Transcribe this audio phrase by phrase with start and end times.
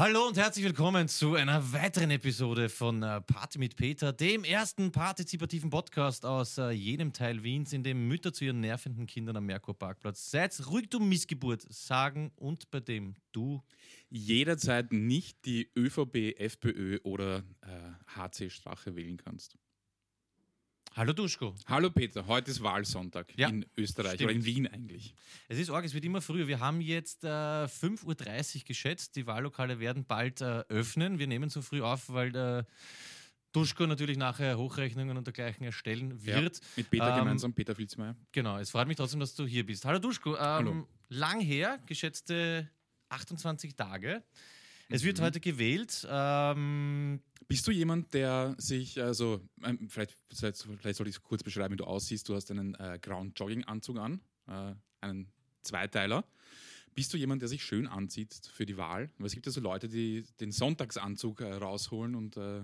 [0.00, 4.92] Hallo und herzlich willkommen zu einer weiteren Episode von äh, Party mit Peter, dem ersten
[4.92, 9.44] partizipativen Podcast aus äh, jedem Teil Wiens, in dem Mütter zu ihren nervenden Kindern am
[9.44, 13.62] Merkur-Parkplatz Seid ruhig, du Missgeburt sagen und bei dem du
[14.08, 19.58] jederzeit nicht die ÖVP, FPÖ oder äh, HC Strache wählen kannst.
[20.96, 21.54] Hallo Duschko.
[21.66, 24.30] Hallo Peter, heute ist Wahlsonntag Ja, in Österreich stimmt.
[24.30, 25.14] oder in Wien eigentlich.
[25.48, 26.48] Es ist arg, es wird immer früher.
[26.48, 29.14] Wir haben jetzt äh, 5.30 Uhr geschätzt.
[29.14, 31.18] Die Wahllokale werden bald äh, öffnen.
[31.20, 32.64] Wir nehmen so früh auf, weil äh,
[33.52, 36.56] Duschko natürlich nachher Hochrechnungen und dergleichen erstellen wird.
[36.58, 38.16] Ja, mit Peter Ähm, gemeinsam, Peter Filzmeier.
[38.32, 39.84] Genau, es freut mich trotzdem, dass du hier bist.
[39.84, 40.88] Hallo Duschko, ähm, Hallo.
[41.08, 42.68] lang her, geschätzte
[43.10, 44.24] 28 Tage.
[44.90, 45.06] Es Mhm.
[45.06, 46.06] wird heute gewählt.
[46.10, 51.42] Ähm, Bist du jemand, der sich, also ähm, vielleicht, vielleicht vielleicht soll ich es kurz
[51.42, 52.28] beschreiben, wie du aussiehst.
[52.28, 56.24] Du hast einen äh, grauen Jogginganzug an, äh, einen Zweiteiler.
[56.94, 59.10] Bist du jemand, der sich schön anzieht für die Wahl?
[59.18, 62.62] Weil es gibt ja so Leute, die den Sonntagsanzug äh, rausholen und äh,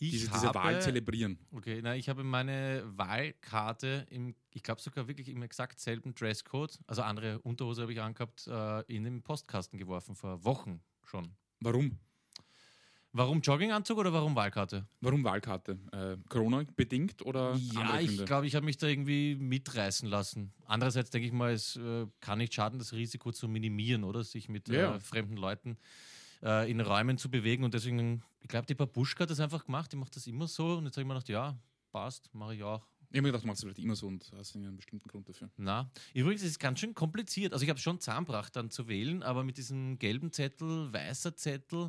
[0.00, 1.38] diese, habe, diese Wahl zelebrieren.
[1.52, 6.78] Okay, na, ich habe meine Wahlkarte im, ich glaube sogar wirklich im exakt selben Dresscode,
[6.86, 11.28] also andere Unterhose habe ich angehabt, äh, in den Postkasten geworfen, vor Wochen schon.
[11.60, 11.98] Warum?
[13.12, 14.86] Warum Jogginganzug oder warum Wahlkarte?
[15.00, 15.78] Warum Wahlkarte?
[15.92, 20.52] Äh, Corona bedingt oder Ja, ich glaube, ich habe mich da irgendwie mitreißen lassen.
[20.66, 24.22] Andererseits denke ich mal, es äh, kann nicht schaden, das Risiko zu minimieren, oder?
[24.22, 24.96] Sich mit Ja.
[24.96, 25.78] äh, fremden Leuten
[26.42, 27.64] äh, in Räumen zu bewegen.
[27.64, 29.90] Und deswegen, ich glaube, die Babuschka hat das einfach gemacht.
[29.90, 30.76] Die macht das immer so.
[30.76, 31.58] Und jetzt habe ich mir gedacht, ja,
[31.90, 32.86] passt, mache ich auch.
[33.10, 35.50] Ich habe mir gedacht, du machst vielleicht immer so und hast einen bestimmten Grund dafür.
[35.56, 37.52] Na, übrigens ist es ganz schön kompliziert.
[37.54, 41.88] Also ich habe schon zusammengebracht dann zu wählen, aber mit diesem gelben Zettel, weißer Zettel,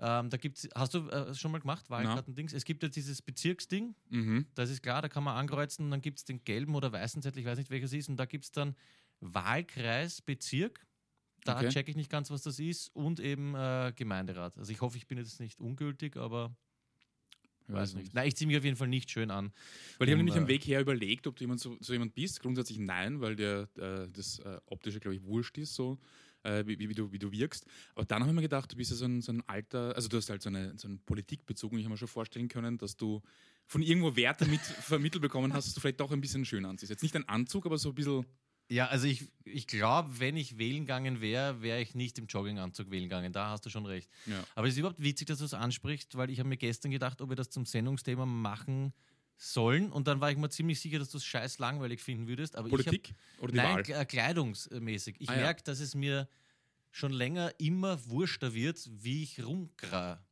[0.00, 2.52] ähm, da gibt's, hast du äh, schon mal gemacht, Wahlkartendings?
[2.52, 4.46] Es gibt ja dieses Bezirksding, Mhm.
[4.54, 7.40] das ist klar, da kann man ankreuzen dann gibt es den gelben oder weißen Zettel,
[7.40, 8.76] ich weiß nicht welches ist, und da gibt es dann
[9.20, 10.86] Wahlkreis, Bezirk.
[11.44, 11.68] Da Okay.
[11.70, 14.58] checke ich nicht ganz, was das ist, und eben äh, Gemeinderat.
[14.58, 16.54] Also ich hoffe, ich bin jetzt nicht ungültig, aber
[17.68, 18.14] Ich weiß nicht.
[18.14, 19.52] Nein, ich ziehe mich auf jeden Fall nicht schön an.
[19.98, 22.14] Weil ich habe nämlich am äh, Weg her überlegt, ob du jemand so, so jemand
[22.14, 22.40] bist.
[22.40, 25.98] Grundsätzlich nein, weil dir äh, das äh, optische, glaube ich, wurscht ist, so
[26.42, 27.66] äh, wie, wie, du, wie du wirkst.
[27.94, 30.08] Aber dann habe ich mir gedacht, du bist ja so ein, so ein alter, also
[30.08, 32.78] du hast halt so, eine, so einen Politikbezug und ich habe mir schon vorstellen können,
[32.78, 33.22] dass du
[33.66, 36.90] von irgendwo Werte mit vermittelt bekommen hast, dass du vielleicht doch ein bisschen schön anziehst.
[36.90, 38.24] Jetzt nicht ein Anzug, aber so ein bisschen.
[38.70, 42.90] Ja, also ich, ich glaube, wenn ich wählen gegangen wäre, wäre ich nicht im Jogginganzug
[42.90, 43.32] wählen gegangen.
[43.32, 44.10] Da hast du schon recht.
[44.26, 44.44] Ja.
[44.54, 47.20] Aber es ist überhaupt witzig, dass du es ansprichst, weil ich habe mir gestern gedacht,
[47.22, 48.92] ob wir das zum Sendungsthema machen
[49.38, 49.90] sollen.
[49.90, 52.56] Und dann war ich mir ziemlich sicher, dass du es scheiß langweilig finden würdest.
[52.56, 54.02] Aber Politik ich oder die hab, Nein, Wahl?
[54.02, 55.16] Äh, kleidungsmäßig.
[55.18, 55.40] Ich Ah, ja.
[55.42, 56.28] merke, dass es mir
[56.90, 60.22] schon länger immer wurschter wird, wie ich rumgra.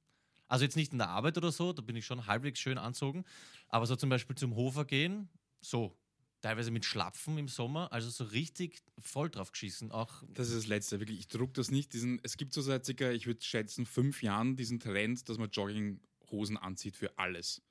[0.48, 3.24] Also jetzt nicht in der Arbeit oder so, da bin ich schon halbwegs schön anzogen.
[3.68, 5.28] Aber so zum Beispiel zum Hofer gehen,
[5.60, 5.96] so.
[6.46, 9.90] Teilweise mit Schlapfen im Sommer, also so richtig voll drauf geschissen.
[9.90, 11.18] Auch Das ist das Letzte, wirklich.
[11.18, 11.92] Ich druck das nicht.
[11.92, 15.50] Diesen, es gibt so seit circa, ich würde schätzen, fünf Jahren diesen Trend, dass man
[15.50, 17.62] Jogginghosen anzieht für alles.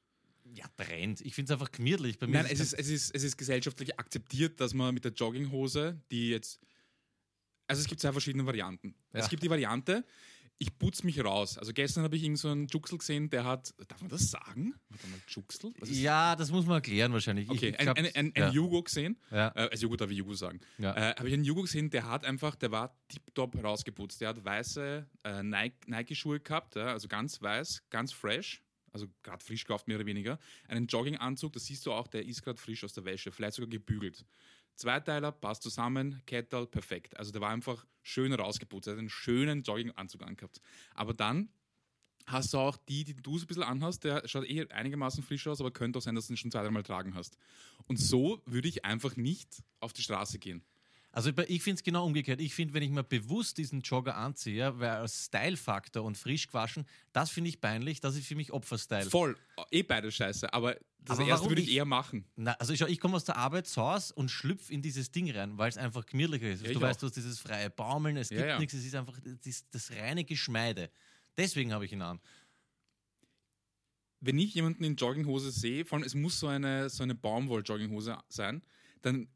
[0.53, 1.21] ja, Trend.
[1.21, 2.19] Ich finde es einfach gemütlich.
[2.19, 5.13] Bei mir Nein, es ist, es, ist, es ist gesellschaftlich akzeptiert, dass man mit der
[5.13, 6.59] Jogginghose, die jetzt.
[7.67, 8.93] Also es gibt zwei verschiedene Varianten.
[9.13, 9.21] Ja.
[9.21, 10.03] Es gibt die Variante,
[10.57, 11.57] ich putze mich raus.
[11.57, 13.73] Also gestern habe ich irgend so einen Juxel gesehen, der hat.
[13.87, 14.73] Darf man das sagen?
[14.89, 15.73] Warte mal, Juxel?
[15.83, 17.45] Ja, das muss man erklären wahrscheinlich.
[17.45, 18.49] Ich- Okay, ich ein, glaub, ein, ein, ein ja.
[18.51, 19.17] Jugo gesehen.
[19.31, 19.49] Ja.
[19.55, 20.59] Äh, als Jugo darf ich Jugo sagen.
[20.77, 20.95] Ja.
[20.95, 24.21] Äh, Habe ich einen Jugo gesehen, der hat einfach, der war tiptop rausgeputzt.
[24.21, 28.61] Der hat weiße äh, Nike- Nike-Schuhe gehabt, also ganz weiß, ganz fresh.
[28.93, 30.39] Also gerade frisch gekauft, mehr oder weniger.
[30.69, 33.69] Einen Jogginganzug, das siehst du auch, der ist gerade frisch aus der Wäsche, vielleicht sogar
[33.69, 34.23] gebügelt.
[34.75, 37.17] Zweiteiler, passt zusammen, Kettel, perfekt.
[37.17, 40.61] Also der war einfach schön rausgeputzt, er hat einen schönen Jogginganzug angehabt.
[40.93, 41.49] Aber dann
[42.27, 45.47] hast du auch die, die du so ein bisschen anhast, der schaut eh einigermaßen frisch
[45.47, 47.37] aus, aber könnte auch sein, dass du ihn schon zwei, dreimal tragen hast.
[47.87, 50.63] Und so würde ich einfach nicht auf die Straße gehen.
[51.15, 52.41] Also ich finde es genau umgekehrt.
[52.41, 56.85] Ich finde, wenn ich mir bewusst diesen Jogger anziehe, weil als Style-Faktor und frisch gewaschen,
[57.13, 59.09] das finde ich peinlich, das ist für mich Opferstyle.
[59.09, 59.37] Voll,
[59.71, 61.77] eh beide scheiße, aber das Aber erste würde ich nicht?
[61.77, 62.25] eher machen.
[62.35, 65.31] Na, also ich, ich komme aus der Arbeit zu Hause und schlüpfe in dieses Ding
[65.31, 66.63] rein, weil es einfach gemütlicher ist.
[66.63, 67.01] Ja, du ich weißt, auch.
[67.01, 68.59] du hast dieses freie Baumeln, es Ja, gibt ja.
[68.59, 70.89] nichts, es ist einfach das, das reine Geschmeide.
[71.37, 72.19] Deswegen habe ich ihn an.
[74.19, 78.17] Wenn ich jemanden in Jogginghose sehe, vor allem es muss so eine, so eine Baumwoll-Jogginghose
[78.27, 78.63] sein,
[79.01, 79.29] dann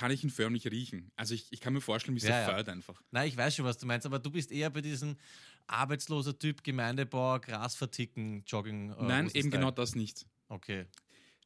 [0.00, 1.10] kann ich ihn förmlich riechen.
[1.14, 2.66] Also ich, ich kann mir vorstellen, wie es Ja, ja.
[2.72, 3.02] einfach.
[3.10, 5.14] Nein, ich weiß schon, was du meinst, aber du bist eher bei diesem
[5.66, 8.92] arbeitsloser Typ, Gemeindebau, Gras verticken, Jogging.
[8.92, 10.24] äh, Nein, eben genau das nicht.
[10.48, 10.86] Okay.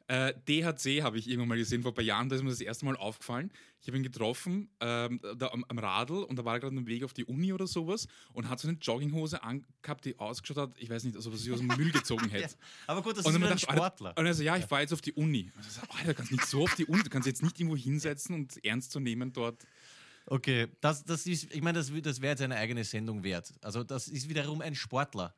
[0.06, 2.60] Äh, DHC habe ich irgendwann mal gesehen vor ein paar Jahren, da ist mir das
[2.60, 3.50] erste Mal aufgefallen.
[3.80, 6.82] Ich habe ihn getroffen ähm, da am, am Radl und da war er gerade auf
[6.82, 10.56] dem Weg auf die Uni oder sowas und hat so eine Jogginghose angehabt, die ausgeschaut
[10.58, 12.52] hat, ich weiß nicht, also was ich aus dem Müll gezogen hätte.
[12.52, 14.14] Ja, aber gut, das Und ist ein Alter- Sportler.
[14.18, 15.50] Und er so, ja, ich fahre jetzt auf die Uni.
[15.56, 17.58] Und ich so, Alter, du kannst nicht so auf die Uni, du kannst jetzt nicht
[17.58, 19.64] irgendwo hinsetzen und ernst zu nehmen dort.
[20.26, 23.52] Okay, das, das ist, ich meine, das, das wäre jetzt eine eigene Sendung wert.
[23.60, 25.34] Also, das ist wiederum ein Sportler.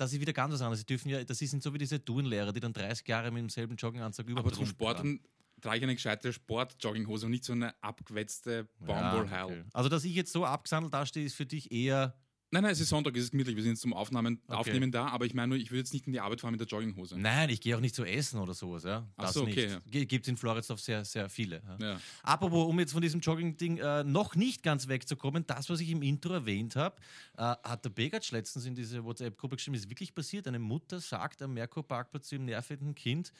[0.00, 0.78] Das ist wieder ganz was anderes.
[0.78, 3.76] Sie dürfen ja, das sind so wie diese Turnlehrer, die dann 30 Jahre mit demselben
[3.76, 5.20] Jogginganzug überhaupt Aber zum Sporten
[5.60, 9.30] trage ich eine gescheite Sport-Jogginghose und nicht so eine abgewetzte Baumwollheil.
[9.30, 9.64] Ja, okay.
[9.74, 12.16] Also, dass ich jetzt so abgesandelt dastehe, ist für dich eher
[12.52, 13.54] Nein, nein, es ist Sonntag, es ist gemütlich.
[13.54, 14.56] Wir sind jetzt zum Aufnahmen, okay.
[14.56, 16.60] Aufnehmen da, aber ich meine nur, ich würde jetzt nicht in die Arbeit fahren mit
[16.60, 17.16] der Jogginghose.
[17.16, 18.82] Nein, ich gehe auch nicht zu essen oder sowas.
[18.82, 19.06] Ja.
[19.16, 19.68] Ach so, okay.
[19.68, 20.04] Ja.
[20.04, 21.62] Gibt es in Floridsdorf sehr, sehr viele.
[21.78, 21.92] Ja.
[21.92, 22.00] Ja.
[22.24, 26.02] Apropos, um jetzt von diesem Jogging-Ding äh, noch nicht ganz wegzukommen, das, was ich im
[26.02, 26.96] Intro erwähnt habe,
[27.36, 30.48] äh, hat der Begatsch letztens in diese WhatsApp-Gruppe geschrieben, ist wirklich passiert.
[30.48, 33.32] Eine Mutter sagt am Merkur-Parkplatz zu ihrem nervenden Kind,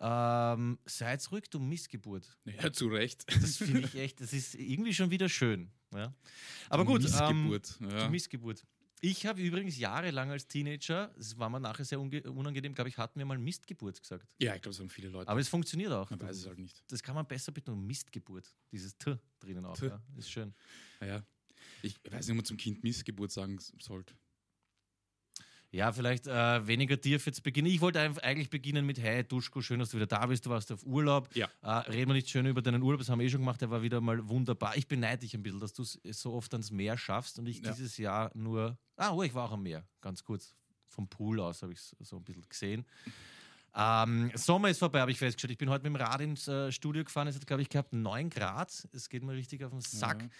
[0.00, 2.28] ähm, seid ruhig, du Missgeburt.
[2.44, 3.24] Ja, zu Recht.
[3.42, 5.70] Das finde ich echt, das ist irgendwie schon wieder schön.
[5.94, 6.14] Ja.
[6.68, 7.02] Aber die gut.
[7.02, 7.78] Missgeburt.
[7.80, 8.04] Ähm, ja.
[8.04, 8.64] Die Missgeburt.
[9.00, 13.18] Ich habe übrigens jahrelang als Teenager, das war mir nachher sehr unangenehm, glaube ich, hatten
[13.18, 14.26] wir mal Mistgeburt gesagt.
[14.40, 15.30] Ja, ich glaube, das haben viele Leute.
[15.30, 16.10] Aber es funktioniert auch.
[16.10, 16.82] Man weiß es halt nicht.
[16.88, 17.86] Das kann man besser betonen.
[17.86, 18.52] Mistgeburt.
[18.72, 19.80] Dieses T drinnen auch.
[19.80, 20.02] Ja.
[20.16, 20.52] Ist schön.
[21.00, 21.24] Naja.
[21.82, 24.14] Ich weiß nicht, ob man zum Kind Missgeburt sagen sollte.
[25.70, 27.68] Ja, vielleicht äh, weniger tief jetzt beginnen.
[27.68, 30.46] Ich wollte eigentlich beginnen mit Hey, Duschko, schön, dass du wieder da bist.
[30.46, 31.28] Du warst auf Urlaub.
[31.34, 31.48] Ja.
[31.60, 33.60] Äh, reden wir nicht schön über deinen Urlaub, das haben wir eh schon gemacht.
[33.60, 34.76] Der war wieder mal wunderbar.
[34.76, 37.60] Ich beneide dich ein bisschen, dass du es so oft ans Meer schaffst und ich
[37.60, 37.70] ja.
[37.70, 38.78] dieses Jahr nur.
[38.96, 40.54] Ah, oh, ich war auch am Meer, ganz kurz.
[40.86, 42.86] Vom Pool aus habe ich es so ein bisschen gesehen.
[43.74, 45.52] Ähm, Sommer ist vorbei, habe ich festgestellt.
[45.52, 47.28] Ich bin heute mit dem Rad ins äh, Studio gefahren.
[47.28, 48.88] Es hat, glaube ich, gehabt 9 Grad.
[48.92, 50.22] Es geht mir richtig auf den Sack.
[50.22, 50.30] Mhm.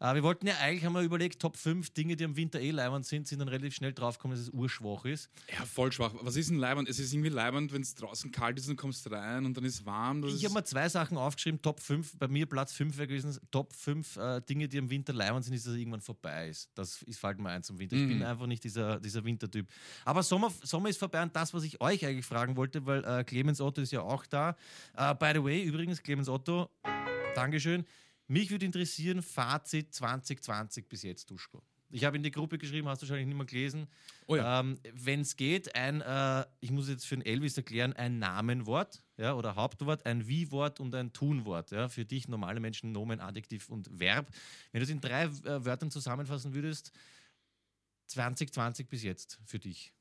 [0.00, 2.70] Äh, wir wollten ja eigentlich, haben wir überlegt, Top 5 Dinge, die am Winter eh
[2.70, 5.30] leibend sind, sind dann relativ schnell draufgekommen, dass es urschwach ist.
[5.52, 6.14] Ja, voll schwach.
[6.22, 6.88] Was ist denn leibend?
[6.88, 9.84] Es ist irgendwie leibend, wenn es draußen kalt ist und kommst rein und dann ist
[9.84, 10.24] warm.
[10.24, 11.60] ich habe mir zwei Sachen aufgeschrieben.
[11.60, 13.38] Top 5, bei mir Platz 5 wäre gewesen.
[13.50, 16.70] Top 5 äh, Dinge, die am Winter leibend sind, ist, dass es irgendwann vorbei ist.
[16.74, 17.96] Das ist, fällt mir ein zum Winter.
[17.96, 18.02] Mhm.
[18.02, 18.24] Ich bin mhm.
[18.24, 19.68] einfach nicht dieser, dieser Wintertyp.
[20.06, 23.24] Aber Sommer, Sommer ist vorbei und das, was ich euch eigentlich fragen wollte, weil äh,
[23.24, 24.56] Clemens Otto ist ja auch da.
[24.98, 26.70] Uh, by the way, übrigens, Clemens Otto,
[27.34, 27.84] Dankeschön.
[28.30, 31.64] Mich würde interessieren, Fazit 2020 bis jetzt, Duschko.
[31.90, 33.88] Ich habe in die Gruppe geschrieben, hast du wahrscheinlich nicht mehr gelesen.
[34.28, 34.60] Oh ja.
[34.60, 39.02] ähm, Wenn es geht, ein, äh, ich muss jetzt für den Elvis erklären, ein Namenwort
[39.16, 41.72] ja, oder Hauptwort, ein Wie-Wort und ein Tunwort.
[41.72, 44.30] Ja, für dich normale Menschen Nomen, Adjektiv und Verb.
[44.70, 46.92] Wenn du es in drei äh, Wörtern zusammenfassen würdest,
[48.06, 49.92] 2020 bis jetzt für dich.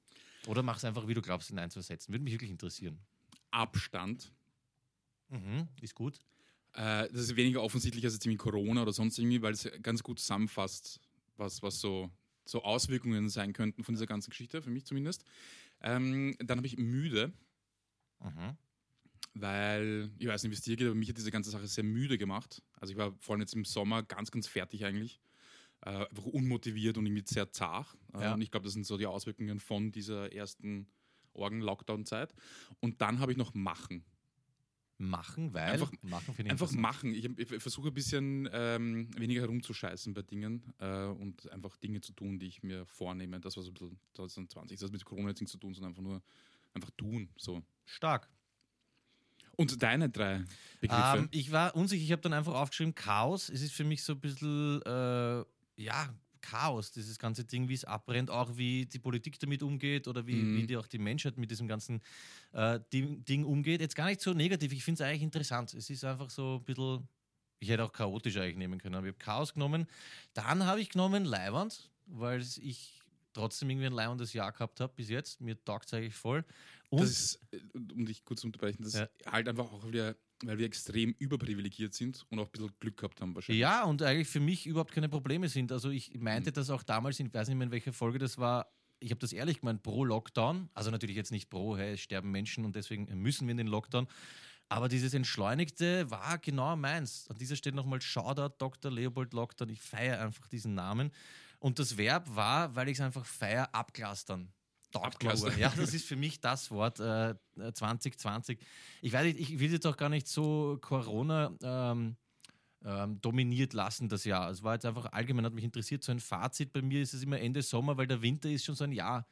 [0.45, 2.13] Oder mach es einfach, wie du glaubst, in ein, zwei Sätzen.
[2.13, 2.99] Würde mich wirklich interessieren.
[3.49, 4.31] Abstand.
[5.29, 6.19] Mhm, ist gut.
[6.73, 10.03] Äh, das ist weniger offensichtlich als jetzt irgendwie Corona oder sonst irgendwie, weil es ganz
[10.03, 10.99] gut zusammenfasst,
[11.37, 12.09] was, was so,
[12.45, 15.23] so Auswirkungen sein könnten von dieser ganzen Geschichte, für mich zumindest.
[15.81, 17.33] Ähm, dann habe ich müde.
[18.21, 18.57] Mhm.
[19.35, 21.83] Weil, ich weiß nicht, wie es dir geht, aber mich hat diese ganze Sache sehr
[21.83, 22.61] müde gemacht.
[22.73, 25.21] Also ich war vor allem jetzt im Sommer ganz, ganz fertig eigentlich.
[25.81, 27.87] Äh, einfach unmotiviert und irgendwie sehr zart.
[28.13, 28.33] Äh, ja.
[28.33, 30.87] Und ich glaube, das sind so die Auswirkungen von dieser ersten
[31.33, 32.33] Orgen-Lockdown-Zeit.
[32.79, 34.03] Und dann habe ich noch Machen.
[35.01, 37.13] Machen, weil einfach machen, ich einfach machen.
[37.13, 42.11] Ich, ich versuche ein bisschen ähm, weniger herumzuscheißen bei Dingen äh, und einfach Dinge zu
[42.11, 43.39] tun, die ich mir vornehme.
[43.39, 44.77] Das war so ein bisschen 2020.
[44.77, 46.21] Das hat mit Corona jetzt nichts zu tun, sondern einfach nur
[46.73, 47.29] einfach tun.
[47.37, 47.63] So.
[47.85, 48.29] Stark.
[49.55, 50.43] Und deine drei
[50.79, 51.17] Begriffe?
[51.17, 53.49] Ähm, ich war unsicher, ich habe dann einfach aufgeschrieben, Chaos.
[53.49, 55.43] Es ist für mich so ein bisschen, äh,
[55.75, 60.25] ja, Chaos, dieses ganze Ding, wie es abbrennt, auch wie die Politik damit umgeht oder
[60.27, 60.57] wie, mhm.
[60.57, 62.01] wie die auch die Menschheit mit diesem ganzen
[62.53, 63.81] äh, Ding umgeht.
[63.81, 65.73] Jetzt gar nicht so negativ, ich finde es eigentlich interessant.
[65.73, 67.07] Es ist einfach so ein bisschen,
[67.59, 69.87] ich hätte auch chaotisch eigentlich nehmen können, aber ich habe Chaos genommen.
[70.33, 72.99] Dann habe ich genommen Leiwand, weil ich
[73.33, 75.41] trotzdem irgendwie ein leibendes Jahr gehabt habe bis jetzt.
[75.41, 76.43] Mir taugt es eigentlich voll.
[76.89, 77.59] Und das ist, äh,
[77.93, 79.03] um dich kurz zu unterbrechen, das ja.
[79.03, 82.97] ist halt einfach auch wieder weil wir extrem überprivilegiert sind und auch ein bisschen Glück
[82.97, 83.61] gehabt haben wahrscheinlich.
[83.61, 85.71] Ja, und eigentlich für mich überhaupt keine Probleme sind.
[85.71, 86.53] Also ich meinte mhm.
[86.53, 89.33] das auch damals, ich weiß nicht mehr in welcher Folge das war, ich habe das
[89.33, 93.05] ehrlich gemeint, pro Lockdown, also natürlich jetzt nicht pro, hey, es sterben Menschen und deswegen
[93.21, 94.07] müssen wir in den Lockdown,
[94.69, 97.27] aber dieses Entschleunigte war genau meins.
[97.29, 98.91] An dieser Stelle nochmal Shoutout Dr.
[98.91, 101.11] Leopold Lockdown, ich feiere einfach diesen Namen.
[101.57, 104.53] Und das Verb war, weil ich es einfach feiere, abklastern.
[104.93, 105.57] Abklaster.
[105.57, 107.35] Ja, das ist für mich das Wort äh,
[107.73, 108.59] 2020.
[109.01, 112.15] Ich weiß nicht, ich will jetzt auch gar nicht so Corona ähm,
[112.83, 114.49] ähm, dominiert lassen, das Jahr.
[114.49, 116.03] Es war jetzt einfach allgemein, hat mich interessiert.
[116.03, 118.75] So ein Fazit bei mir ist es immer Ende Sommer, weil der Winter ist schon
[118.75, 119.27] so ein Jahr.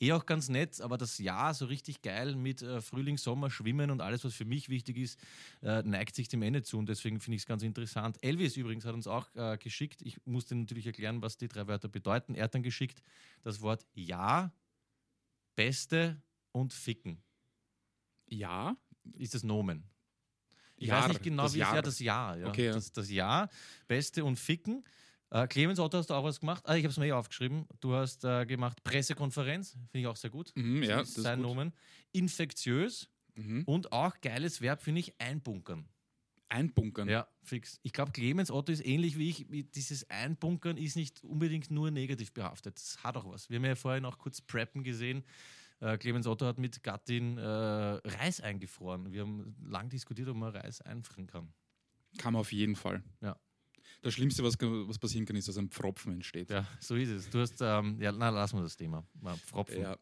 [0.00, 3.90] Eh auch ganz nett, aber das Jahr so richtig geil mit äh, Frühling, Sommer, Schwimmen
[3.90, 5.18] und alles, was für mich wichtig ist,
[5.60, 8.16] äh, neigt sich dem Ende zu und deswegen finde ich es ganz interessant.
[8.22, 10.00] Elvis übrigens hat uns auch äh, geschickt.
[10.02, 12.36] Ich musste natürlich erklären, was die drei Wörter bedeuten.
[12.36, 13.02] Er hat dann geschickt
[13.42, 14.52] das Wort Ja
[15.58, 16.22] Beste
[16.52, 17.20] und Ficken.
[18.28, 18.76] Ja.
[19.14, 19.90] Ist das Nomen.
[20.76, 21.70] Ich Jahr, weiß nicht genau, wie Jahr.
[21.70, 22.38] es ja das Jahr.
[22.38, 22.46] Ja.
[22.46, 22.72] Okay, ja.
[22.74, 23.48] Das, das Jahr,
[23.88, 24.84] Beste und Ficken.
[25.30, 26.62] Äh, Clemens Otto hast du auch was gemacht.
[26.64, 27.66] Ah, ich habe es mir eh aufgeschrieben.
[27.80, 30.52] Du hast äh, gemacht Pressekonferenz, finde ich auch sehr gut.
[30.54, 31.72] Mhm, ja, das ist sein Nomen.
[32.12, 33.64] Infektiös mhm.
[33.64, 35.88] und auch geiles Verb, finde ich, einbunkern.
[36.48, 37.08] Einbunkern.
[37.08, 37.78] Ja, fix.
[37.82, 39.46] Ich glaube, Clemens Otto ist ähnlich wie ich.
[39.72, 42.76] Dieses Einbunkern ist nicht unbedingt nur negativ behaftet.
[42.76, 43.50] Das hat auch was.
[43.50, 45.24] Wir haben ja vorhin auch kurz Preppen gesehen.
[45.80, 49.12] Äh, Clemens Otto hat mit Gattin äh, Reis eingefroren.
[49.12, 51.52] Wir haben lang diskutiert, ob man Reis einfrieren kann.
[52.18, 53.02] Kann man auf jeden Fall.
[53.20, 53.38] Ja.
[54.02, 56.50] Das Schlimmste, was, was passieren kann, ist, dass ein Pfropfen entsteht.
[56.50, 57.30] Ja, so ist es.
[57.30, 59.04] Du hast, ähm, ja, na, lassen wir das Thema.
[59.20, 59.80] Mal Pfropfen.
[59.80, 59.98] Ja,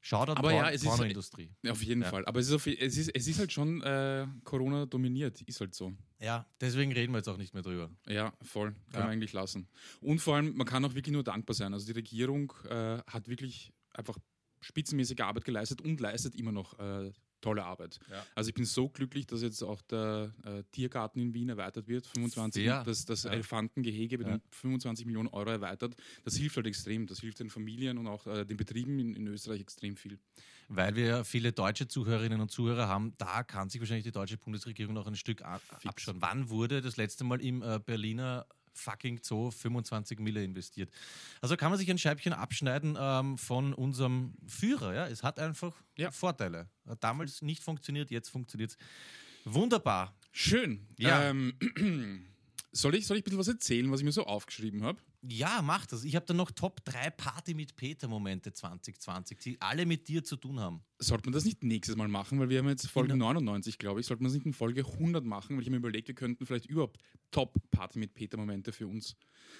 [0.00, 1.50] Shoutout Aber Porn, ja, es ist- Pornoindustrie.
[1.68, 2.08] auf jeden Ja.
[2.08, 2.24] Fall.
[2.26, 5.42] Aber es ist, auf, es ist, es ist halt schon äh, Corona dominiert.
[5.42, 5.92] Ist halt so.
[6.20, 7.90] Ja, deswegen reden wir jetzt auch nicht mehr drüber.
[8.06, 8.72] Ja, voll.
[8.72, 9.00] Kann Ja.
[9.00, 9.68] man eigentlich lassen.
[10.00, 11.72] Und vor allem, man kann auch wirklich nur dankbar sein.
[11.74, 14.16] Also die Regierung äh, hat wirklich einfach
[14.60, 17.98] spitzenmäßige Arbeit geleistet und leistet immer noch äh, tolle Arbeit.
[18.10, 18.24] Ja.
[18.34, 22.06] Also ich bin so glücklich, dass jetzt auch der äh, Tiergarten in Wien erweitert wird.
[22.06, 22.82] 25, Ja.
[22.84, 23.30] das, das Ja.
[23.30, 25.94] Elefantengehege wird um 25 Millionen Euro erweitert.
[26.24, 27.06] Das hilft halt extrem.
[27.06, 30.18] Das hilft den Familien und auch äh, den Betrieben in, in Österreich extrem viel.
[30.68, 34.92] Weil wir viele deutsche Zuhörerinnen und Zuhörer haben, da kann sich wahrscheinlich die deutsche Bundesregierung
[34.94, 36.16] noch ein Stück abschauen.
[36.20, 38.46] Wann wurde das letzte Mal im äh, Berliner
[38.78, 40.90] fucking Zoo 25 Mille investiert?
[41.40, 44.94] Also kann man sich ein Scheibchen abschneiden ähm, von unserem Führer.
[44.94, 45.06] Ja?
[45.08, 46.10] Es hat einfach Ja.
[46.10, 46.68] Vorteile.
[46.86, 48.76] Hat damals nicht funktioniert, jetzt funktioniert es.
[49.44, 50.14] Wunderbar.
[50.32, 50.86] Schön.
[50.98, 51.30] Ja.
[51.30, 51.54] Ähm,
[52.72, 55.00] soll, ich, soll ich ein bisschen was erzählen, was ich mir so aufgeschrieben habe?
[55.22, 56.04] Ja, mach das.
[56.04, 60.36] Ich habe da noch Top 3 Party mit Peter-Momente 2020, die alle mit dir zu
[60.36, 60.80] tun haben.
[61.00, 63.98] Sollte man das nicht nächstes Mal machen, weil wir haben jetzt Folge In 99, glaube
[64.00, 64.06] ich.
[64.06, 66.66] Sollte man das nicht in Folge 100 machen, weil ich mir überlegt, wir könnten vielleicht
[66.66, 67.00] überhaupt
[67.32, 69.16] Top-Party mit Peter-Momente für uns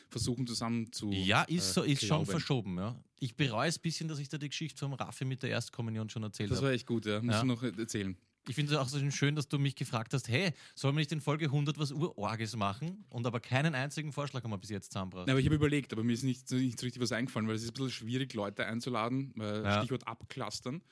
[0.09, 1.11] versuchen zusammen zu.
[1.11, 2.77] Ja, ist, äh, so, ist schon verschoben.
[2.77, 2.97] Ja.
[3.19, 6.09] Ich bereue es ein bisschen, dass ich da die Geschichte vom Raffi mit der Erstkommunion
[6.09, 6.69] schon erzählt Das habe.
[6.69, 7.21] war echt gut, ja.
[7.21, 7.45] Musst Ja.
[7.45, 8.17] noch erzählen.
[8.49, 11.13] Ich finde es auch so schön, dass du mich gefragt hast, hey, sollen wir nicht
[11.13, 13.05] in Folge 100 was Urorges machen?
[13.11, 15.27] Und aber keinen einzigen Vorschlag haben wir bis jetzt zusammengebracht.
[15.27, 17.55] Nein, aber ich habe überlegt, aber mir ist nicht, nicht so richtig was eingefallen, weil
[17.57, 19.35] es ist ein bisschen schwierig, Leute einzuladen.
[19.41, 19.79] Äh, Ja.
[19.79, 20.83] Stichwort abclustern.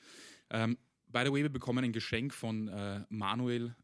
[0.49, 3.75] Ähm, by the way, wir bekommen ein Geschenk von äh, Manuel.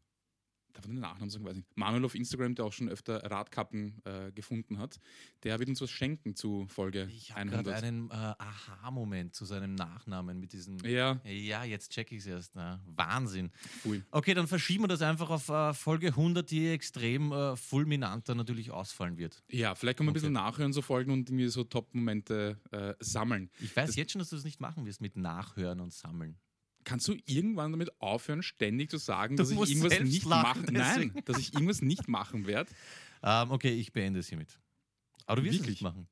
[0.74, 1.44] Darf man den Nachnamen sagen?
[1.44, 1.68] Weiß nicht.
[1.76, 4.98] Manuel auf Instagram, der auch schon öfter Radkappen äh, gefunden hat.
[5.44, 7.82] Der wird uns was schenken zu Folge Ich habe gerade 100.
[7.84, 10.78] einen äh, Aha-Moment zu seinem Nachnamen mit diesem.
[10.84, 12.56] Ja, Ja, jetzt check ich es erst.
[12.56, 13.50] Na, Wahnsinn.
[13.84, 14.04] cool.
[14.10, 18.70] Okay, dann verschieben wir das einfach auf äh, Folge 100, die extrem äh, fulminanter natürlich
[18.70, 19.42] ausfallen wird.
[19.50, 20.20] Ja, vielleicht können wir ein Okay.
[20.20, 23.50] bisschen nachhören, so Folgen und irgendwie so Top-Momente äh, sammeln.
[23.60, 26.36] Ich weiß Das- jetzt schon, dass du das nicht machen wirst mit Nachhören und Sammeln.
[26.84, 31.12] Kannst du irgendwann damit aufhören, ständig zu sagen, Du dass ich irgendwas nicht machen Nein,
[31.24, 32.70] dass ich irgendwas nicht machen werde?
[33.22, 34.58] Ähm, okay, ich beende es hiermit.
[35.26, 35.76] Aber du wirst es Wirklich?
[35.76, 36.06] nicht machen.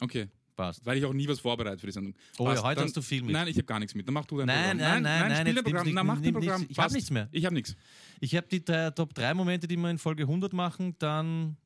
[0.00, 0.84] Okay, Passt.
[0.84, 2.14] weil ich auch nie was vorbereite für die Sendung.
[2.36, 3.30] Oh, Passt, ja, heute dann- hast du viel mit.
[3.32, 4.06] Nein, ich habe gar nichts mit.
[4.08, 4.78] Dann mach du dein Nein, Programm.
[4.78, 5.84] nein, nein, nein, spiel jetzt dein Programm.
[5.86, 6.60] nicht- mach dein Programm.
[6.60, 6.72] nichts.
[6.72, 6.94] Ich hab Passt.
[6.96, 7.28] nichts mehr.
[7.30, 7.76] Ich habe nichts.
[8.20, 11.56] Ich habe die drei Top 3 Momente, die wir in Folge 100 machen, dann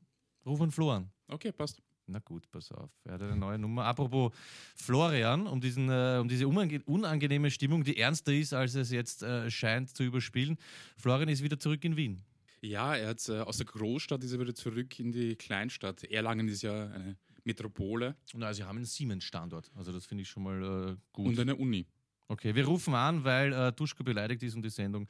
[0.44, 1.10] ruf an Flo an.
[1.28, 1.80] Okay, passt.
[2.12, 2.90] Na gut, pass auf.
[3.04, 3.86] Er hat eine neue Nummer.
[3.86, 4.32] Apropos
[4.76, 9.22] Florian, um, diesen, äh, um diese unange unangenehme Stimmung, die ernster ist, als es jetzt
[9.22, 10.58] äh, scheint zu überspielen.
[10.98, 12.22] Florian ist wieder zurück in Wien.
[12.60, 16.04] Ja, er hat äh, aus der Großstadt ist er wieder zurück in die Kleinstadt.
[16.04, 19.70] Erlangen ist ja eine Metropole Na, sie haben einen Siemens-Standort.
[19.74, 21.28] Also das finde ich schon mal äh, gut.
[21.28, 21.86] und eine Uni.
[22.28, 25.08] Okay, wir rufen an, weil äh, Duschko beleidigt ist und die Sendung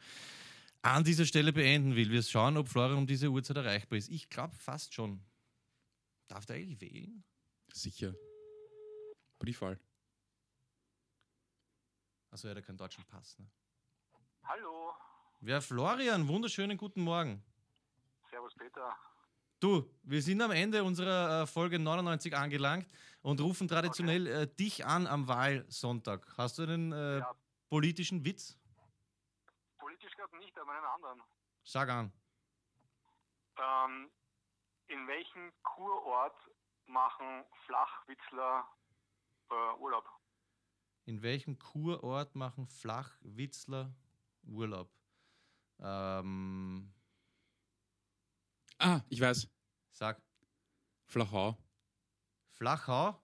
[0.82, 2.10] an dieser Stelle beenden will.
[2.10, 4.08] Wir schauen, ob Florian um diese Uhrzeit erreichbar ist.
[4.08, 5.20] Ich glaube fast schon.
[6.32, 7.22] Darf der eigentlich wählen?
[7.74, 8.14] Sicher.
[9.38, 9.78] Briefwahl.
[12.30, 13.38] Also er hat ja keinen deutschen Pass.
[13.38, 13.46] Ne?
[14.44, 14.94] Hallo,
[15.42, 17.44] Ja, Florian, wunderschönen guten Morgen.
[18.30, 18.96] Servus Peter.
[19.60, 24.86] Du, wir sind am Ende unserer äh, Folge 99 angelangt und rufen traditionell äh, dich
[24.86, 26.26] an am Wahlsonntag.
[26.38, 27.36] Hast du einen äh, Ja.
[27.68, 28.58] politischen Witz?
[29.76, 31.22] Politisch gerade nicht, aber einen anderen.
[31.62, 32.10] Sag an.
[33.58, 34.10] Ähm,
[34.92, 36.36] in welchem Kurort
[36.86, 38.68] machen Flachwitzler
[39.50, 40.04] äh, Urlaub?
[41.06, 43.94] In welchem Kurort machen Flachwitzler
[44.44, 44.90] Urlaub?
[45.80, 46.92] Ähm,
[48.78, 49.48] Ah, ich weiß.
[49.92, 50.20] sag,
[51.06, 51.56] Flachau.
[52.50, 53.20] Flachau?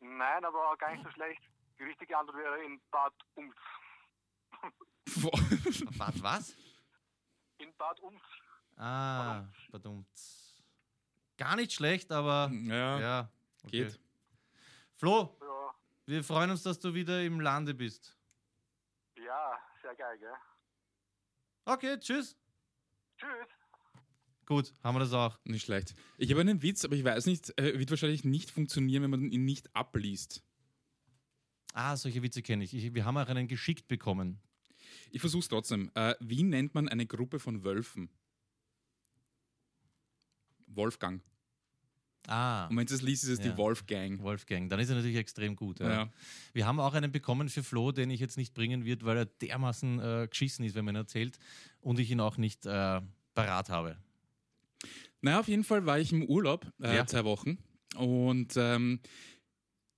[0.00, 1.42] Nein, aber gar nicht so schlecht.
[1.78, 3.56] Die richtige Antwort wäre in Bad Umf.
[5.98, 6.56] Bad was?
[7.58, 8.22] In Bad Umf.
[8.76, 10.08] Ah, verdammt.
[11.40, 13.32] Gar nicht schlecht, aber ja, ja.
[13.64, 13.84] okay.
[13.84, 13.98] geht.
[14.96, 18.14] Flo, Ja, wir freuen uns, dass du wieder im Lande bist.
[19.16, 20.34] ja, sehr geil, gell?
[21.64, 22.36] Okay, tschüss.
[23.16, 23.48] Tschüss.
[24.44, 25.38] Gut, haben wir das auch.
[25.44, 25.94] Nicht schlecht.
[26.18, 29.32] Ich habe einen Witz, aber ich weiß nicht, äh, wird wahrscheinlich nicht funktionieren, wenn man
[29.32, 30.42] ihn nicht abliest.
[31.72, 32.74] Ah, solche Witze kenne ich.
[32.74, 32.92] ich.
[32.92, 34.42] Wir haben auch einen geschickt bekommen.
[35.10, 35.90] Ich versuche es trotzdem.
[35.94, 38.10] Äh, wie nennt man eine Gruppe von Wölfen?
[40.66, 41.22] Wolfgang.
[42.26, 43.50] Ah, Und wenn es das liest, ist es Ja.
[43.50, 44.20] die Wolfgang.
[44.22, 44.68] Wolfgang.
[44.70, 45.80] Dann ist er natürlich extrem gut.
[45.80, 45.90] Ja.
[45.90, 46.12] Ja.
[46.52, 49.24] Wir haben auch einen bekommen für Flo, den ich jetzt nicht bringen wird, weil er
[49.26, 51.38] dermaßen äh, geschissen ist, wenn man ihn erzählt.
[51.80, 53.00] Und ich ihn auch nicht äh,
[53.34, 53.96] parat habe.
[55.22, 57.58] Naja, auf jeden Fall war ich im Urlaub, äh, zwei Wochen.
[57.96, 59.00] Und ähm,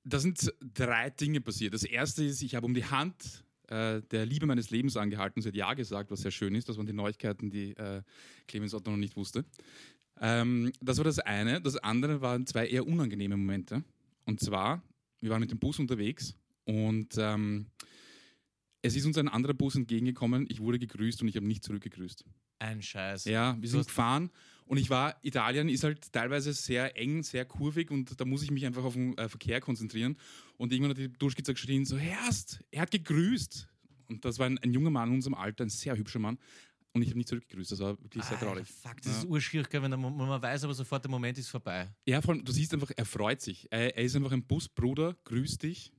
[0.04, 1.74] da sind drei Dinge passiert.
[1.74, 5.48] Das erste ist, ich habe um die Hand äh, der Liebe meines Lebens angehalten, sie
[5.48, 6.68] hat Ja gesagt, was sehr schön ist.
[6.68, 8.02] Das waren die Neuigkeiten, die äh,
[8.48, 9.44] Clemens Otto noch nicht wusste.
[10.20, 11.60] Ähm, das war das eine.
[11.60, 13.82] Das andere waren zwei eher unangenehme Momente.
[14.24, 14.82] Und zwar,
[15.20, 17.66] wir waren mit dem Bus unterwegs und ähm,
[18.82, 20.46] es ist uns ein anderer Bus entgegengekommen.
[20.48, 22.24] Ich wurde gegrüßt und ich habe nicht zurückgegrüßt.
[22.58, 23.24] Ein Scheiß.
[23.24, 24.30] Ja, wir sind gefahren
[24.66, 28.50] und ich war, Italien ist halt teilweise sehr eng, sehr kurvig und da muss ich
[28.50, 30.16] mich einfach auf den äh, Verkehr konzentrieren.
[30.56, 33.68] Und irgendwann hat die Durchskizzer geschrien, so, Herrst, er hat gegrüßt.
[34.08, 36.38] Und das war ein, ein junger Mann in unserem Alter, ein sehr hübscher Mann.
[36.94, 38.68] Und ich habe nicht zurückgegrüßt, das war wirklich sehr Alter, traurig.
[38.68, 39.18] Fuck, das Ja.
[39.20, 41.88] ist urschwierig, gell, wenn, der, man weiß, aber sofort der Moment ist vorbei.
[42.06, 43.66] Ja, vor allem, du siehst einfach, er freut sich.
[43.70, 45.90] Er, er ist einfach ein Busbruder, grüß dich.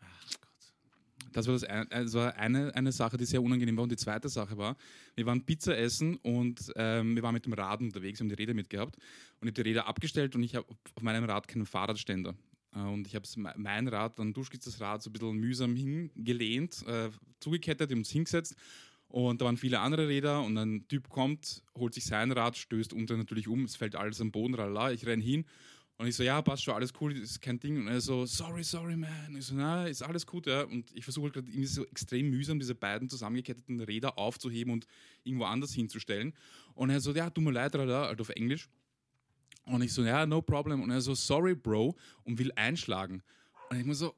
[0.00, 1.32] Ach Gott.
[1.32, 3.84] Das war, das ein, das war eine, eine Sache, die sehr unangenehm war.
[3.84, 4.76] Und die zweite Sache war,
[5.14, 8.52] wir waren Pizza essen und ähm, wir waren mit dem Rad unterwegs, haben die Räder
[8.52, 8.96] mitgehabt.
[8.96, 12.34] Und ich habe die Räder abgestellt und ich habe auf meinem Rad keinen Fahrradständer.
[12.74, 13.26] Äh, Und ich habe
[13.56, 17.08] mein Rad, dann Duschkitz das Rad so ein bisschen mühsam hingelehnt, äh,
[17.40, 18.54] zugekettet, wir haben uns hingesetzt.
[19.12, 22.94] Und da waren viele andere Räder und ein Typ kommt, holt sich sein Rad, stößt
[22.94, 24.90] unter natürlich um, es fällt alles am Boden, ralala.
[24.90, 25.44] Ich renn hin
[25.98, 27.76] und ich so, ja, passt schon, alles cool, ist kein Ding.
[27.76, 29.36] Und er so, sorry, sorry, man.
[29.36, 30.62] Ich so, na, ist alles gut, ja.
[30.62, 34.86] Und ich versuche halt gerade irgendwie so extrem mühsam, diese beiden zusammengeketteten Räder aufzuheben und
[35.24, 36.32] irgendwo anders hinzustellen.
[36.72, 38.70] Und er so, ja, tut mir leid, ralala, halt auf Englisch.
[39.66, 40.80] Und ich so, ja, no problem.
[40.80, 43.22] Und er so, sorry, Bro, und will einschlagen.
[43.68, 44.14] Und ich muss so,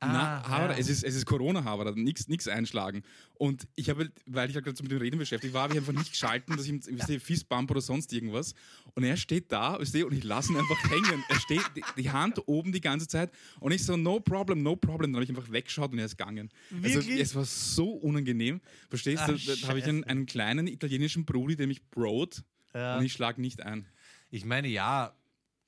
[0.00, 0.78] na, Ah, Haber, ja.
[0.78, 3.02] es ist, es ist Corona, Haber, nichts einschlagen.
[3.34, 5.78] Und ich habe, weil ich halt gerade so mit dem Reden beschäftigt war, habe ich
[5.80, 8.54] einfach nicht geschalten, dass ich ihm weißt du, Fistbump oder sonst irgendwas.
[8.94, 11.22] Und er steht da, weißt du, und ich lasse ihn einfach hängen.
[11.28, 13.30] Er steht die, die Hand oben die ganze Zeit
[13.60, 15.12] und ich so, no problem, no problem.
[15.12, 16.48] Dann habe ich einfach weggeschaut und er ist gegangen.
[16.82, 18.60] Also, es war so unangenehm.
[18.88, 19.32] Verstehst du?
[19.34, 22.42] Da, da habe ich einen, einen kleinen italienischen Brudi, der mich brot
[22.74, 22.98] Ja.
[22.98, 23.86] und ich schlage nicht ein.
[24.30, 25.12] Ich meine, ja,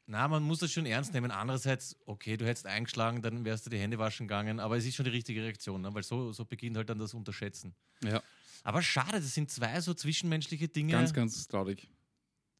[0.06, 1.30] na, man muss das schon ernst nehmen.
[1.30, 4.96] Andererseits, okay, du hättest eingeschlagen, dann wärst du die Hände waschen gegangen, aber es ist
[4.96, 5.94] schon die richtige Reaktion, ne?
[5.94, 7.74] weil so, so beginnt halt dann das Unterschätzen.
[8.04, 8.22] Ja,
[8.64, 10.92] Aber schade, das sind zwei so zwischenmenschliche Dinge.
[10.92, 11.88] ganz, ganz traurig.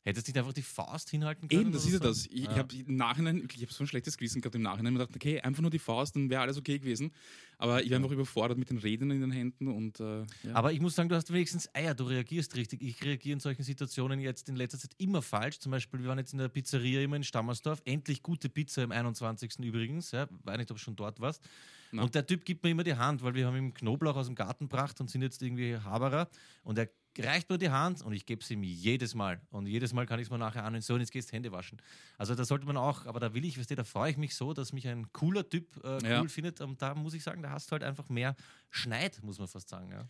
[0.04, 1.60] Hättest du nicht einfach die Faust hinhalten können?
[1.62, 2.26] Eben, das ist ja das.
[2.26, 2.56] Ich, Ja.
[2.56, 4.94] habe im Nachhinein, ich habe so ein schlechtes Gewissen gehabt im Nachhinein.
[4.94, 7.12] Ich dachte, okay, einfach nur die Faust, dann wäre alles okay gewesen.
[7.58, 10.54] Aber ich war einfach überfordert mit den Rädern in den Händen und äh, ja.
[10.54, 12.82] Aber ich muss sagen, du hast wenigstens Eier, du reagierst richtig.
[12.82, 15.60] Ich reagiere in solchen Situationen jetzt in letzter Zeit immer falsch.
[15.60, 17.80] Zum Beispiel, wir waren jetzt in der Pizzeria immer in Stammersdorf.
[17.84, 19.60] Endlich gute Pizza im 21.
[19.60, 20.10] übrigens.
[20.10, 21.44] Ja, weiß nicht, ob du schon dort warst.
[21.92, 22.02] Na.
[22.02, 24.34] Und der Typ gibt mir immer die Hand, weil wir haben ihm Knoblauch aus dem
[24.34, 26.28] Garten gebracht und sind jetzt irgendwie Haberer.
[26.64, 29.40] Und er reicht mir die Hand und ich gebe es ihm jedes Mal.
[29.50, 31.34] Und jedes Mal kann ich es mir nachher an und so, und jetzt gehst du
[31.34, 31.80] Hände waschen.
[32.18, 34.34] Also da sollte man auch, aber da will ich, weißt du, da freue ich mich
[34.34, 36.24] so, dass mich ein cooler Typ äh, cool Ja.
[36.28, 36.60] findet.
[36.60, 38.34] Und da muss ich sagen, da hast du halt einfach mehr
[38.70, 39.90] Schneid, muss man fast sagen.
[39.90, 40.08] Ja.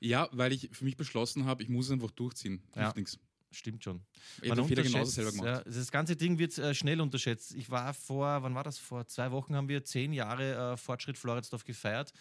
[0.00, 2.62] ja, weil ich für mich beschlossen habe, ich muss es einfach durchziehen.
[2.76, 2.92] Ja.
[2.94, 3.18] Nichts.
[3.50, 4.02] Stimmt schon.
[4.42, 5.46] Ich Fehler genauso selber gemacht.
[5.46, 7.54] Ja, das ganze Ding wird äh, schnell unterschätzt.
[7.54, 8.78] Ich war vor, wann war das?
[8.78, 12.12] Vor zwei Wochen haben wir zehn Jahre äh, Fortschritt Floridsdorf gefeiert.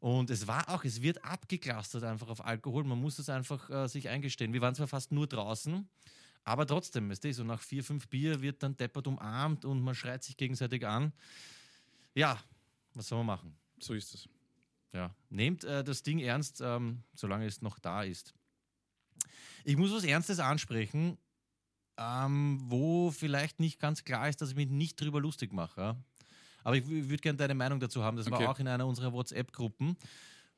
[0.00, 2.84] Und es war auch, es wird abgeklastert einfach auf Alkohol.
[2.84, 4.52] Man muss es einfach äh, sich eingestehen.
[4.54, 5.86] Wir waren zwar fast nur draußen,
[6.42, 9.94] aber trotzdem, weißt du, so nach vier, fünf Bier wird dann deppert umarmt und man
[9.94, 11.12] schreit sich gegenseitig an.
[12.14, 12.42] Ja,
[12.94, 13.54] was soll man machen?
[13.78, 14.28] So ist es.
[14.92, 18.34] Ja, nehmt äh, das Ding ernst, ähm, solange es noch da ist.
[19.64, 21.18] Ich muss was Ernstes ansprechen,
[21.98, 25.80] ähm, wo vielleicht nicht ganz klar ist, dass ich mich nicht drüber lustig mache.
[25.80, 25.96] Ja?
[26.64, 28.16] Aber ich würde gerne deine Meinung dazu haben.
[28.16, 28.44] Das Okay.
[28.44, 29.96] war auch in einer unserer WhatsApp-Gruppen.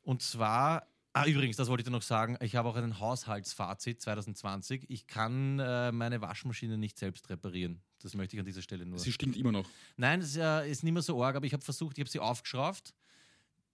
[0.03, 4.01] Und zwar, ah, übrigens, das wollte ich dir noch sagen, ich habe auch ein Haushaltsfazit
[4.01, 4.87] 2020.
[4.89, 7.81] Ich kann äh, meine Waschmaschine nicht selbst reparieren.
[8.03, 8.99] Das möchte ich an dieser Stelle nur.
[8.99, 9.65] Sie stinkt immer noch.
[9.97, 12.11] Nein, es ist, äh, ist nicht mehr so arg, aber ich habe versucht, ich habe
[12.11, 12.95] sie aufgeschraubt,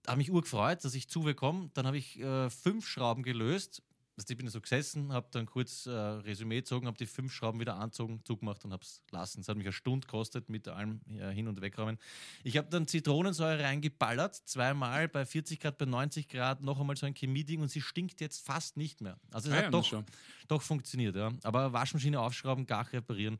[0.05, 1.71] habe mich urgefreut, dass ich zubekomme.
[1.73, 3.81] Dann habe ich äh, fünf Schrauben gelöst.
[4.19, 7.57] Also ich bin so gesessen, habe dann kurz äh, Resümee gezogen, habe die fünf Schrauben
[7.61, 9.39] wieder anzogen, zugemacht und habe es lassen.
[9.39, 11.97] Es hat mich eine Stunde gekostet mit allem äh, hin- und wegräumen.
[12.43, 17.05] Ich habe dann Zitronensäure reingeballert, zweimal bei 40 Grad, bei 90 Grad, noch einmal so
[17.05, 19.17] ein Chemieding und sie stinkt jetzt fast nicht mehr.
[19.31, 20.03] Also es Ah hat ja, doch,
[20.49, 21.31] doch funktioniert, ja.
[21.43, 23.39] Aber Waschmaschine aufschrauben, gar reparieren,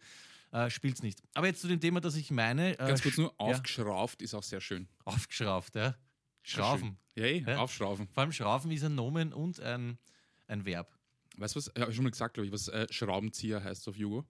[0.54, 1.22] äh, spielt es nicht.
[1.34, 2.76] Aber jetzt zu dem Thema, das ich meine.
[2.76, 3.34] Äh, Ganz kurz nur, ja.
[3.38, 4.88] aufgeschraubt ist auch sehr schön.
[5.04, 5.96] Aufgeschraubt, ja.
[6.42, 6.98] Schrauben.
[7.15, 7.58] Ja, eh, Ja.
[7.58, 8.08] aufschrauben.
[8.13, 10.00] Vor allem Schrauben ist ein Nomen und ein,
[10.50, 10.98] ein Verb.
[11.38, 11.72] Weißt du was?
[11.78, 14.26] Habe ich schon mal gesagt, glaube ich, was äh, Schraubenzieher heißt auf Jugo?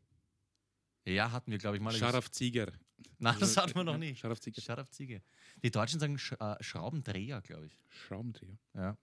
[1.06, 1.92] Ja, hatten wir, glaube ich, mal.
[1.94, 2.72] Scharafzieger.
[3.18, 4.20] Nein, das Also, hatten wir noch ja, nicht.
[4.20, 4.54] Scharafzieher.
[4.62, 5.24] Scharafziege.
[5.64, 7.78] Die Deutschen sagen Sch äh, Schraubendreher, glaube ich.
[7.90, 8.58] Schraubendreher.
[8.76, 8.98] Ja.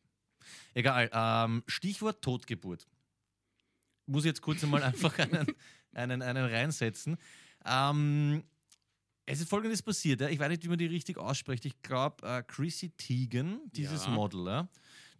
[0.74, 1.10] Egal.
[1.12, 2.86] Ähm, Stichwort Totgeburt.
[4.06, 5.46] Muss jetzt kurz einmal einfach einen,
[5.92, 7.16] einen, einen reinsetzen.
[7.64, 8.44] Ähm,
[9.24, 10.28] Es ist folgendes passiert, ja.
[10.28, 11.64] ich weiß nicht, wie man die richtig ausspricht.
[11.64, 14.10] Ich glaube, äh, Chrissy Teigen, dieses Ja.
[14.12, 14.68] Model, ja,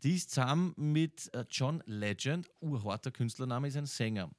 [0.02, 4.30] die ist zusammen mit äh, John Legend, urharter Künstlername, ist ein Sänger.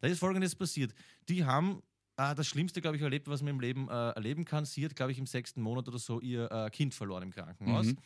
[0.00, 0.94] Da ist folgendes passiert.
[1.28, 1.82] Die haben
[2.16, 4.64] äh, das Schlimmste, glaube ich, erlebt, was man im Leben äh, erleben kann.
[4.64, 7.86] Sie hat, glaube ich, im sechsten Monat oder so ihr äh, Kind verloren im Krankenhaus.
[7.86, 7.98] Mhm.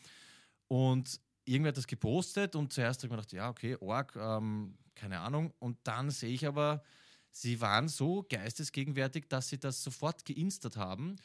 [0.69, 4.77] Und irgendwer hat das gepostet und zuerst habe ich mir gedacht, ja, okay, Org, ähm,
[4.95, 5.53] keine Ahnung.
[5.59, 6.83] Und dann sehe ich aber,
[7.31, 11.17] sie waren so geistesgegenwärtig, dass sie das sofort geinstert haben.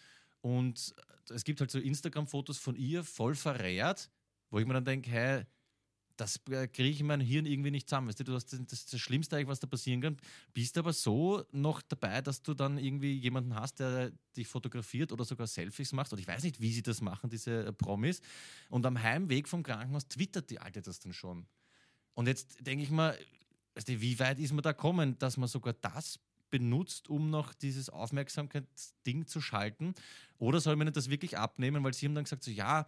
[0.42, 0.96] Und
[1.30, 4.10] es gibt halt so Instagram-Fotos von ihr voll verrährt,
[4.50, 5.46] wo ich mir dann denke, hey,
[6.18, 8.08] das äh, kriege ich in mein Hirn irgendwie nicht zusammen.
[8.08, 10.18] Weißt du, du hast das, das, das Schlimmste eigentlich, was da passieren kann.
[10.54, 15.26] Bist aber so noch dabei, dass du dann irgendwie jemanden hast, der dich fotografiert oder
[15.26, 16.12] sogar Selfies macht.
[16.14, 18.22] Und ich weiß nicht, wie sie das machen, diese äh, Promis.
[18.70, 21.46] Und am Heimweg vom Krankenhaus twittert die Alte das dann schon.
[22.14, 23.18] Und jetzt denke ich mal,
[23.76, 27.54] weißt du, wie weit ist man da kommen, dass man sogar das benutzt, um noch
[27.54, 29.94] dieses Aufmerksamkeitsding zu schalten?
[30.38, 31.84] Oder soll man das wirklich abnehmen?
[31.84, 32.88] Weil sie haben dann gesagt, so ja,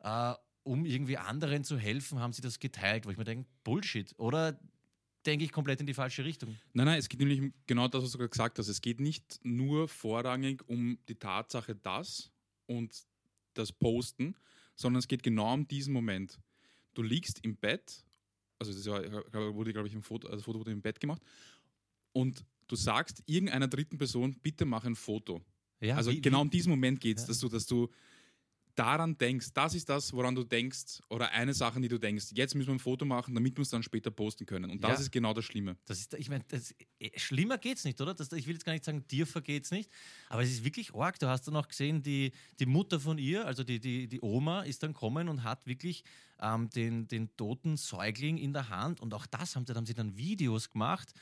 [0.00, 0.34] äh,
[0.64, 4.12] um irgendwie anderen zu helfen, haben sie das geteilt, wo ich mir denke, Bullshit.
[4.18, 4.58] Oder
[5.26, 6.56] denke ich komplett in die falsche Richtung?
[6.72, 8.68] Nein, nein, es geht nämlich um genau das, was du gerade gesagt hast.
[8.68, 12.30] Es geht nicht nur vorrangig um die Tatsache, das
[12.66, 12.94] und
[13.54, 14.34] das Posten,
[14.74, 16.40] sondern es geht genau um diesen Moment.
[16.94, 18.04] Du liegst im Bett,
[18.58, 18.86] also das
[19.54, 21.22] wurde, glaube ich, im Foto, also das Foto wurde im Bett gemacht,
[22.12, 25.42] und du sagst irgendeiner dritten Person, bitte mach ein Foto.
[25.80, 27.28] Ja, also wie- genau wie- um diesen Moment geht es, Ja.
[27.28, 27.90] dass du, dass du
[28.74, 32.54] daran denkst, das ist das, woran du denkst, oder eine Sache, die du denkst, jetzt
[32.54, 34.70] müssen wir ein Foto machen, damit wir es dann später posten können.
[34.70, 34.98] Und das Ja.
[35.00, 35.76] ist genau das Schlimme.
[35.86, 36.44] Das ist, ich meine,
[37.00, 38.14] eh, schlimmer geht's nicht, oder?
[38.14, 39.90] Das, ich will jetzt gar nicht sagen, dir vergeht's nicht,
[40.28, 41.18] aber es ist wirklich arg.
[41.18, 44.62] Du hast dann auch gesehen, die, die Mutter von ihr, also die, die, die Oma,
[44.62, 46.04] ist dann kommen und hat wirklich
[46.40, 49.94] ähm, den, den toten Säugling in der Hand und auch das haben, da haben sie
[49.94, 51.12] dann Videos gemacht.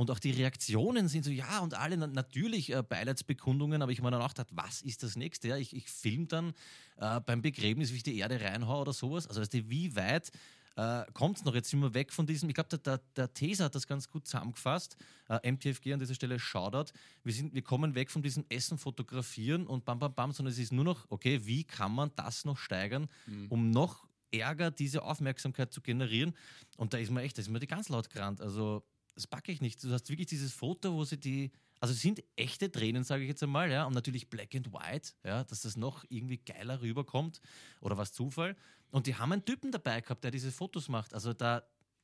[0.00, 4.00] Und auch die Reaktionen sind so, ja, und alle na- natürlich äh, Beileidsbekundungen, aber ich
[4.00, 5.48] mir dann auch gedacht, was ist das nächste?
[5.48, 6.54] Ja, ich, ich film dann
[6.96, 9.26] äh, beim Begräbnis, wie ich die Erde reinhaue oder sowas.
[9.26, 10.30] Also, weißt du, wie weit
[10.76, 11.54] äh, kommt es noch?
[11.54, 14.08] Jetzt sind wir weg von diesem, ich glaube, der, der, der Teser hat das ganz
[14.08, 14.96] gut zusammengefasst.
[15.28, 16.92] Äh, MTFG an dieser Stelle Shoutout.
[17.22, 20.58] Wir, sind, wir kommen weg von diesem Essen fotografieren und bam, bam, bam, sondern es
[20.58, 23.06] ist nur noch, okay, wie kann man das noch steigern,
[23.50, 26.34] um noch Ärger, diese Aufmerksamkeit zu generieren?
[26.78, 28.40] Und da ist mir echt, da ist mir die ganz laut gerannt.
[28.40, 28.82] Also,
[29.14, 29.82] das packe ich nicht.
[29.82, 33.28] Du hast wirklich dieses Foto, wo sie die, also es sind echte Tränen, sage ich
[33.28, 37.40] jetzt einmal, ja, und natürlich black and white, ja, dass das noch irgendwie geiler rüberkommt
[37.80, 38.56] oder was Zufall.
[38.90, 41.14] Und die haben einen Typen dabei gehabt, der diese Fotos macht.
[41.14, 41.62] Also da,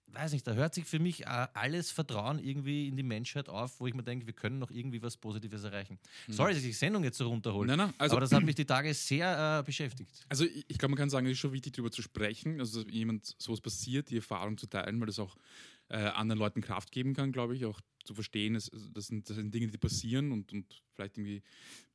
[0.08, 3.80] weiß nicht, da hört sich für mich äh, alles Vertrauen irgendwie in die Menschheit auf,
[3.80, 5.98] wo ich mir denke, wir können noch irgendwie was Positives erreichen.
[6.28, 7.66] Sorry, dass ich die Sendung jetzt so runterhole.
[7.66, 10.24] Nein, nein, also- aber das hat mich die Tage sehr äh, beschäftigt.
[10.28, 12.84] Also ich, ich glaube, man kann sagen, es ist schon wichtig, darüber zu sprechen, also
[12.84, 15.36] dass jemand sowas passiert, die Erfahrung zu teilen, weil das auch
[15.88, 19.36] äh, anderen Leuten Kraft geben kann, glaube ich, auch zu verstehen, es, das, sind, das
[19.36, 21.42] sind Dinge, die passieren und, und vielleicht irgendwie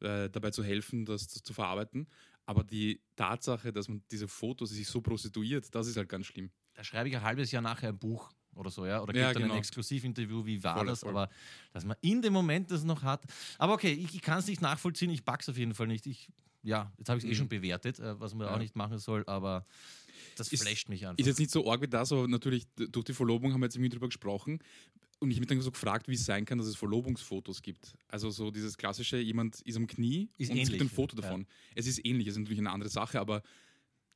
[0.01, 2.07] äh, dabei zu helfen, das, das zu verarbeiten.
[2.45, 6.51] Aber die Tatsache, dass man diese Fotos sich so prostituiert, das ist halt ganz schlimm.
[6.73, 9.35] Da schreibe ich ein halbes Jahr nachher ein Buch oder so, ja, oder Ja, gibt
[9.35, 9.53] dann genau.
[9.53, 11.11] ein Exklusivinterview, wie war Voll, das, voll.
[11.11, 11.29] aber
[11.71, 13.23] dass man in dem Moment das noch hat.
[13.57, 16.05] Aber okay, ich, ich kann es nicht nachvollziehen, ich pack's auf jeden Fall nicht.
[16.07, 16.29] Ich,
[16.63, 17.35] ja, jetzt habe ich es eh Mhm.
[17.35, 18.53] schon bewertet, äh, was man Ja.
[18.55, 19.65] auch nicht machen soll, aber
[20.35, 21.19] das Ist- flasht mich einfach.
[21.19, 23.75] Ist jetzt nicht so arg wie das, aber natürlich durch die Verlobung haben wir jetzt
[23.75, 24.59] irgendwie drüber gesprochen.
[25.19, 27.93] Und ich habe mich dann so gefragt, wie es sein kann, dass es Verlobungsfotos gibt.
[28.07, 31.15] Also so dieses klassische, jemand ist am Knie Ist und es gibt ein ähnlich, Foto
[31.15, 31.21] ja.
[31.21, 31.45] davon.
[31.75, 33.43] Es ist ähnlich, es ist natürlich eine andere Sache, aber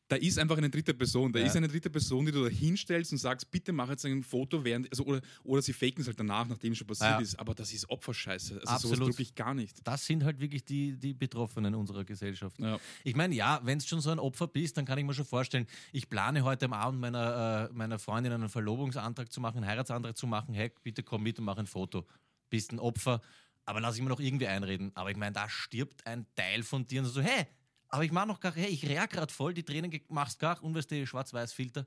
[0.08, 1.34] da ist einfach eine dritte Person.
[1.34, 1.46] Da Ja.
[1.48, 4.64] ist eine dritte Person, die du da hinstellst und sagst, bitte mach jetzt ein Foto
[4.64, 7.20] während, also oder, oder sie faken es halt danach, nachdem es schon passiert Ja.
[7.20, 7.40] ist.
[7.40, 8.56] Aber das ist Opferscheiße.
[8.62, 8.98] Also Absolut.
[8.98, 9.80] sowas drücke ich gar nicht.
[9.88, 12.60] das sind halt wirklich die, die Betroffenen unserer Gesellschaft.
[12.60, 12.80] Ja.
[13.04, 15.26] Ich meine, ja, wenn es schon so ein Opfer bist, dann kann ich mir schon
[15.26, 19.68] vorstellen, ich plane heute am Abend meiner, äh, meiner Freundin einen Verlobungsantrag zu machen, einen
[19.68, 20.54] Heiratsantrag zu machen.
[20.54, 22.06] Hey, bitte komm mit und mach ein Foto.
[22.52, 23.22] Bist ein Opfer,
[23.66, 24.92] aber lass ich mir noch irgendwie einreden.
[24.94, 27.48] Aber ich meine, da stirbt ein Teil von dir und so, hey,
[27.90, 31.08] aber ich mach noch gar, hey, ich reak gerade voll, die Tränen machst gar du,
[31.08, 31.86] Schwarz-Weiß-Filter.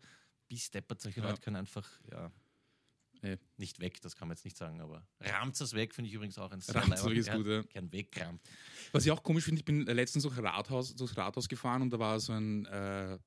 [0.49, 1.29] Bis deppert solche Ja.
[1.29, 2.31] Leute können einfach, ja.
[3.21, 3.37] Ey.
[3.57, 6.39] Nicht weg, das kann man jetzt nicht sagen, aber rammt es weg, finde ich übrigens
[6.39, 7.63] auch ein sehr leiber- ist gut, ja.
[7.63, 8.41] Gern weggerammt.
[8.93, 11.99] Was ich auch komisch finde, ich bin letztens durch Rathaus, durchs Rathaus gefahren und da
[11.99, 13.19] war so ein äh,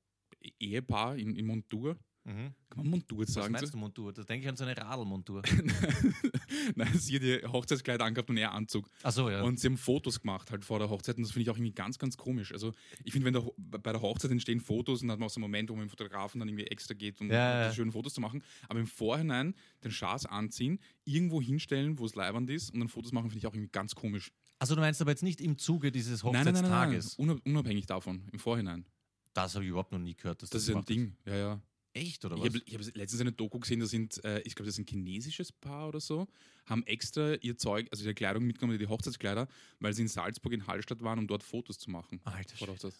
[0.58, 1.98] Ehepaar in, in Montur.
[2.24, 2.54] Mhm.
[2.68, 3.52] Kann man Montur Was sagen?
[3.52, 4.12] meinst du Montur?
[4.12, 5.42] Da denke ich an so eine Radlmontur.
[6.76, 8.88] Nein, sie hat ihr Hochzeitskleid angehabt und er Anzug.
[9.02, 9.42] Achso, ja.
[9.42, 11.72] Und sie haben Fotos gemacht halt vor der Hochzeit und das finde ich auch irgendwie
[11.74, 12.52] ganz, ganz komisch.
[12.52, 12.72] Also
[13.04, 15.38] ich finde, wenn der, bei der Hochzeit entstehen Fotos und dann hat man auch so
[15.38, 18.14] einen Moment, wo man dem Fotografen dann irgendwie extra geht, um Ja, ja, schönen Fotos
[18.14, 18.42] zu machen.
[18.68, 23.12] Aber im Vorhinein den Schatz anziehen, irgendwo hinstellen, wo es leibend ist und dann Fotos
[23.12, 24.30] machen, finde ich auch irgendwie ganz komisch.
[24.58, 26.70] also du meinst aber jetzt nicht im Zuge dieses Nein, nein, nein, nein, nein.
[26.92, 27.18] Hochzeitstages?
[27.18, 28.86] Unab- unabhängig davon, im Vorhinein.
[29.34, 30.42] Das habe ich überhaupt noch nie gehört.
[30.42, 30.84] Dass Das das, ist ein.
[30.84, 31.62] Ding, ja, ja.
[31.94, 32.48] Echt, oder Ich was?
[32.48, 34.86] habe ich hab letztens eine Doku gesehen, da sind, äh, ich glaube, das ist ein
[34.86, 36.26] chinesisches Paar oder so,
[36.66, 39.46] haben extra ihr Zeug, also ihre Kleidung mitgenommen, die Hochzeitskleider,
[39.78, 42.20] weil sie in Salzburg in Hallstatt waren, um dort Fotos zu machen.
[42.24, 42.92] Alter Schwede.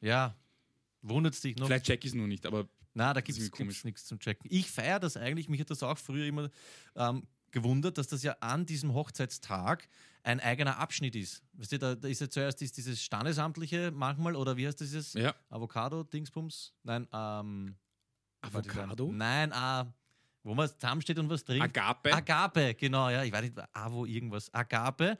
[0.00, 0.36] Ja.
[1.02, 1.66] Wundert dich noch?
[1.66, 4.48] Vielleicht check ich es nur nicht, aber Na, da gibt es nichts zum Checken.
[4.52, 5.48] Ich feiere das eigentlich.
[5.48, 6.50] Mich hat das auch früher immer
[6.96, 9.88] ähm, gewundert, dass das ja an diesem Hochzeitstag
[10.22, 11.42] ein eigener Abschnitt ist.
[11.54, 15.14] Weißt du, da, da ist ja zuerst ist dieses Standesamtliche manchmal, oder wie heißt dieses?
[15.14, 15.34] ja.
[15.48, 16.74] Avocado-Dingsbums?
[16.82, 17.76] Nein, ähm.
[18.40, 19.10] Avocado?
[19.12, 19.84] Nein, äh,
[20.42, 21.64] wo man zusammensteht und was trinkt.
[21.64, 22.14] Agape?
[22.14, 23.24] Agape, genau, ja.
[23.24, 24.52] Ich weiß nicht, Avo irgendwas.
[24.54, 25.18] Agape.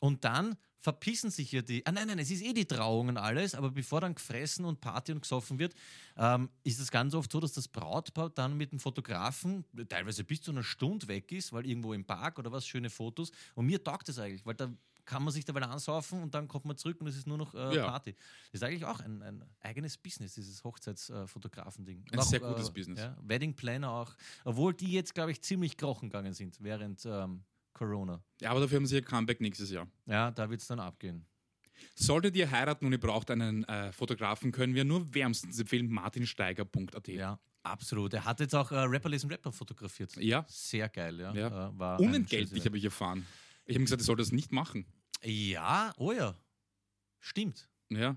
[0.00, 1.84] Und dann verpissen sich ja die.
[1.86, 4.80] Ah, nein, nein, es ist eh die Trauung und alles, aber bevor dann gefressen und
[4.80, 5.74] Party und gesoffen wird,
[6.16, 10.42] ähm, ist es ganz oft so, dass das Brautpaar dann mit dem Fotografen teilweise bis
[10.42, 13.32] zu einer Stunde weg ist, weil irgendwo im Park oder was, schöne Fotos.
[13.54, 14.70] Und mir taugt das eigentlich, weil da
[15.06, 17.54] kann man sich dabei ansaufen und dann kommt man zurück und es ist nur noch
[17.54, 17.86] äh, Ja.
[17.86, 18.14] Party.
[18.52, 22.04] Das ist eigentlich auch ein, ein eigenes Business, dieses Hochzeitsfotografending.
[22.12, 23.00] Ein sehr gutes Business.
[23.00, 24.12] Ja, Wedding Planner auch.
[24.44, 27.42] Obwohl die jetzt, glaube ich, ziemlich krochen gegangen sind während ähm,
[27.72, 28.20] Corona.
[28.40, 29.86] ja, aber dafür haben sie ihr Comeback nächstes Jahr.
[30.06, 31.24] Ja, da wird es dann abgehen.
[31.94, 37.08] Solltet ihr heiraten und ihr braucht einen äh, Fotografen, können wir nur wärmstens empfehlen, martinsteiger.at.
[37.08, 38.14] Ja, absolut.
[38.14, 40.16] Er hat jetzt auch äh, Rapper lesen Rapper fotografiert.
[40.16, 40.44] Ja.
[40.48, 41.34] Sehr geil, ja.
[41.34, 41.68] Ja.
[41.98, 43.26] Äh, Unentgeltlich habe ich erfahren.
[43.66, 44.86] Ich habe gesagt, ich soll das nicht machen.
[45.22, 46.34] Ja, oh ja.
[47.20, 47.68] Stimmt.
[47.90, 48.16] Ja,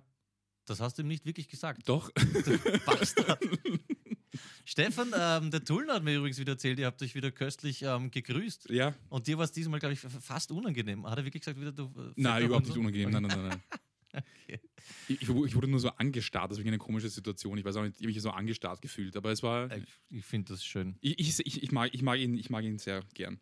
[0.65, 1.87] Das hast du ihm nicht wirklich gesagt.
[1.89, 2.11] doch.
[2.85, 3.39] Bastard.
[4.65, 8.11] Stefan, ähm, der Tullner hat mir übrigens wieder erzählt, ihr habt euch wieder köstlich ähm,
[8.11, 8.69] gegrüßt.
[8.69, 8.93] ja.
[9.09, 11.07] Und dir war es diesmal, glaube ich, fast unangenehm.
[11.09, 11.85] Hat er wirklich gesagt, wieder du.
[11.97, 13.09] äh, Nein, überhaupt nicht unangenehm.
[13.09, 13.47] Nein, nein, nein.
[13.49, 13.63] nein.
[14.11, 14.59] Okay.
[15.07, 17.57] Ich, ich wu- ich wurde nur so angestarrt, deswegen eine komische Situation.
[17.57, 19.71] Ich weiß auch nicht, ich habe mich so angestarrt gefühlt, aber es war.
[19.75, 20.97] Ich, ich finde das schön.
[21.01, 23.39] Ich, ich, mag, ich, mag ihn, ich mag ihn sehr gern.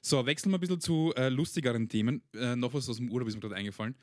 [0.00, 2.22] So, wechseln wir ein bisschen zu äh, lustigeren Themen.
[2.34, 3.94] Äh, noch was aus dem Urlaub ist mir gerade eingefallen.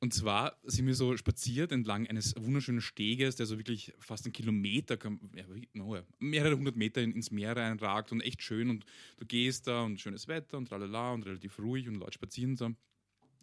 [0.00, 4.32] Und zwar sind wir so spaziert entlang eines wunderschönen Steges, der so wirklich fast einen
[4.32, 4.98] Kilometer,
[6.18, 8.70] mehrere hundert Meter in, ins Meer reinragt und echt schön.
[8.70, 8.86] Und
[9.18, 12.72] du gehst da und schönes Wetter und tralala und relativ ruhig und Leute spazieren da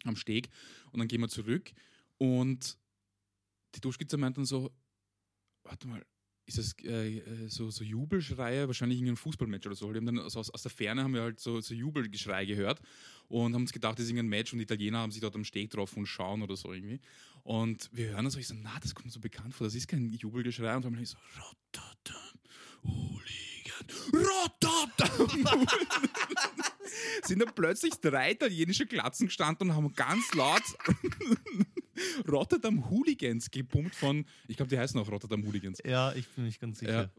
[0.04, 0.48] am Steg.
[0.90, 1.72] Und dann gehen wir zurück
[2.18, 2.78] und
[3.74, 4.70] die Duschkizze meint dann so,
[5.62, 6.04] warte mal,
[6.48, 9.92] ist das äh, äh, so, so Jubelschreie, wahrscheinlich irgendein Fußballmatch oder so.
[9.92, 12.80] Die haben dann also aus, aus der Ferne haben wir halt so, so Jubelgeschrei gehört
[13.28, 15.44] und haben uns gedacht, das ist irgendein Match und die Italiener haben sich dort am
[15.44, 17.00] Steg getroffen und schauen oder so irgendwie.
[17.42, 19.74] Und wir hören das so, ich so, na, das kommt mir so bekannt vor, das
[19.74, 20.74] ist kein Jubelgeschrei.
[20.74, 22.40] Und dann haben wir so, Rotterdam,
[22.82, 23.57] Hooligan,
[24.12, 25.66] Rotterdam.
[27.24, 30.62] Sind dann plötzlich drei italienische Glatzen gestanden und haben ganz laut
[32.28, 35.80] Rotterdam Hooligans gepumpt von, ich glaube, die heißen auch Rotterdam Hooligans.
[35.84, 36.92] Ja, ich bin nicht ganz sicher.
[36.92, 37.10] Ja.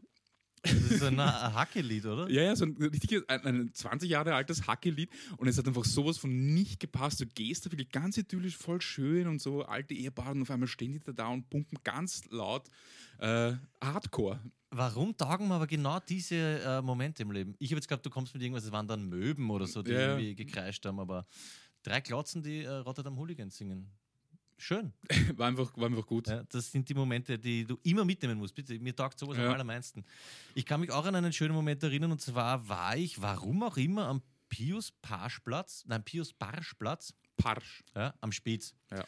[0.62, 2.28] Das ist ein Hacke-Lied, oder?
[2.28, 5.84] Ja, ja, so ein richtiges, ein, ein 20 Jahre altes Hackelied und es hat einfach
[5.84, 7.20] sowas von nicht gepasst.
[7.20, 10.68] Du gehst da wirklich ganz idyllisch, voll schön und so alte Ehepaare und auf einmal
[10.68, 12.68] stehen die da, da und pumpen ganz laut
[13.18, 14.40] äh, Hardcore.
[14.70, 17.54] Warum taugen mir aber genau diese äh, Momente im Leben?
[17.58, 19.90] Ich habe jetzt geglaubt, du kommst mit irgendwas, es waren dann Möben oder so, die
[19.92, 20.08] Ja, ja.
[20.18, 21.26] irgendwie gekreischt haben, aber
[21.82, 23.90] drei Glotzen, die äh, Rotterdam Hooligans singen.
[24.60, 24.92] Schön.
[25.36, 26.28] War einfach, war einfach gut.
[26.28, 28.54] Ja, das sind die Momente, die du immer mitnehmen musst.
[28.54, 29.46] Bitte, mir taugt sowas Ja.
[29.46, 30.04] am allermeisten.
[30.54, 33.78] Ich kann mich auch an einen schönen Moment erinnern und zwar war ich, warum auch
[33.78, 37.82] immer, am Pius Parschplatz, nein, Pius Barschplatz, Parsch.
[37.96, 38.74] ja, am Spitz.
[38.90, 39.02] Ja.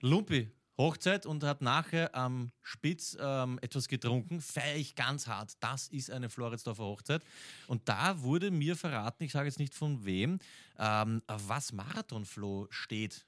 [0.00, 4.40] Lumpi, Hochzeit und hat nachher am Spitz ähm, etwas getrunken.
[4.40, 5.52] Feiere ich ganz hart.
[5.60, 7.22] Das ist eine Floridsdorfer Hochzeit.
[7.66, 10.38] Und da wurde mir verraten, ich sage jetzt nicht von wem,
[10.78, 13.26] ähm, auf was Marathonfloh steht.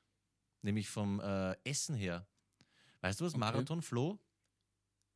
[0.63, 2.27] Nämlich vom äh, Essen her.
[3.01, 3.41] Weißt du, was Okay.
[3.41, 4.19] Marathonfloh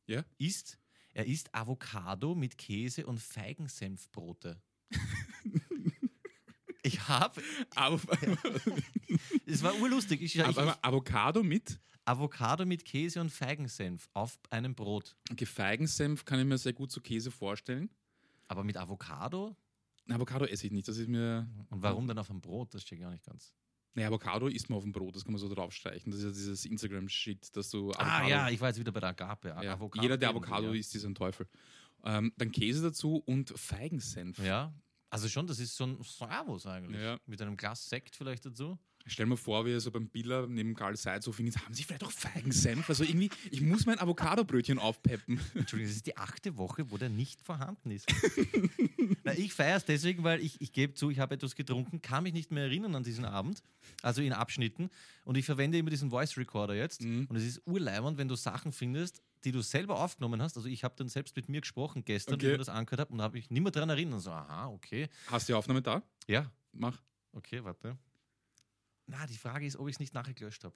[0.07, 0.23] Ja?
[0.37, 0.79] ist?
[1.13, 4.61] Er isst Avocado mit Käse und Feigensenfbrote.
[6.83, 7.41] ich habe,
[9.45, 10.21] es war urlustig.
[10.21, 15.15] Ich, ich, aber Avocado mit Avocado mit Käse und Feigensenf auf einem Brot.
[15.31, 17.89] okay, Feigensenf kann ich mir sehr gut zu Käse vorstellen.
[18.47, 19.55] Aber mit Avocado?
[20.09, 20.87] Avocado esse ich nicht.
[20.87, 21.49] Das ist mir.
[21.71, 22.73] Und warum dann auf einem Brot?
[22.75, 23.53] Das steht gar nicht ganz.
[23.95, 26.11] Nee, Avocado isst man auf dem Brot, das kann man so draufstreichen.
[26.11, 29.09] Das ist ja dieses Instagram-Shit, dass du Ah ja, ich war jetzt wieder bei der
[29.09, 29.55] Agape.
[29.61, 31.47] Ja, Avocado jeder, der Avocado isst, ist ein Teufel.
[32.03, 34.37] Ähm, dann Käse dazu und Feigensenf.
[34.39, 34.73] Ja,
[35.09, 37.01] also schon, das ist so ein Servus eigentlich.
[37.01, 37.17] Ja.
[37.25, 38.77] Mit einem Glas Sekt vielleicht dazu.
[39.07, 41.83] Stell mir vor, wie er so beim Biller neben Karl Seitz so findet, haben Sie
[41.83, 42.89] vielleicht auch Feigensenf?
[42.89, 45.39] Also irgendwie, ich muss mein Avocadobrötchen aufpeppen.
[45.53, 48.07] Entschuldigung, das ist die achte Woche, wo der nicht vorhanden ist.
[49.23, 52.23] Na, ich feiere es deswegen, weil ich, ich gebe zu, ich habe etwas getrunken, kann
[52.23, 53.61] mich nicht mehr erinnern an diesen Abend,
[54.01, 54.89] also in Abschnitten.
[55.23, 57.01] Und ich verwende immer diesen Voice Recorder jetzt.
[57.03, 57.27] Mhm.
[57.29, 60.57] Und es ist urleimernd, wenn du Sachen findest, die du selber aufgenommen hast.
[60.57, 62.45] Also ich habe dann selbst mit mir gesprochen gestern, wie Okay.
[62.47, 64.21] ich mir das angehört habe und habe mich nicht mehr daran erinnert.
[64.21, 65.09] So, aha, okay.
[65.27, 66.01] Hast du die Aufnahme da?
[66.27, 66.99] Ja, Mach.
[67.33, 67.95] okay, warte.
[69.07, 70.75] Na, die Frage ist, ob ich es nicht nachher gelöscht habe.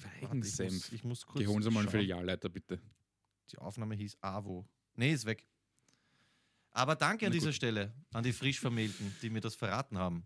[0.00, 0.92] Warte, Ich muss, Feigensenf.
[0.92, 2.00] ich muss kurz Geh holen Sie mal einen schauen.
[2.00, 2.80] Filialleiter, bitte.
[3.52, 4.66] Die Aufnahme hieß AWO.
[4.94, 5.46] Nee, ist weg.
[6.70, 10.24] Aber danke an dieser Stelle an die Frischvermählten, die mir das verraten haben.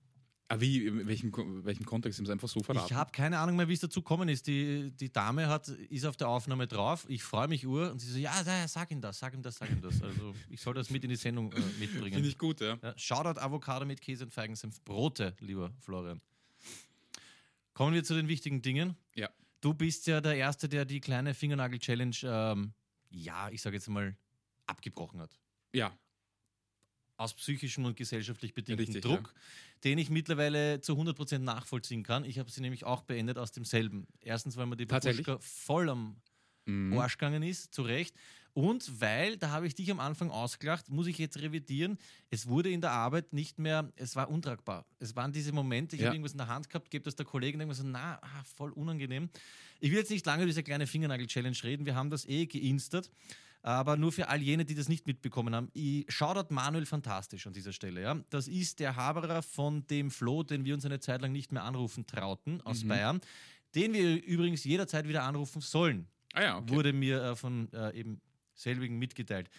[0.49, 2.87] Ah, wie, in welchem, welchem Kontext haben sie einfach so verraten?
[2.87, 4.47] Ich habe keine Ahnung mehr, wie es dazu gekommen ist.
[4.47, 7.07] Die, die Dame hat, ist auf der Aufnahme drauf.
[7.09, 9.57] Ich freue mich ur und sie so, ja, ja, sag ihm das, sag ihm das,
[9.57, 10.03] sag ihm das.
[10.03, 12.13] Also ich soll das mit in die Sendung äh, mitbringen.
[12.13, 12.79] Finde ich gut, ja.
[12.83, 14.83] Ja, Shoutout Avocado mit Käse und Feigensenf.
[14.85, 16.21] Brote, lieber Florian.
[17.75, 18.97] Kommen wir zu den wichtigen Dingen.
[19.15, 19.31] Ja.
[19.61, 22.73] Du bist ja der Erste, der die kleine Fingernagel-Challenge, ähm,
[23.11, 24.17] ja, ich sage jetzt mal,
[24.67, 25.39] abgebrochen hat.
[25.73, 25.97] Ja,
[27.17, 29.33] Aus psychischem und gesellschaftlich bedingtem Richtig, Druck,
[29.85, 32.25] den ich mittlerweile zu 100% nachvollziehen kann.
[32.25, 34.07] Ich habe sie nämlich auch beendet aus demselben.
[34.21, 34.87] Erstens, weil mir die?
[34.87, 36.17] Babuschka voll am
[36.65, 36.97] Mhm.
[36.97, 38.15] Arsch gegangen ist, zu Recht.
[38.55, 41.97] Und weil, da habe ich dich am Anfang ausgelacht, muss ich jetzt revidieren,
[42.29, 44.85] es wurde in der Arbeit nicht mehr, es war untragbar.
[44.99, 46.09] Es waren diese Momente, ich Ja.
[46.09, 48.45] habe irgendwas in der Hand gehabt, gebe das der Kollegin, denke mir so, na, ah,
[48.57, 49.31] voll unangenehm.
[49.81, 53.11] Ich will jetzt nicht lange über diese kleine Fingernagel-Challenge reden, wir haben das eh geinstert.
[53.65, 57.53] Aber nur für all jene, die das nicht mitbekommen haben, ich Shoutout Manuel fantastisch an
[57.53, 58.03] dieser Stelle.
[58.03, 58.17] Ja.
[58.29, 61.63] Das ist der Haberer von dem Flo, den wir uns eine Zeit lang nicht mehr
[61.63, 62.89] anrufen trauten, aus Mhm.
[62.89, 63.21] Bayern,
[63.77, 66.71] den wir übrigens jederzeit wieder anrufen sollen Ah ja, okay.
[66.71, 68.21] wurde mir äh, von äh, eben
[68.63, 69.51] selbigen mitgeteilt.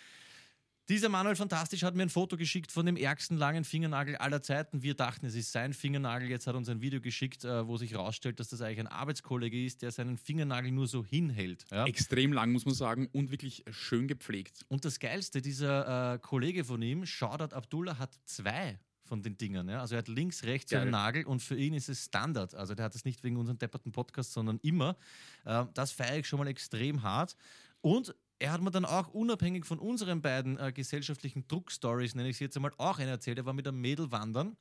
[0.89, 4.83] Dieser Manuel Fantastisch hat mir ein Foto geschickt von dem ärgsten langen Fingernagel aller Zeiten.
[4.83, 6.29] Wir dachten, es ist sein Fingernagel.
[6.29, 8.87] Jetzt hat er uns ein Video geschickt, äh, wo sich herausstellt, dass das eigentlich ein
[8.87, 11.63] Arbeitskollege ist, der seinen Fingernagel nur so hinhält.
[11.71, 11.85] Ja?
[11.85, 14.65] Extrem lang, muss man sagen, und wirklich schön gepflegt.
[14.67, 19.69] Und das Geilste, dieser äh, Kollege von ihm, Shoutout Abdullah, hat zwei von den Dingern.
[19.69, 19.79] Ja?
[19.79, 20.81] Also er hat links, rechts Geil.
[20.81, 22.55] einen Nagel und für ihn ist es Standard.
[22.55, 24.97] Also der hat es nicht wegen unserem depperten Podcast, sondern immer.
[25.45, 27.37] Äh, das feiere ich schon mal extrem hart.
[27.79, 32.38] Und er hat mir dann auch unabhängig von unseren beiden äh, gesellschaftlichen Druckstories, nenne ich
[32.38, 33.38] sie jetzt einmal, auch eine erzählt.
[33.38, 34.58] Er war mit einem Mädel wandern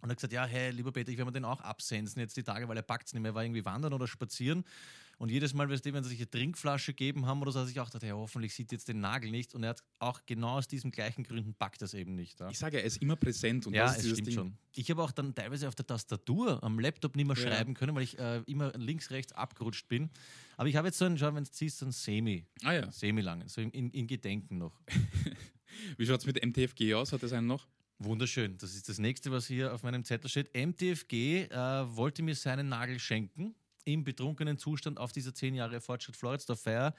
[0.00, 2.44] und hat gesagt, ja, hey, lieber Peter, ich werde mir den auch absensen jetzt die
[2.44, 3.32] Tage, weil er packt es nicht mehr.
[3.32, 4.64] Er war irgendwie wandern oder spazieren.
[5.20, 7.64] Und jedes Mal, weißt du, wenn sie sich eine Trinkflasche gegeben haben oder so, hat
[7.66, 9.54] er sich auch gedacht, ja, hoffentlich sieht jetzt den Nagel nicht.
[9.54, 12.40] Und er hat auch genau aus diesen gleichen Gründen packt das eben nicht.
[12.40, 14.34] Ja, Ich sage er ist immer präsent und ja das ist es stimmt Ding.
[14.34, 14.54] schon.
[14.74, 17.42] Ich habe auch dann teilweise auf der Tastatur am Laptop nicht mehr Ja.
[17.42, 20.08] schreiben können, weil ich äh, immer links, rechts abgerutscht bin.
[20.56, 22.90] Aber ich habe jetzt so einen, schau, wenn du siehst, so einen Semi, Ah ja.
[22.90, 24.80] semi-langen, so in, in, in Gedenken noch.
[25.98, 27.12] Wie schaut es mit MTFG aus?
[27.12, 27.66] Hat das einen noch?
[27.98, 28.56] Wunderschön.
[28.56, 30.54] Das ist das nächste, was hier auf meinem Zettel steht.
[30.56, 31.50] MTFG äh,
[31.94, 33.54] wollte mir seinen Nagel schenken
[33.84, 36.94] im betrunkenen Zustand auf dieser 10 Jahre Fortschritt Floridsdorf Feier.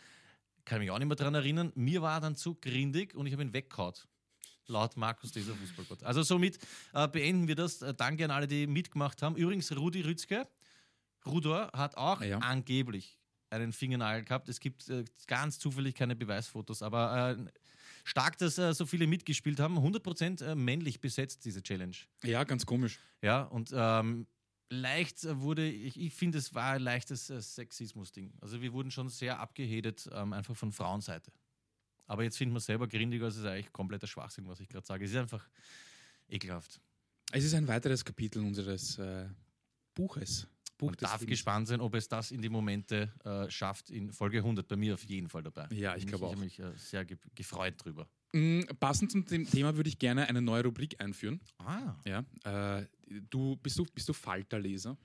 [0.66, 1.72] Kann mich auch nicht mehr daran erinnern.
[1.76, 4.08] Mir war er dann zu grindig und ich habe ihn weggehaut.
[4.68, 6.04] Laut Markus, dieser Fußballgott.
[6.04, 6.60] Also somit
[6.94, 7.82] äh, beenden wir das.
[7.82, 9.36] Äh, danke an alle, die mitgemacht haben.
[9.36, 10.48] Übrigens, Rudi Rützke,
[11.26, 12.38] Rudor, hat auch ja.
[12.40, 13.18] angeblich
[13.50, 14.50] einen Fingernagel gehabt.
[14.50, 17.52] Es gibt äh, ganz zufällig keine Beweisfotos, aber äh,
[18.04, 19.78] stark, dass äh, so viele mitgespielt haben.
[19.78, 21.96] 100% äh, männlich besetzt, diese Challenge.
[22.24, 23.00] Ja, ganz komisch.
[23.22, 24.28] Ja, und ähm,
[24.72, 28.34] leicht äh, wurde, ich, ich finde, es war ein leichtes äh, Sexismus-Ding.
[28.42, 31.32] Also wir wurden schon sehr abgehatet, ähm, einfach von Frauenseite.
[32.08, 35.06] Aber jetzt finden wir selber grindiger, es ist eigentlich kompletter Schwachsinn, was ich gerade sage.
[35.06, 35.48] Es ist einfach
[36.30, 36.82] ekelhaft.
[37.32, 39.28] Es ist ein weiteres Kapitel unseres äh,
[39.94, 40.48] Buches.
[40.78, 41.30] Buch darf Lebens.
[41.30, 44.68] gespannt sein, ob es das in die Momente äh, schafft in Folge 100.
[44.68, 45.68] Bei mir auf jeden Fall dabei.
[45.72, 46.32] Ja, ich glaube Ich auch.
[46.32, 48.10] habe mich äh, sehr ge gefreut drüber.
[48.34, 51.42] Mm, Passend zum Thema würde ich gerne eine neue Rubrik einführen.
[51.58, 52.86] Ah, Ja, äh,
[53.30, 54.98] du, bist, du, bist du Falterleser?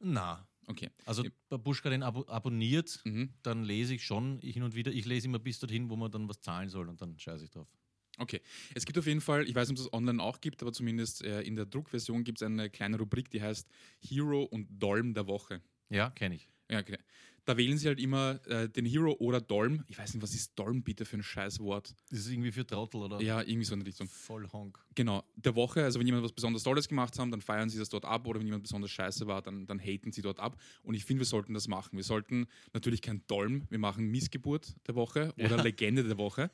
[0.00, 0.46] na.
[0.66, 0.88] Okay.
[1.04, 3.34] Also Babuschka den abo abonniert, Mhm.
[3.42, 4.90] dann lese ich schon hin und wieder.
[4.92, 7.50] Ich lese immer bis dorthin, wo man dann was zahlen soll und dann scheiße ich
[7.50, 7.68] drauf.
[8.16, 8.40] Okay.
[8.74, 10.72] Es gibt auf jeden Fall, ich weiß nicht, ob es das online auch gibt, aber
[10.72, 13.68] zumindest äh, in der Druckversion gibt es eine kleine Rubrik, die heißt
[14.00, 15.60] Hero und Dolm der Woche.
[15.90, 16.48] Ja, kenne ich.
[16.70, 16.96] Ja, okay.
[17.46, 19.84] Da wählen sie halt immer äh, den Hero oder Dolm.
[19.88, 21.94] Ich weiß nicht, was ist Dolm bitte für ein Scheißwort?
[22.10, 24.08] Das ist irgendwie für Trottel oder Ja, irgendwie so in die Richtung.
[24.08, 24.78] voll Honk.
[24.94, 27.90] Genau, der Woche, also wenn jemand was besonders Tolles gemacht haben, dann feiern sie das
[27.90, 30.56] dort ab oder wenn jemand besonders scheiße war, dann, dann haten sie dort ab.
[30.82, 31.96] Und ich finde, wir sollten das machen.
[31.96, 36.50] Wir sollten natürlich kein Dolm, wir machen Missgeburt der Woche oder Legende der Woche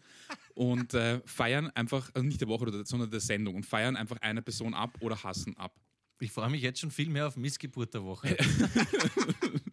[0.55, 4.43] und äh, feiern einfach, also nicht der Woche, sondern der Sendung und feiern einfach eine
[4.43, 5.79] Person ab oder hassen ab.
[6.19, 8.37] Ich freue mich jetzt schon viel mehr auf Missgeburt der Woche.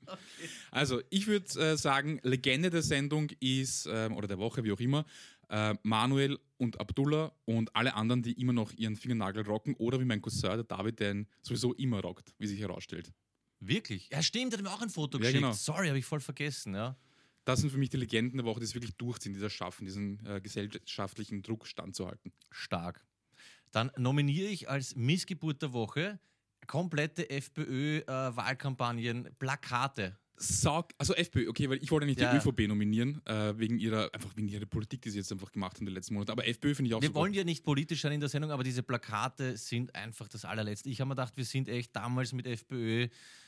[0.71, 4.79] Also, ich würde äh, sagen, Legende der Sendung ist, ähm, oder der Woche, wie auch
[4.79, 5.05] immer,
[5.49, 10.05] äh, Manuel und Abdullah und alle anderen, die immer noch ihren Fingernagel rocken oder wie
[10.05, 13.11] mein Cousin, der David, der ihn sowieso immer rockt, wie sich herausstellt.
[13.59, 14.09] Wirklich?
[14.11, 15.39] Ja, stimmt, hat mir auch ein Foto Ja, geschickt.
[15.39, 15.53] genau.
[15.53, 16.75] Sorry, habe ich voll vergessen.
[16.75, 16.95] Ja.
[17.45, 19.85] Das sind für mich die Legenden der Woche, die es wirklich durchziehen, die das schaffen,
[19.85, 22.33] diesen äh, gesellschaftlichen Druck standzuhalten.
[22.51, 23.03] Stark.
[23.71, 26.19] Dann nominiere ich als Missgeburt der Woche
[26.67, 30.17] komplette FPÖ-Wahlkampagnen, Plakate.
[30.39, 32.31] Sag, also FPÖ, okay, weil ich wollte nicht Ja.
[32.31, 35.73] die ÖVP nominieren, äh, wegen ihrer, einfach wegen ihrer Politik, die sie jetzt einfach gemacht
[35.75, 36.31] haben in den letzten Monaten.
[36.31, 37.21] Aber FPÖ finde ich auch Wir super.
[37.21, 40.89] wollen ja nicht politisch sein in der Sendung, aber diese Plakate sind einfach das allerletzte.
[40.89, 43.07] Ich habe mir gedacht, wir sind echt damals mit FPÖ,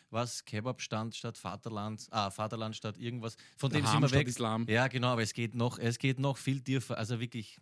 [0.10, 3.38] was Kebabstand statt Vaterland, ah, Vaterland statt irgendwas.
[3.58, 4.28] Von dem sind Ham wir statt weg.
[4.28, 4.66] Islam.
[4.68, 6.98] Ja, genau, aber es geht noch, es geht noch viel tiefer.
[6.98, 7.60] Also wirklich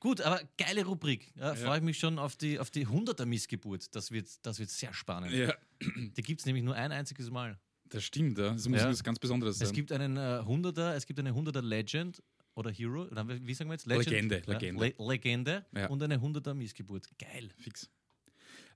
[0.00, 1.32] Gut, aber geile Rubrik.
[1.36, 3.92] Ja, Freue ich mich schon auf die, auf die 100er Missgeburt.
[3.96, 5.32] Das wird, das wird sehr spannend.
[5.32, 7.58] Ja, Die gibt es nämlich nur ein einziges Mal.
[7.90, 8.52] Das stimmt, ja.
[8.52, 8.88] Das muss Ja.
[8.88, 9.66] was ganz Besonderes sein.
[9.66, 12.22] Es gibt einen äh, 100er, es gibt eine 100er Legend
[12.54, 13.86] oder Hero, wie sagen wir jetzt?
[13.86, 14.86] Legende, Ja, Legende.
[14.86, 15.86] Le Legende Ja.
[15.88, 17.08] und eine 100er Missgeburt.
[17.18, 17.50] Geil.
[17.58, 17.88] Fix.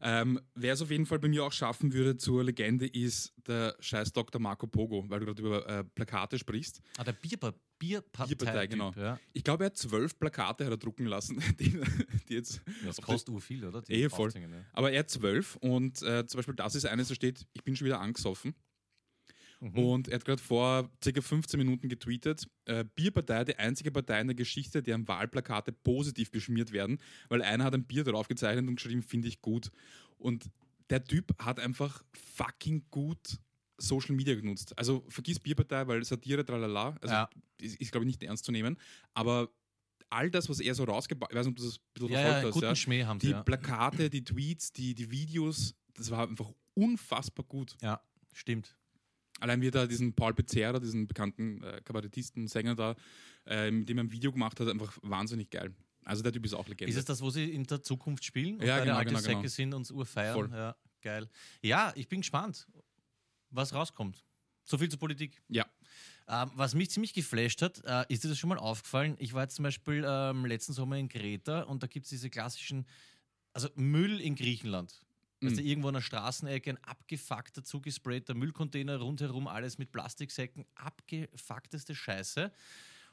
[0.04, 3.76] Ähm, Wer es auf jeden Fall bei mir auch schaffen würde zur Legende, ist der
[3.78, 4.40] scheiß Dr.
[4.40, 6.80] Marco Pogo, weil du gerade über äh, Plakate sprichst.
[6.96, 8.34] Ah, der Bierpa Bierpartei.
[8.34, 8.92] Bierpartei, genau.
[8.96, 9.18] Ja.
[9.32, 11.80] Ich glaube, er hat zwölf Plakate hat er drucken lassen, die,
[12.28, 12.60] die jetzt.
[12.84, 13.82] Das kostet ur viel, oder?
[13.82, 14.30] Die Eh, voll.
[14.34, 14.64] Ne?
[14.72, 17.74] Aber er hat zwölf und äh, zum Beispiel das ist eines, da steht, ich bin
[17.76, 18.54] schon wieder angesoffen.
[19.62, 19.78] Mhm.
[19.78, 24.26] Und er hat gerade vor circa 15 Minuten getweetet, äh, Bierpartei, die einzige Partei in
[24.26, 26.98] der Geschichte, deren Wahlplakate positiv beschmiert werden,
[27.28, 29.70] weil einer hat ein Bier drauf gezeichnet und geschrieben, finde ich gut.
[30.18, 30.50] Und
[30.90, 33.38] der Typ hat einfach fucking gut
[33.78, 34.76] Social Media genutzt.
[34.76, 37.30] Also vergiss Bierpartei, weil Satire, tralala, also Ja.
[37.60, 38.76] ist, ist glaube ich nicht ernst zu nehmen,
[39.14, 39.48] aber
[40.10, 42.18] all das, was er so rausgebaut, ich weiß nicht, ob du das ein bisschen Ja,
[42.18, 42.74] verfolgt ja, hast, guten ja.
[42.76, 43.18] Schmäh haben.
[43.20, 43.42] Die Ja.
[43.44, 47.76] Plakate, die Tweets, die, die Videos, das war einfach unfassbar gut.
[47.80, 48.00] ja,
[48.32, 48.76] stimmt.
[49.42, 52.94] Allein wie da diesen Paul Becerra, diesen bekannten äh, Kabarettisten, Sänger da,
[53.44, 55.74] äh, mit dem er ein Video gemacht hat, einfach wahnsinnig geil.
[56.04, 56.90] Also der Typ ist auch Legende.
[56.92, 58.60] Ist es das, wo sie in der Zukunft spielen?
[58.60, 59.48] Und Ja, genau, alte genau, Säcke genau.
[59.48, 60.34] sind und urfeiern?
[60.34, 60.50] Voll.
[60.52, 61.28] Ja, geil.
[61.60, 62.68] Ja, ich bin gespannt,
[63.50, 64.24] was rauskommt.
[64.62, 65.42] So viel zur Politik.
[65.48, 65.66] ja,
[66.28, 69.16] Ähm, was mich ziemlich geflasht hat, äh, ist dir das schon mal aufgefallen?
[69.18, 72.30] Ich war jetzt zum Beispiel ähm, letzten Sommer in Kreta und da gibt es diese
[72.30, 72.86] klassischen,
[73.52, 75.00] also Müll in Griechenland.
[75.42, 75.66] Weißt du, Mhm.
[75.66, 82.52] irgendwo an der Straßenecke ein abgefuckter, zugesprayter Müllcontainer, rundherum alles mit Plastiksäcken, abgefuckteste Scheiße.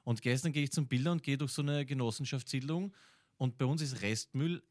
[0.04, 2.96] Und gestern gehe ich zum Bilder und gehe durch so eine Genossenschaftssiedlung
[3.38, 4.64] und bei uns ist Restmüll,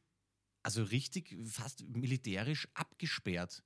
[0.62, 3.62] also richtig fast militärisch abgesperrt.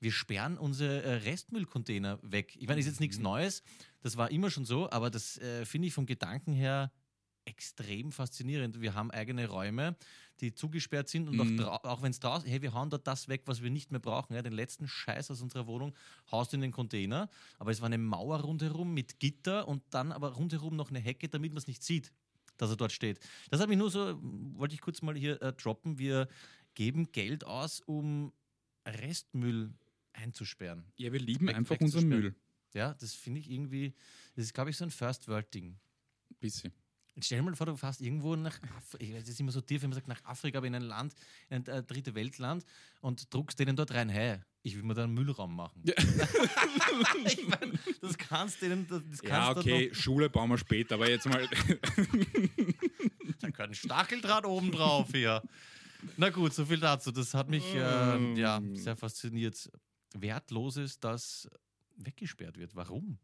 [0.00, 2.56] Wir sperren unsere äh, Restmüllcontainer weg.
[2.58, 3.24] Ich meine, ist jetzt nichts Mhm.
[3.24, 3.62] Neues,
[4.00, 6.90] das war immer schon so, aber das äh, finde ich vom Gedanken her
[7.50, 8.80] extrem faszinierend.
[8.80, 9.96] Wir haben eigene Räume,
[10.40, 11.60] die zugesperrt sind und Mhm.
[11.64, 14.00] auch, auch wenn es draußen, hey, wir hauen dort das weg, was wir nicht mehr
[14.00, 14.34] brauchen.
[14.34, 15.94] Ja, den letzten Scheiß aus unserer Wohnung
[16.30, 17.28] haust du in den Container,
[17.58, 21.28] aber es war eine Mauer rundherum mit Gitter und dann aber rundherum noch eine Hecke,
[21.28, 22.12] damit man es nicht sieht,
[22.56, 23.20] dass er dort steht.
[23.50, 24.18] Das hat mich nur so,
[24.56, 25.98] wollte ich kurz mal hier äh, droppen.
[25.98, 26.28] Wir
[26.74, 28.32] geben Geld aus, um
[28.86, 29.74] Restmüll
[30.12, 30.84] einzusperren.
[30.96, 32.08] ja, wir lieben Weg- einfach unseren.
[32.08, 32.34] Müll.
[32.74, 33.92] Ja, das finde ich irgendwie,
[34.36, 35.76] das ist, glaube ich, so ein First-World-Ding.
[36.38, 36.72] Bisschen.
[37.22, 39.60] Stell dir mal vor, du fährst irgendwo nach, Af ich weiß, das ist immer so
[39.60, 41.14] tief, wenn man sagt nach Afrika, aber in ein Land,
[41.48, 42.64] in ein äh, dritte Weltland
[43.00, 45.82] und druckst denen dort rein, hey, ich will mir da einen Müllraum machen.
[45.84, 45.94] Ja.
[47.24, 51.08] ich mein, das kannst denen, das kannst Ja, du okay, Schule bauen wir später, aber
[51.08, 51.48] jetzt mal.
[53.40, 55.42] Da kann ein Stacheldraht oben drauf hier.
[56.16, 57.10] Na gut, so viel dazu.
[57.10, 59.70] Das hat mich äh, ja, sehr fasziniert.
[60.14, 61.48] Wertloses, das
[61.96, 62.74] weggesperrt wird.
[62.74, 63.18] Warum?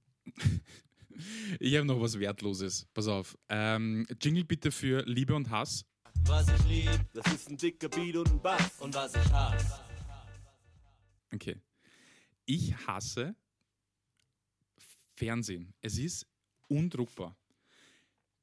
[1.61, 2.87] Ich habe noch was Wertloses.
[2.95, 3.37] Pass auf.
[3.49, 5.85] Ähm, Jingle bitte für Liebe und Hass.
[6.25, 8.81] Was ich lieb, das ist ein dicker Beat und ein Bass.
[8.81, 9.81] Und was ich hasse,
[11.35, 11.57] Okay.
[12.47, 13.35] Ich hasse
[15.14, 15.73] Fernsehen.
[15.81, 16.27] Es ist
[16.69, 17.37] undruckbar.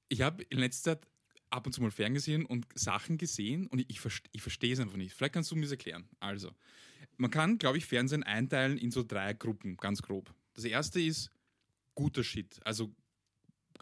[0.09, 1.07] Ich habe in letzter Zeit
[1.49, 4.79] ab und zu mal ferngesehen und Sachen gesehen und ich, ich, verste- ich verstehe es
[4.79, 5.13] einfach nicht.
[5.13, 6.07] Vielleicht kannst du mir das erklären.
[6.19, 6.51] Also,
[7.17, 10.33] man kann, glaube ich, Fernsehen einteilen in so drei Gruppen, ganz grob.
[10.55, 11.29] Das erste ist
[11.95, 12.93] guter Shit, also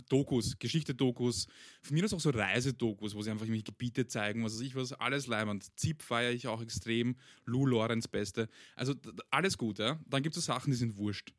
[0.10, 1.48] Dokus, Geschichte-Dokus,
[1.82, 4.76] von mir aus auch so Reisedokus, wo sie einfach irgendwelche Gebiete zeigen, was weiß ich
[4.76, 5.68] was, alles leibend.
[5.78, 8.50] Zip feiere ich auch extrem, Lou Lorenz Beste.
[8.76, 8.96] Also
[9.30, 10.00] alles gut, ja.
[10.08, 11.34] Dann gibt es so Sachen, die sind wurscht.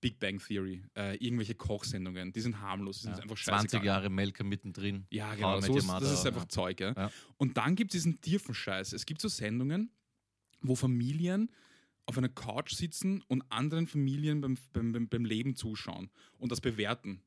[0.00, 3.68] Big Bang Theory, äh, irgendwelche Kochsendungen, die sind harmlos, die sind Ja, einfach scheißegal.
[3.68, 5.06] 20 Jahre Melker mittendrin.
[5.10, 5.60] Ja, genau.
[5.60, 6.48] So ist, das ist einfach ja.
[6.48, 6.80] Zeug.
[6.80, 6.94] Ja.
[6.96, 7.12] Ja.
[7.36, 8.94] Und dann gibt es diesen tiefen Scheiß.
[8.94, 9.90] Es gibt so Sendungen,
[10.62, 11.50] wo Familien
[12.10, 17.22] auf einer Couch sitzen und anderen Familien beim, beim, beim, Leben zuschauen und das bewerten.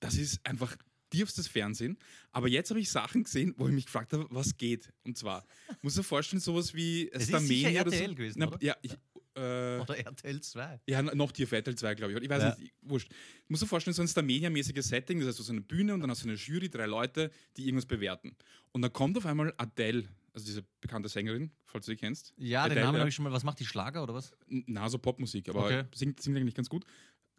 [0.00, 0.76] Das ist einfach
[1.10, 1.98] tiefstes Fernsehen.
[2.32, 4.92] Aber jetzt habe ich Sachen gesehen, wo ich mich gefragt habe, was geht.
[5.04, 5.44] Und zwar,
[5.82, 7.96] muss mir vorstellen, sowas wie Es ist sicher Starmania oder so.
[7.96, 8.58] RTL gewesen, Na, oder?
[8.62, 8.92] Ja, ich,
[9.36, 10.80] äh, Oder RTL 2.
[10.86, 12.22] ja, noch Tier Vettel 2, glaube ich.
[12.22, 12.56] Ich weiß Ja.
[12.58, 13.10] nicht, wurscht.
[13.44, 15.94] Ich muss dir vorstellen, so ein Starmania-mäßiges Setting, das heißt, du hast so eine Bühne
[15.94, 18.34] und dann hast du eine Jury, drei Leute, die irgendwas bewerten.
[18.72, 22.32] Und dann kommt auf einmal Adele, also diese bekannte Sängerin, falls du sie kennst.
[22.36, 23.00] Ja, den Adele, Namen ja.
[23.00, 23.32] habe ich schon mal.
[23.32, 24.32] Was macht die Schlager oder was?
[24.48, 25.84] Na, so Popmusik, aber Okay.
[25.94, 26.84] singt, singt eigentlich ganz gut.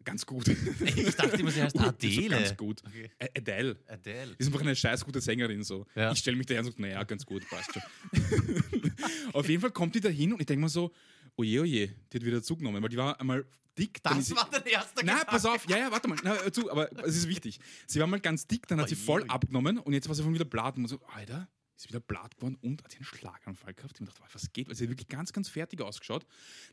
[0.04, 0.48] Ganz gut.
[0.96, 2.28] Ich dachte immer, sie heißt Adele.
[2.30, 2.82] ganz gut.
[2.84, 3.08] Okay.
[3.36, 3.76] Adele.
[3.86, 4.34] Adele.
[4.36, 5.86] Ist einfach eine scheiß gute Sängerin so.
[5.94, 6.10] Ja.
[6.10, 7.82] Ich stelle mich daher und sage, naja, ganz gut, passt schon.
[9.32, 10.92] Auf jeden Fall kommt die da hin und ich denke mir so,
[11.36, 13.44] oje, oje, die hat wieder zugenommen, weil die war einmal
[13.78, 14.02] dick.
[14.02, 15.26] Das sie- war dein erster Na, Gedanke.
[15.26, 17.58] pass auf, ja, ja, warte mal, na, zu, aber es ist wichtig.
[17.86, 19.30] Sie war mal ganz dick, dann hat sie Oje, voll oje.
[19.30, 21.48] abgenommen und jetzt war sie von wieder blatt und so, Alter,
[21.82, 23.92] ist wieder blatt geworden und hat einen Schlaganfall gehabt.
[23.94, 24.68] Ich gedacht, was geht?
[24.68, 26.24] Weil sie hat wirklich ganz, ganz fertig ausgeschaut.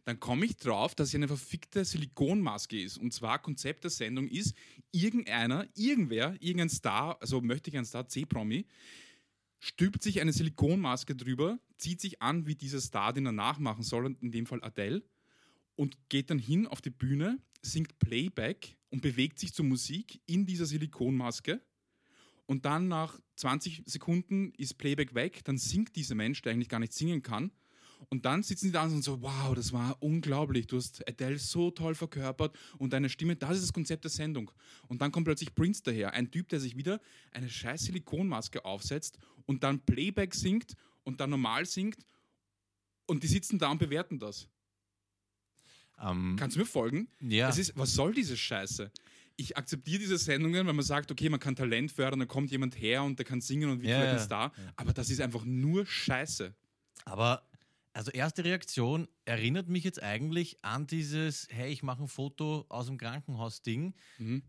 [0.06, 2.98] Dann komme ich drauf, dass sie eine verfickte Silikonmaske ist.
[2.98, 4.56] Und zwar Konzept der Sendung ist,
[4.92, 8.66] irgendeiner, irgendwer, irgendein Star, also möchte ich ein Star, C-Promi,
[9.60, 14.16] stülpt sich eine Silikonmaske drüber, zieht sich an, wie dieser Star, den er nachmachen soll,
[14.22, 15.04] in dem Fall Adele,
[15.76, 20.46] und geht dann hin auf die Bühne, singt Playback und bewegt sich zur Musik in
[20.46, 21.62] dieser Silikonmaske.
[22.50, 26.80] Und dann nach 20 Sekunden ist Playback weg, dann singt dieser Mensch, der eigentlich gar
[26.80, 27.52] nicht singen kann.
[28.10, 30.66] Und dann sitzen sie da und so, wow, das war unglaublich.
[30.66, 34.50] Du hast Adele so toll verkörpert und deine Stimme, das ist das Konzept der Sendung.
[34.88, 39.20] Und dann kommt plötzlich Prince daher, ein Typ, der sich wieder eine scheiß Silikonmaske aufsetzt
[39.46, 40.74] und dann Playback singt
[41.04, 42.04] und dann normal singt.
[43.06, 44.50] Und die sitzen da und bewerten das.
[46.02, 47.10] Ähm, Kannst du mir folgen?
[47.20, 47.50] ja.
[47.50, 48.92] Ist, was soll diese Scheiße?
[49.40, 52.78] Ich akzeptiere diese Sendungen, wenn man sagt, okay, man kann Talent fördern, da kommt jemand
[52.80, 54.20] her und der kann singen und wird Ja, ein ja.
[54.20, 54.52] Star.
[54.76, 56.54] Aber das ist einfach nur Scheiße.
[57.06, 57.48] Aber
[57.94, 62.88] also erste Reaktion erinnert mich jetzt eigentlich an dieses, hey, ich mache ein Foto aus
[62.88, 63.94] dem Krankenhaus-Ding.
[64.18, 64.44] Mhm.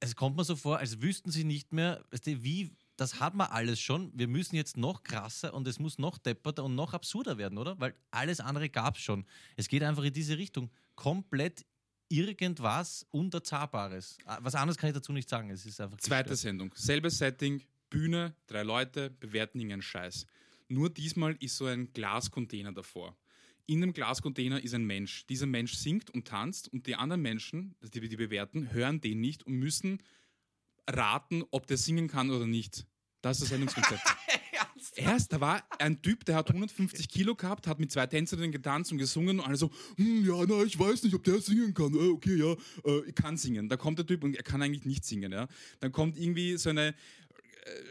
[0.00, 3.34] Es kommt mir so vor, als wüssten sie nicht mehr, weißt du, wie, das hat
[3.34, 4.12] man alles schon.
[4.14, 7.78] Wir müssen jetzt noch krasser und es muss noch depperter und noch absurder werden, oder?
[7.78, 9.26] Weil alles andere gab es schon.
[9.56, 10.70] Es geht einfach in diese Richtung.
[10.94, 11.66] Komplett
[12.08, 14.18] irgendwas Unterzahlbares.
[14.24, 15.50] Ah, Was anderes kann ich dazu nicht sagen.
[15.50, 16.38] Es ist einfach Zweite gestört.
[16.38, 20.26] Sendung, selbes Setting, Bühne, drei Leute, bewerten irgendeinen Scheiß.
[20.68, 23.16] Nur diesmal ist so ein Glascontainer davor.
[23.66, 25.26] In dem Glascontainer ist ein Mensch.
[25.26, 29.44] Dieser Mensch singt und tanzt und die anderen Menschen, die die bewerten, hören den nicht
[29.44, 30.02] und müssen
[30.88, 32.86] raten, ob der singen kann oder nicht.
[33.22, 34.02] Das ist das Sendungskonzept.
[34.96, 38.92] Erst, da war ein Typ, der hat 150 Kilo gehabt, hat mit zwei Tänzerinnen getanzt
[38.92, 41.94] und gesungen und alle so, hm, ja, na, ich weiß nicht, ob der singen kann.
[41.94, 42.52] Äh, okay, ja,
[42.90, 43.68] äh, ich kann singen.
[43.68, 45.32] Da kommt der Typ und er kann eigentlich nicht singen.
[45.32, 45.48] Ja.
[45.80, 46.94] Dann kommt irgendwie so eine äh,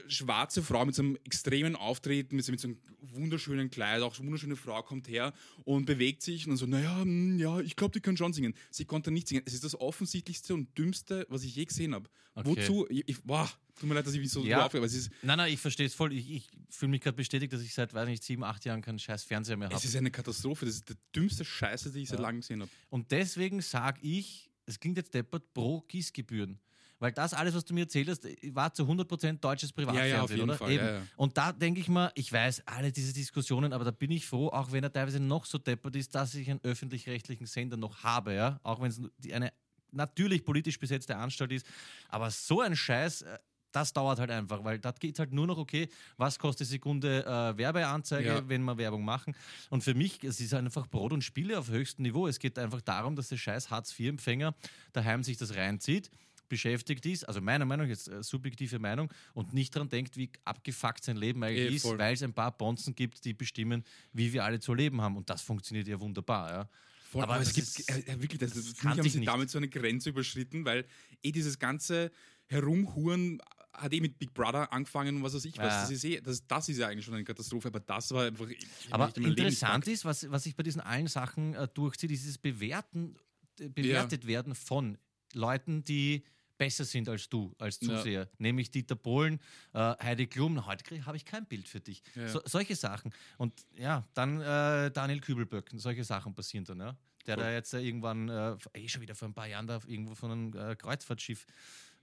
[0.08, 4.18] schwarze Frau mit so einem extremen Auftreten, mit so, mit so einem wunderschönen Kleid, auch
[4.18, 5.34] eine wunderschöne Frau kommt her
[5.64, 8.56] und bewegt sich und so, naja, hm, ja, ich glaube, die kann schon singen.
[8.72, 9.44] Sie konnte nicht singen.
[9.46, 12.10] Es ist das offensichtlichste und dümmste, was ich je gesehen habe.
[12.34, 12.50] Okay.
[12.50, 12.88] Wozu?
[12.90, 13.50] Ich, ich, boah,
[13.80, 14.66] tut mir leid, dass ich mich so Ja.
[14.66, 16.14] aufrege, aber es ist, Nein, nein, ich verstehe es voll.
[16.14, 19.00] Ich, ich fühle mich gerade bestätigt, dass ich seit, weiß nicht, sieben, acht Jahren keinen
[19.00, 19.78] scheiß Fernseher mehr habe.
[19.78, 20.66] es ist eine Katastrophe.
[20.66, 22.24] Das ist der dümmste Scheiße, die ich seit Ja.
[22.24, 22.72] langem gesehen habe.
[22.90, 26.60] Und deswegen sage ich, es klingt jetzt deppert, pro Gießgebühren.
[26.98, 28.24] Weil das alles, was du mir erzählt hast,
[28.56, 30.58] war zu 100% deutsches Privatfernsehen, Ja, ja, auf jeden oder?
[30.58, 30.86] Fall, Eben.
[30.86, 31.08] ja, ja.
[31.18, 34.48] Und da denke ich mal, ich weiß alle diese Diskussionen, aber da bin ich froh,
[34.48, 38.34] auch wenn er teilweise noch so deppert ist, dass ich einen öffentlich-rechtlichen Sender noch habe,
[38.34, 38.62] ja.
[38.64, 39.02] Auch wenn es
[39.32, 39.52] eine
[39.92, 41.66] natürlich politisch besetzte Anstalt ist.
[42.08, 43.38] Aber so ein Scheiß, äh,
[43.76, 47.58] das dauert halt einfach, weil da geht halt nur noch, okay, was kostet Sekunde äh,
[47.58, 48.50] Werbeanzeige, Ja.
[48.50, 49.36] wenn wir Werbung machen.
[49.70, 52.28] Und für mich, es ist einfach Brot und Spiele auf höchstem Niveau.
[52.28, 54.56] Es geht einfach darum, dass der scheiß Hartz-IV-Empfänger
[54.94, 56.10] daheim sich das reinzieht,
[56.48, 61.04] beschäftigt ist, also meiner Meinung, jetzt äh, subjektive Meinung, und nicht daran denkt, wie abgefuckt
[61.04, 64.44] sein Leben eigentlich Eh, ist, weil es ein paar Bonzen gibt, die bestimmen, wie wir
[64.46, 65.18] alle zu leben haben.
[65.18, 66.50] Und das funktioniert ja wunderbar.
[66.52, 66.70] Ja.
[67.12, 69.28] Voll, Aber aber, es gibt ist- äh, äh, wirklich, das, das das haben sie nicht.
[69.28, 70.86] damit so eine Grenze überschritten, weil
[71.24, 72.12] eh dieses ganze
[72.48, 73.42] Herumhuren
[73.78, 75.66] hat eh mit Big Brother angefangen und was weiß ich was.
[75.74, 75.82] Ja.
[75.82, 78.48] Das, ist eh, das, das ist ja eigentlich schon eine Katastrophe, aber das war einfach.
[78.48, 82.24] ich- ich Aber interessant ist, was, was sich bei diesen allen Sachen äh, durchzieht, ist
[82.24, 83.16] dieses Bewerten,
[83.60, 84.98] äh, bewertet werden von
[85.34, 86.24] Leuten, die
[86.58, 87.98] besser sind als du, als Ja.
[87.98, 88.30] Zuseher.
[88.38, 89.40] Nämlich Dieter Bohlen,
[89.74, 92.02] äh, Heidi Klum, heute habe ich kein Bild für dich.
[92.16, 92.30] Ja.
[92.30, 93.12] So, solche Sachen.
[93.38, 96.96] Und ja, dann äh, Daniel Kübelböck, solche Sachen passieren dann, ja.
[97.28, 97.44] Der Voll.
[97.44, 100.32] da jetzt äh, irgendwann, äh, eh schon wieder vor ein paar Jahren da irgendwo von
[100.32, 101.46] einem äh, Kreuzfahrtschiff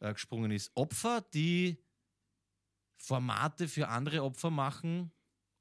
[0.02, 0.72] äh, gesprungen ist.
[0.74, 1.82] Opfer, die
[2.98, 5.12] Formate für andere Opfer machen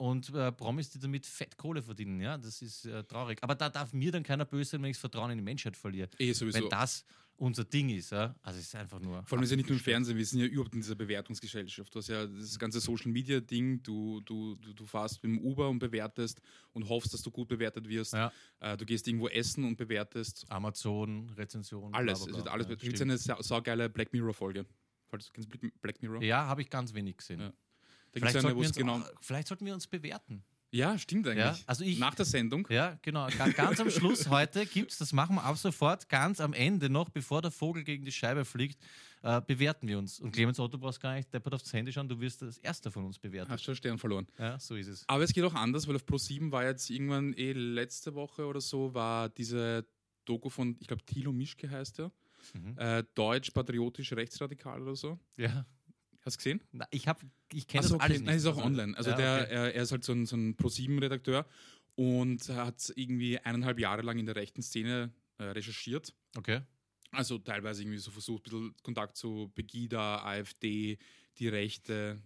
[0.01, 2.19] und äh, Promis, die damit fett Kohle verdienen.
[2.21, 3.37] Ja, das ist äh, traurig.
[3.43, 5.77] Aber da darf mir dann keiner böse sein, wenn ich das Vertrauen in die Menschheit
[5.77, 6.09] verliere.
[6.17, 6.57] Eh sowieso.
[6.59, 8.11] Wenn das unser Ding ist.
[8.11, 8.35] Ja?
[8.41, 9.23] Also es ist einfach nur.
[9.25, 11.93] Vor allem ist ja nicht nur im Fernsehen, wir sind ja überhaupt in dieser Bewertungsgesellschaft.
[11.93, 15.39] Du hast ja das ganze Social Media Ding, du, du, du, du fährst mit dem
[15.45, 16.41] Uber und bewertest
[16.73, 18.13] und hoffst, dass du gut bewertet wirst.
[18.13, 18.31] Ja.
[18.59, 20.45] Äh, du gehst irgendwo essen und bewertest.
[20.49, 21.93] Amazon, Rezension.
[21.93, 22.19] Alles.
[22.19, 22.67] bla, bla, Es wird alles.
[22.67, 24.65] Ja, Da gibt es eine sau- saugeile Black Mirror-Folge.
[25.09, 26.23] Falls du kennst Black- Black Mirror?
[26.23, 27.39] ja habe ich ganz wenig gesehen.
[27.39, 27.53] Ja.
[28.13, 28.97] Vielleicht, eine, sollten uns, genau.
[28.99, 30.43] auch- vielleicht sollten wir uns bewerten.
[30.73, 31.43] Ja, stimmt eigentlich.
[31.43, 32.65] Ja, also ich- Nach der Sendung.
[32.69, 33.27] Ja, genau.
[33.37, 36.89] Ga- Ganz am Schluss heute gibt es, das machen wir ab sofort, ganz am Ende
[36.89, 38.81] noch, bevor der Vogel gegen die Scheibe fliegt,
[39.21, 40.21] äh, bewerten wir uns.
[40.21, 43.03] Und Clemens Otto brauchst gar nicht deppert aufs Handy schauen, du wirst das Erste von
[43.03, 43.51] uns bewerten.
[43.51, 44.27] Hast schon Stern verloren.
[44.39, 45.03] Ja, so ist es.
[45.07, 48.61] Aber es geht auch anders, weil auf Pro7 war jetzt irgendwann eh letzte Woche oder
[48.61, 49.85] so, war diese
[50.23, 52.11] Doku von, ich glaube, Thilo Mischke heißt er.
[52.53, 52.77] Mhm.
[52.77, 55.19] Äh, Deutsch, patriotisch, rechtsradikal oder so.
[55.35, 55.65] Ja.
[56.21, 56.61] Hast du gesehen?
[56.71, 57.05] Na, ich
[57.53, 58.03] ich kenne Ach das so, okay.
[58.05, 58.27] alles nicht.
[58.27, 58.97] Nein, ist auch Also, online.
[58.97, 59.53] Also ja, der, okay.
[59.53, 61.45] er, er ist halt so ein, so ein Pro7-Redakteur
[61.95, 66.13] und hat irgendwie eineinhalb Jahre lang in der rechten Szene äh, recherchiert.
[66.37, 66.61] Okay.
[67.11, 70.97] Also teilweise irgendwie so versucht, ein bisschen Kontakt zu Pegida, AfD,
[71.37, 72.21] die Rechte,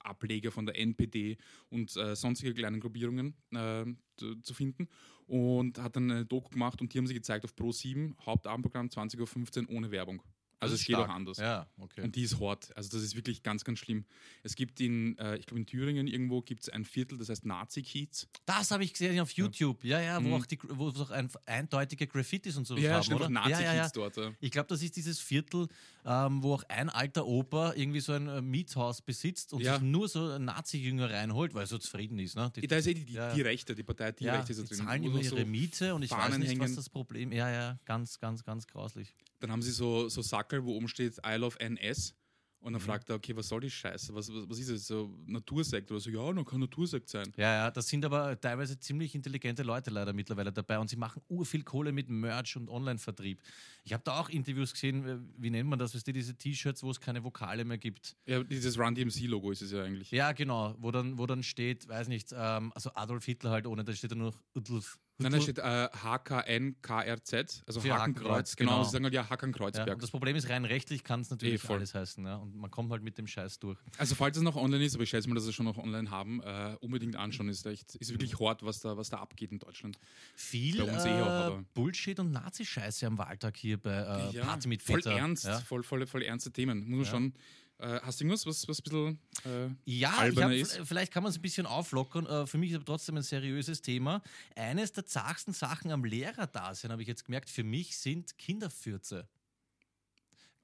[0.00, 1.36] Ableger von der NPD
[1.70, 3.84] und äh, sonstige kleinen Gruppierungen äh,
[4.16, 4.88] zu, zu finden.
[5.26, 9.68] Und hat dann eine Doku gemacht und die haben sie gezeigt auf Pro7, Hauptabendprogramm 20.15
[9.68, 10.22] Uhr ohne Werbung.
[10.64, 11.08] Also es ist geht stark.
[11.08, 11.38] auch anders.
[11.38, 12.02] Ja, okay.
[12.02, 12.76] Und die ist hart.
[12.76, 14.04] Also das ist wirklich ganz, ganz schlimm.
[14.42, 17.44] Es gibt in, äh, ich glaube in Thüringen irgendwo gibt es ein Viertel, das heißt
[17.46, 18.26] Nazi-Kiez.
[18.46, 19.84] Das habe ich gesehen auf YouTube.
[19.84, 20.34] Ja, ja, wo Mhm.
[20.34, 23.26] auch die, wo auch ein, eindeutige Graffitis und so Ja, haben, stimmt, oder?
[23.26, 23.74] auch ja, ja, ja.
[23.82, 24.16] Nazi-Kiez dort.
[24.16, 24.32] Ja.
[24.40, 25.68] Ich glaube, das ist dieses Viertel,
[26.04, 29.74] ähm, wo auch ein alter Opa irgendwie so ein äh, Mietshaus besitzt und Ja.
[29.74, 32.36] sich nur so Nazi-Jünger reinholt, weil er so zufrieden ist.
[32.36, 32.50] Ne?
[32.56, 33.32] Die, Da ist eh die, die, Ja.
[33.34, 34.86] die Rechte, die Partei, die ja, Rechte ist die da drin.
[34.86, 36.76] zahlen Wo immer so ihre Miete und ich weiß nicht, was hängen.
[36.76, 39.14] das Problem Ja, ja, ganz, ganz, ganz grauslich.
[39.44, 42.14] Dann haben sie so, so Sackel, wo oben steht I love NS.
[42.60, 42.86] Und dann Mhm.
[42.86, 44.14] fragt er, okay, was soll die Scheiße?
[44.14, 44.86] Was, was, was ist das?
[44.86, 46.08] So Natursekt oder so?
[46.08, 47.30] Ja, dann kann Natursekt sein.
[47.36, 51.20] Ja, ja, das sind aber teilweise ziemlich intelligente Leute leider mittlerweile dabei und sie machen
[51.28, 53.42] urviel Kohle mit Merch und Online-Vertrieb.
[53.84, 56.82] Ich habe da auch Interviews gesehen, äh, wie nennt man das, weißt du, diese T-Shirts,
[56.82, 58.16] wo es keine Vokale mehr gibt.
[58.24, 60.10] Ja, dieses Run DMC-Logo ist es ja eigentlich.
[60.10, 63.84] Ja, genau, wo dann, wo dann steht, weiß nicht, ähm, also Adolf Hitler halt ohne,
[63.84, 68.24] da steht dann nur Adolf Nein, da steht äh, HKNKRZ, also Für Hakenkreuz.
[68.24, 68.84] Hakenkreuz, Genau, genau.
[68.84, 69.94] sie sagen halt ja ja, Hakenkreuzberg.
[69.94, 71.76] und das Problem ist, rein rechtlich kann es natürlich voll.
[71.76, 72.24] alles heißen.
[72.24, 72.36] Ja?
[72.36, 73.78] Und man kommt halt mit dem Scheiß durch.
[73.98, 75.78] Also falls es noch online ist, aber ich schätze mal, dass sie es schon noch
[75.78, 77.48] online haben, äh, unbedingt anschauen.
[77.48, 78.44] Ist echt, ist wirklich Mhm.
[78.46, 79.98] hart, was da, was da abgeht in Deutschland.
[80.34, 83.92] Viel Bei uns eh auch, äh, Bullshit und Nazi-Scheiße am Wahltag hier bei
[84.32, 85.12] äh, Party mit voll Peter.
[85.12, 85.60] ernst, Ja?
[85.60, 86.80] voll, voll, voll ernste Themen.
[86.80, 87.10] Muss man Ja.
[87.10, 87.34] schon.
[87.78, 89.18] Äh, hast du irgendwas, was, was ein bisschen.
[89.44, 90.80] Äh, Ja, hab, ist.
[90.84, 92.26] vielleicht kann man es ein bisschen auflockern.
[92.26, 94.22] Äh, Für mich ist aber trotzdem ein seriöses Thema.
[94.54, 99.28] Eines der zartsten Sachen am Lehrerdasein, habe ich jetzt gemerkt, für mich sind Kinderfürze.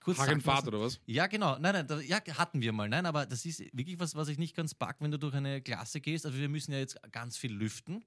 [0.02, 0.98] Kurz Hagenfahrt oder was?
[1.04, 1.58] Ja, genau.
[1.58, 2.88] Nein, nein, da, ja, hatten wir mal.
[2.88, 5.60] Nein, aber das ist wirklich was, was ich nicht ganz pack, wenn du durch eine
[5.60, 6.24] Klasse gehst.
[6.24, 8.02] Also wir müssen ja jetzt ganz viel lüften,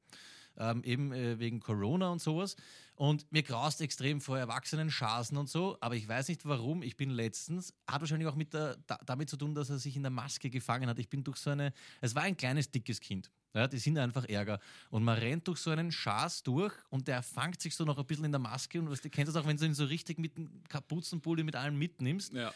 [0.58, 2.56] ähm, eben äh, wegen Corona und sowas.
[2.96, 6.84] Und mir graust extrem vor Erwachsenen Schasen und so, aber ich weiß nicht warum.
[6.84, 9.96] Ich bin letztens, hat wahrscheinlich auch mit der, da, damit zu tun, dass er sich
[9.96, 11.00] in der Maske gefangen hat.
[11.00, 13.32] Ich bin durch so eine, es war ein kleines, dickes Kind.
[13.56, 14.60] Ja, die sind einfach Ärger.
[14.90, 18.06] Und man rennt durch so einen Schaß durch und der fangt sich so noch ein
[18.06, 18.80] bisschen in der Maske.
[18.80, 21.56] Und was, du kennst das auch, wenn du ihn so richtig mit dem Kapuzenpulli mit
[21.56, 22.34] allem mitnimmst.
[22.34, 22.52] Ja.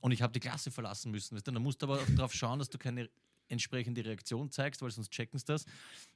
[0.00, 1.36] Und ich habe die Klasse verlassen müssen.
[1.36, 1.52] Weißt du?
[1.52, 3.08] Dann musst du aber auch darauf schauen, dass du keine
[3.52, 5.64] entsprechende Reaktion zeigst, weil sonst checken sie das.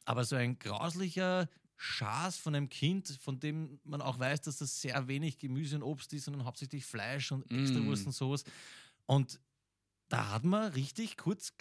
[0.04, 4.80] Aber so ein grauslicher Schaß von einem Kind, von dem man auch weiß, dass das
[4.80, 8.08] sehr wenig Gemüse und Obst ist, sondern hauptsächlich Fleisch und Extrawurst Mm.
[8.08, 8.44] und sowas.
[9.04, 9.38] Und
[10.08, 11.52] da hat man richtig kurz,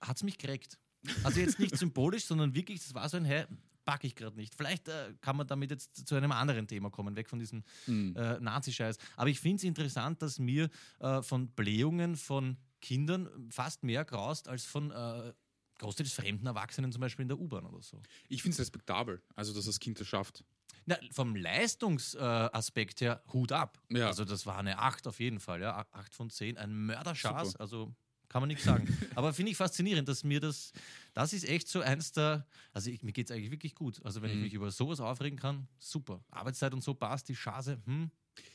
[0.00, 0.78] hat es mich gekriegt.
[1.22, 3.44] Also jetzt nicht symbolisch, sondern wirklich, das war so ein, hey,
[3.84, 4.54] packe ich gerade nicht.
[4.54, 8.16] Vielleicht äh, kann man damit jetzt zu einem anderen Thema kommen, weg von diesem Hm.
[8.16, 8.96] äh, Nazi-Scheiß.
[9.16, 10.68] Aber ich finde es interessant, dass mir
[11.00, 15.32] äh, von Blähungen von Kindern fast mehr graust als von äh,
[15.78, 18.02] großteils fremden Erwachsenen, zum Beispiel in der U-Bahn oder so.
[18.28, 20.44] Ich finde es respektabel, also dass das Kind das schafft.
[20.86, 23.80] Na, vom Leistungsaspekt her Hut ab.
[23.90, 24.06] Ja.
[24.08, 25.86] Also das war eine 8 auf jeden Fall, ja.
[25.92, 26.56] 8 von 10.
[26.56, 27.60] Ein Mörderschaß, Super.
[27.60, 27.94] also
[28.28, 28.86] kann man nichts sagen.
[29.14, 30.72] Aber finde ich faszinierend, dass mir das,
[31.14, 34.04] das ist echt so eins der, also ich, mir geht es eigentlich wirklich gut.
[34.04, 34.42] Also wenn ich Mhm.
[34.42, 36.22] mich über sowas aufregen kann, super.
[36.30, 38.10] Arbeitszeit und so passt, die Chance, hm,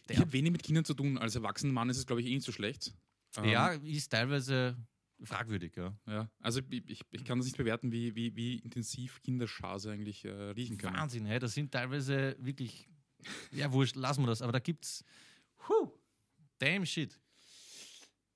[0.07, 1.17] Ich habe wenig mit Kindern zu tun.
[1.17, 2.93] Als erwachsener Mann ist es, glaube ich, eh nicht so schlecht.
[3.37, 4.77] Ähm, Ja, ist teilweise
[5.23, 5.95] fragwürdig, ja.
[6.07, 6.29] ja.
[6.39, 10.29] Also ich, ich, ich kann das nicht bewerten, wie, wie, wie intensiv Kinderschase eigentlich äh,
[10.29, 10.97] riechen können.
[10.97, 12.89] Wahnsinn, hey, das sind teilweise wirklich,
[13.51, 15.03] ja wurscht, lassen wir das, aber da gibt's,
[15.67, 15.91] huh,
[16.59, 17.19] damn shit.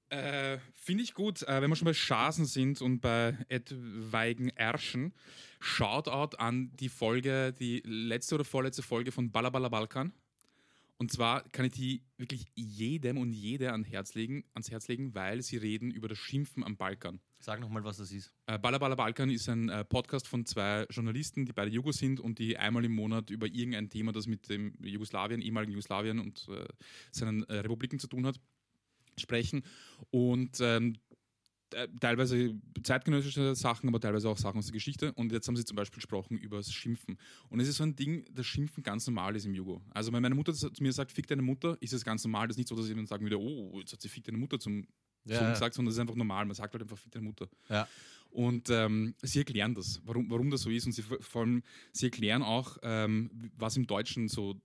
[0.10, 5.14] Äh, Finde ich gut, äh, wenn wir schon bei Schasen sind und bei etwaigen Ärschen.
[5.60, 10.14] Shoutout an die Folge, die letzte oder vorletzte Folge von Ballaballa Balkan.
[11.00, 15.14] Und zwar kann ich die wirklich jedem und jede an Herz legen, ans Herz legen,
[15.14, 17.20] weil sie reden über das Schimpfen am Balkan.
[17.40, 18.34] Sag nochmal, was das ist.
[18.48, 22.58] Äh, Balkan ist ein äh, Podcast von zwei Journalisten, die beide Jugo sind und die
[22.58, 26.68] einmal im Monat über irgendein Thema, das mit dem Jugoslawien, ehemaligen Jugoslawien und äh,
[27.12, 28.40] seinen äh, Republiken zu tun hat,
[29.20, 29.64] sprechen.
[30.10, 31.07] Und ähm, äh,
[32.00, 35.14] teilweise zeitgenössische Sachen, aber teilweise auch Sachen aus der Geschichte.
[35.14, 37.18] Und jetzt haben sie zum Beispiel gesprochen über das Schimpfen.
[37.50, 39.82] Und es ist so ein Ding, dass Schimpfen ganz normal ist im Jugo.
[39.92, 42.48] Also wenn meine Mutter zu mir sagt, fick deine Mutter, ist es ganz normal.
[42.48, 44.60] Das ist nicht so, dass jemand sagen würde, oh, jetzt hat sie fick deine Mutter
[44.60, 44.88] zum
[45.26, 45.52] Ja, ja.
[45.52, 46.46] gesagt, sondern das ist einfach normal.
[46.46, 47.48] Man sagt halt einfach fick deine Mutter.
[47.70, 47.88] Ja.
[48.30, 50.86] Und ähm, sie erklären das, warum, warum das so ist.
[50.86, 54.56] Und sie vor vor allem, sie erklären auch, ähm, was im Deutschen so,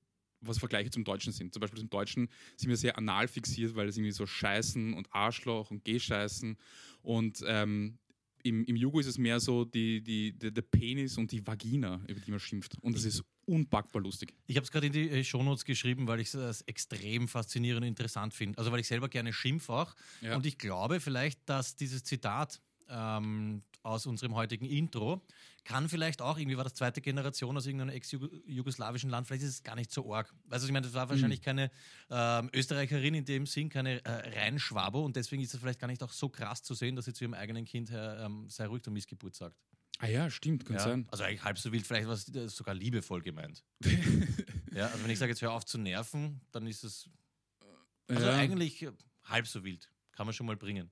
[0.43, 1.53] was Vergleiche zum Deutschen sind.
[1.53, 5.13] Zum Beispiel im Deutschen sind wir sehr anal fixiert, weil es irgendwie so Scheißen und
[5.13, 6.57] Arschloch und Gehscheißen.
[7.03, 7.99] Und ähm,
[8.43, 12.01] im, im Jugo ist es mehr so die, die, die, der Penis und die Vagina,
[12.07, 12.77] über die man schimpft.
[12.81, 14.35] Und das ist unpackbar lustig.
[14.47, 17.89] Ich habe es gerade in die äh, Shownotes geschrieben, weil ich es extrem faszinierend und
[17.89, 18.59] interessant finde.
[18.59, 19.95] Also weil ich selber gerne schimpf auch.
[20.21, 20.37] Ja.
[20.37, 25.21] Und ich glaube vielleicht, dass dieses Zitat ähm, aus unserem heutigen Intro
[25.65, 29.63] kann vielleicht auch, irgendwie war das zweite Generation aus irgendeinem ex-jugoslawischen Land, vielleicht ist es
[29.63, 30.33] gar nicht so arg.
[30.51, 31.71] Also ich meine, das war wahrscheinlich keine
[32.11, 36.03] ähm, Österreicherin in dem Sinn, keine äh, Reinschwabo und deswegen ist es vielleicht gar nicht
[36.03, 38.83] auch so krass zu sehen, dass sie zu ihrem eigenen Kind äh, ähm, sei ruhig,
[38.83, 39.57] du Missgeburt sagt.
[39.99, 40.83] Ah ja, stimmt, kann Ja?
[40.83, 41.07] sein.
[41.11, 43.63] Also eigentlich halb so wild, vielleicht war es äh, sogar liebevoll gemeint.
[44.75, 47.09] ja, also wenn ich sage, jetzt hör auf zu nerven, dann ist es
[48.09, 48.37] Also Ja.
[48.37, 48.93] eigentlich äh,
[49.25, 49.89] halb so wild.
[50.13, 50.91] Kann man schon mal bringen.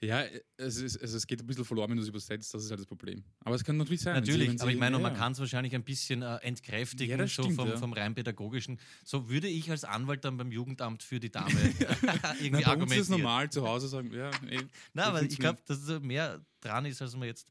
[0.00, 0.22] Ja,
[0.56, 2.86] es, ist, es geht ein bisschen verloren, wenn du es übersetzt, das ist halt das
[2.86, 3.24] Problem.
[3.40, 4.14] Aber es kann natürlich sein.
[4.24, 7.26] sie- Natürlich, aber ich meine, ja, man kann es wahrscheinlich ein bisschen äh, entkräftigen, Ja,
[7.26, 7.76] so stimmt, vom, ja.
[7.78, 8.78] vom rein pädagogischen.
[9.04, 11.50] So würde ich als Anwalt dann beim Jugendamt für die Dame
[12.40, 13.10] irgendwie Nein, bei uns ist es argumentieren.
[13.10, 14.60] normal zu Hause sagen, ja, ey,
[14.92, 17.50] Nein, aber ich glaube, dass da mehr dran ist, als man jetzt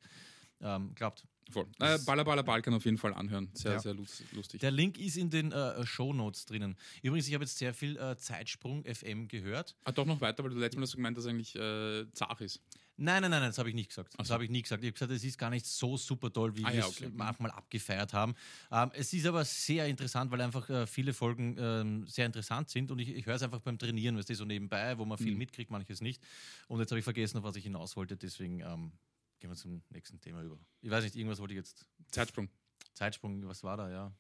[0.62, 1.26] ähm, glaubt.
[1.52, 1.66] Voll.
[1.80, 3.50] Äh, Baller Baller Ball kann auf jeden Fall anhören.
[3.54, 3.80] Sehr, Ja.
[3.80, 4.60] sehr lus- lustig.
[4.62, 6.76] Der Link ist in den äh, Shownotes drinnen.
[7.02, 9.76] Übrigens, ich habe jetzt sehr viel äh, Zeitsprung FM gehört.
[9.86, 12.42] ah, doch noch weiter, weil du letztes Mal hast du gemeint, dass eigentlich äh, zart
[12.42, 12.62] ist.
[13.00, 14.16] Nein, nein, nein, nein, das habe ich nicht gesagt.
[14.18, 14.34] Das so.
[14.34, 14.84] habe ich nie gesagt.
[14.84, 16.98] Ich habe gesagt, es ist gar nicht so super toll, wie Ah, wir ja, es
[17.00, 17.12] okay.
[17.14, 18.34] manchmal abgefeiert haben.
[18.72, 22.90] Ähm, es ist aber sehr interessant, weil einfach äh, viele Folgen ähm, sehr interessant sind
[22.90, 25.34] und ich, ich höre es einfach beim Trainieren, weißt du, so nebenbei, wo man viel
[25.34, 25.38] Mhm.
[25.38, 26.24] mitkriegt, manches nicht.
[26.68, 28.92] Und jetzt habe ich vergessen, auf was ich hinaus wollte, deswegen ähm,
[29.40, 30.58] gehen wir zum nächsten Thema über.
[30.82, 31.86] Ich weiß nicht, irgendwas wollte ich jetzt.
[32.12, 32.50] Zeitsprung.
[32.94, 34.16] Zeitsprung, was war da, ja?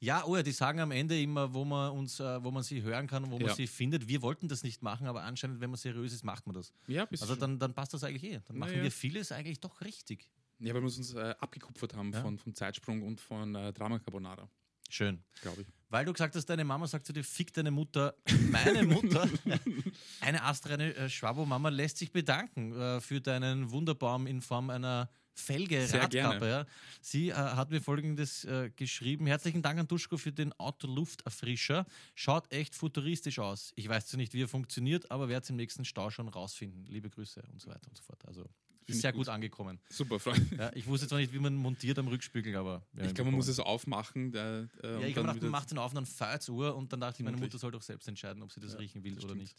[0.00, 2.80] Ja, oh ja, die sagen am Ende immer, wo man uns, äh, wo man sie
[2.82, 3.54] hören kann und wo man Ja.
[3.54, 4.08] sie findet.
[4.08, 6.72] Wir wollten das nicht machen, aber anscheinend, wenn man seriös ist, macht man das.
[6.86, 8.40] Ja, bist Also du dann, dann passt das eigentlich eh.
[8.46, 8.84] Dann machen Naja.
[8.84, 10.30] wir vieles eigentlich doch richtig.
[10.58, 12.22] Ja, weil wir uns äh, abgekupfert haben Ja.
[12.22, 14.48] von, von Zeitsprung und von äh, Drama Carbonara,
[14.88, 15.22] Schön.
[15.42, 15.68] glaube ich.
[15.94, 18.16] Weil du gesagt hast, deine Mama sagt zu dir, fick deine Mutter.
[18.50, 19.28] Meine Mutter,
[20.20, 25.86] eine astreine äh, Schwabo-Mama, lässt sich bedanken äh, für deinen Wunderbaum in Form einer Felge
[25.86, 26.48] Sehr Radkappe.
[26.48, 26.66] Ja.
[27.00, 29.26] Sie äh, hat mir folgendes äh, geschrieben.
[29.26, 31.86] Herzlichen Dank an Duschko für den Autolufterfrischer.
[32.14, 33.72] Schaut echt futuristisch aus.
[33.76, 36.86] Ich weiß zwar nicht, wie er funktioniert, aber werde es im nächsten Stau schon rausfinden.
[36.86, 38.24] Liebe Grüße und so weiter und so fort.
[38.26, 38.48] Also
[38.86, 39.26] ist ich sehr gut.
[39.26, 39.78] gut angekommen.
[39.90, 40.50] Super, Freund.
[40.58, 43.36] Ja, ich wusste zwar nicht, wie man montiert am Rückspiegel, aber haben Ich glaube, man
[43.36, 44.32] muss es aufmachen.
[44.32, 46.48] Der, äh, Ja, ich habe dann gedacht, wieder- man macht den auf und dann feuert
[46.48, 47.36] Uhr und dann dachte ich, meine.
[47.36, 49.56] Mutter soll doch selbst entscheiden, ob sie das Ja, riechen will das oder nicht.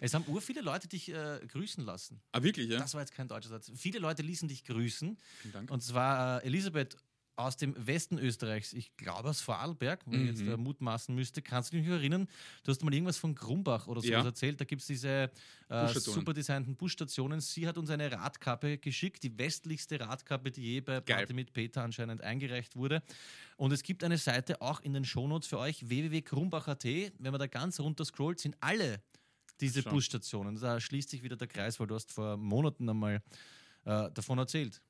[0.00, 2.20] Es haben ur viele Leute dich äh, grüßen lassen.
[2.30, 2.78] Ah, wirklich, ja?
[2.78, 3.70] Das war jetzt kein deutscher Satz.
[3.74, 5.18] Viele Leute ließen dich grüßen.
[5.42, 5.70] Vielen Dank.
[5.72, 6.96] Und zwar äh, Elisabeth
[7.38, 10.48] aus dem Westen Österreichs, ich glaube aus Vorarlberg, wenn ich jetzt Mhm.
[10.52, 11.40] äh, mutmaßen müsste.
[11.40, 12.26] Kannst du dich noch erinnern?
[12.64, 14.24] Du hast mal irgendwas von Grumbach oder sowas Ja.
[14.24, 14.60] erzählt.
[14.60, 15.28] Da gibt es diese äh,
[15.68, 16.20] Busstationen.
[16.20, 17.40] super designten Busstationen.
[17.40, 21.00] Sie hat uns eine Radkappe geschickt, die westlichste Radkappe, die je bei.
[21.00, 23.02] Party mit Peter anscheinend eingereicht wurde.
[23.56, 26.84] Und es gibt eine Seite auch in den Shownotes für euch, www.krumbach.at.
[26.84, 29.00] Wenn man da ganz runter scrollt, sind alle
[29.60, 29.82] diese.
[29.84, 30.58] Busstationen.
[30.60, 33.22] Da schließt sich wieder der Kreis, weil du hast vor Monaten einmal
[33.84, 34.82] äh, davon erzählt.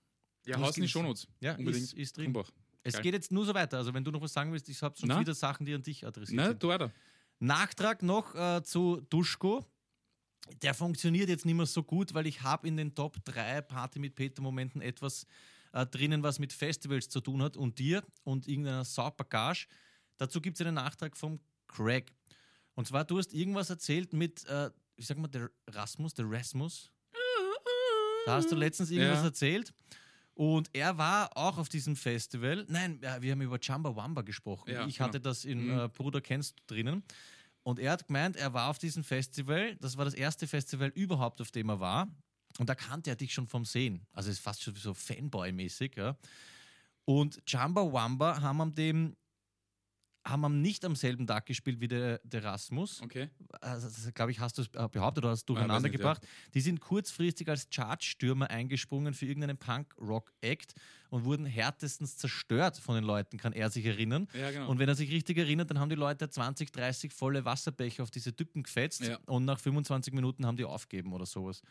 [0.47, 1.27] Ja, haust in die Shownotes.
[1.41, 1.85] Ja, Unbedingt.
[1.85, 2.33] ist, ist drin.
[2.33, 2.51] Krumbach.
[2.83, 3.03] Es Geil.
[3.03, 3.79] geht jetzt nur so weiter.
[3.79, 5.21] Also wenn du noch was sagen willst, ich habe sonst Na?
[5.21, 6.63] wieder Sachen, die an dich adressiert Na, sind.
[6.63, 6.91] du weiter.
[7.41, 9.65] Nachtrag noch äh, zu Duschko.
[10.63, 13.99] Der funktioniert jetzt nicht mehr so gut, weil ich habe in den Top 3 Party
[13.99, 15.27] mit Peter Momenten etwas
[15.73, 19.67] äh, drinnen, was mit Festivals zu tun hat und dir und irgendeiner Saubagage.
[20.17, 22.13] Dazu gibt es einen Nachtrag vom Craig.
[22.75, 26.91] Und zwar, du hast irgendwas erzählt mit, äh, ich sag mal, der Rasmus, der Rasmus.
[28.25, 29.25] Da hast du letztens irgendwas Ja.
[29.25, 29.73] erzählt.
[30.39, 32.65] Und er war auch auf diesem Festival.
[32.69, 34.71] Nein, wir haben über Chamba Wamba gesprochen.
[34.71, 35.31] Ja, ich hatte genau.
[35.31, 35.79] das in Mhm.
[35.81, 37.03] äh, Bruder kennst du drinnen.
[37.65, 39.75] Und er hat gemeint, er war auf diesem Festival.
[39.81, 42.07] Das war das erste Festival überhaupt, auf dem er war.
[42.61, 44.07] Und da kannte er dich schon vom Sehen.
[44.13, 45.97] Also ist fast schon so Fanboy-mäßig.
[45.97, 46.17] Ja.
[47.05, 49.17] Und Chamba Wamba haben am dem
[50.29, 53.29] haben am nicht am selben Tag gespielt wie der, der Rasmus Okay.
[53.61, 56.27] also glaube ich, hast du es äh, behauptet oder hast durcheinander weiß nicht, gebracht.
[56.55, 60.75] Die sind kurzfristig als Chartstürmer eingesprungen für irgendeinen Punk-Rock-Act
[61.11, 64.29] und wurden härtestens zerstört von den Leuten, kann er sich erinnern.
[64.35, 64.69] Ja, genau.
[64.69, 68.11] Und wenn er sich richtig erinnert, dann haben die Leute 20, 30 volle Wasserbecher auf
[68.11, 69.19] diese Typen gefetzt Ja.
[69.27, 71.63] und nach 25 Minuten haben die aufgeben oder sowas.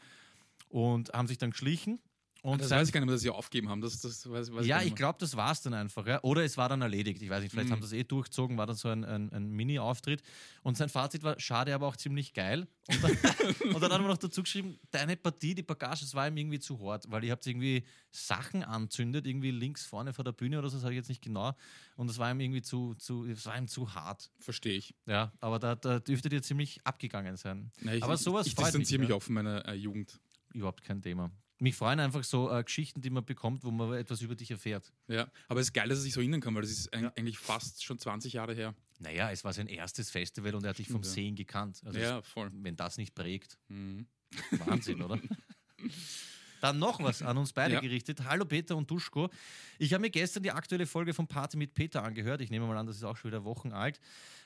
[0.69, 1.99] Und haben sich dann geschlichen.
[2.41, 3.81] Und das weiß ich gar nicht mehr, dass sie aufgeben haben.
[3.81, 6.05] Das, das weiß, weiß ja, nicht ich glaube, das war es dann einfach.
[6.05, 6.21] Ja.
[6.23, 7.21] Oder es war dann erledigt.
[7.21, 7.73] Ich weiß nicht, vielleicht Mhm.
[7.73, 10.21] haben das eh durchgezogen, war dann so ein, ein, ein Mini-Auftritt.
[10.63, 12.67] Und sein Fazit war, schade, aber auch ziemlich geil.
[12.87, 13.11] Und dann,
[13.73, 16.59] und dann hat er noch dazu geschrieben, deine Partie, die Bagage, das war ihm irgendwie
[16.59, 20.69] zu hart, weil ihr habt irgendwie Sachen anzündet, irgendwie links vorne vor der Bühne oder
[20.69, 21.53] so, das sage ich jetzt nicht genau.
[21.95, 24.31] Und das war ihm irgendwie zu, zu, das war ihm zu hart.
[24.39, 24.95] Verstehe ich.
[25.05, 27.71] Ja, aber da, da dürfte dir ziemlich abgegangen sein.
[27.81, 29.15] Na, ich aber ich, sowas ich freut distanziere mich, mich ja.
[29.15, 30.19] auch von meiner äh, Jugend.
[30.53, 31.31] Überhaupt kein Thema.
[31.59, 34.91] Mich freuen einfach so äh, Geschichten, die man bekommt, wo man etwas über dich erfährt.
[35.07, 37.11] Ja, aber es ist geil, dass er sich so erinnern kann, weil das ist Ja.
[37.17, 38.75] eigentlich fast schon 20 Jahre her.
[38.99, 41.09] Naja, es war sein erstes Festival und er hat dich vom ja.
[41.09, 41.81] Sehen gekannt.
[41.83, 42.51] Also ja, voll.
[42.53, 44.05] wenn das nicht prägt, Mhm.
[44.65, 45.19] Wahnsinn, oder?
[46.61, 47.79] Dann noch was an uns beide Ja.
[47.79, 48.23] gerichtet.
[48.23, 49.29] Hallo Peter und Duschko.
[49.77, 52.41] Ich habe mir gestern die aktuelle Folge von Party mit Peter angehört.
[52.41, 53.99] Ich nehme mal an, das ist auch schon wieder Wochen alt,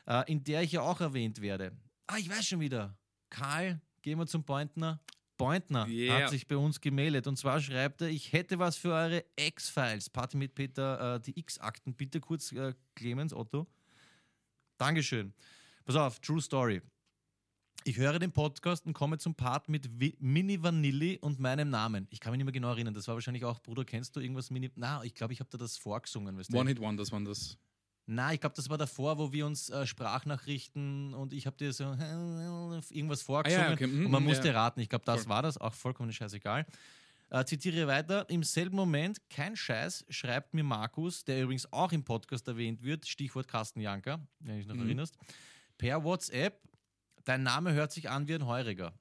[0.08, 1.72] äh, in der ich ja auch erwähnt werde.
[2.08, 2.98] Ah, ich weiß schon wieder.
[3.30, 5.00] Karl, gehen wir zum Pointner.
[5.44, 6.24] Pointner Yeah.
[6.24, 10.10] hat sich bei uns gemeldet und zwar schreibt er, ich hätte was für eure X-Files.
[10.10, 11.94] Party mit Peter, äh, die X-Akten.
[11.94, 13.68] Bitte kurz, äh, Clemens, Otto.
[14.78, 15.34] Dankeschön.
[15.86, 16.82] Pass auf, True Story.
[17.84, 22.08] Ich höre den Podcast und komme zum Part mit Vi Mini Vanilli und meinem Namen.
[22.12, 22.94] Ich kann mich nicht mehr genau erinnern.
[22.94, 24.70] Das war wahrscheinlich auch, Bruder, kennst du irgendwas Mini?
[24.76, 26.40] Na, ich glaube, ich habe da das vorgesungen.
[26.54, 27.58] One Hit Wonders waren das.
[28.08, 31.72] Na, ich glaube, das war davor, wo wir uns äh, Sprachnachrichten und ich habe dir
[31.72, 31.84] so
[32.90, 34.30] irgendwas vorgesungen Ah ja, okay, mhm, und man ja.
[34.30, 34.80] musste raten.
[34.80, 35.30] Ich glaube, das Voll.
[35.30, 36.66] war das, auch vollkommen scheißegal.
[37.30, 38.30] Äh, zitiere weiter.
[38.30, 43.08] Im selben Moment, kein Scheiß, schreibt mir Markus, der übrigens auch im Podcast erwähnt wird,
[43.08, 44.82] Stichwort Carsten Janker, wenn du dich noch Mhm.
[44.82, 45.16] erinnerst,
[45.78, 46.60] per WhatsApp,
[47.24, 48.94] dein Name hört sich an wie ein Heuriger.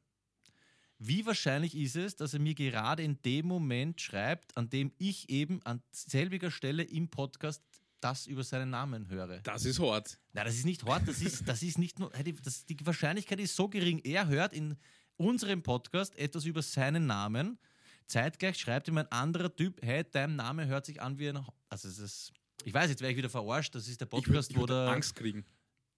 [0.98, 5.30] Wie wahrscheinlich ist es, dass er mir gerade in dem Moment schreibt, an dem ich
[5.30, 7.64] eben an selbiger Stelle im Podcast
[8.01, 9.38] das über seinen Namen höre?
[9.40, 10.18] Das ist hart.
[10.32, 12.11] Nein, das ist nicht hart, das ist, das ist nicht nur,
[12.42, 14.76] das, die Wahrscheinlichkeit ist so gering, er hört in
[15.16, 17.59] unserem Podcast etwas über seinen Namen,
[18.07, 21.88] zeitgleich schreibt ihm ein anderer Typ, hey, dein Name hört sich an wie ein, also
[21.88, 22.32] es ist,
[22.64, 24.70] ich weiß, jetzt wäre ich wieder verarscht, das ist der Ich würde Podcast, wo würd
[24.70, 25.44] der, Angst kriegen.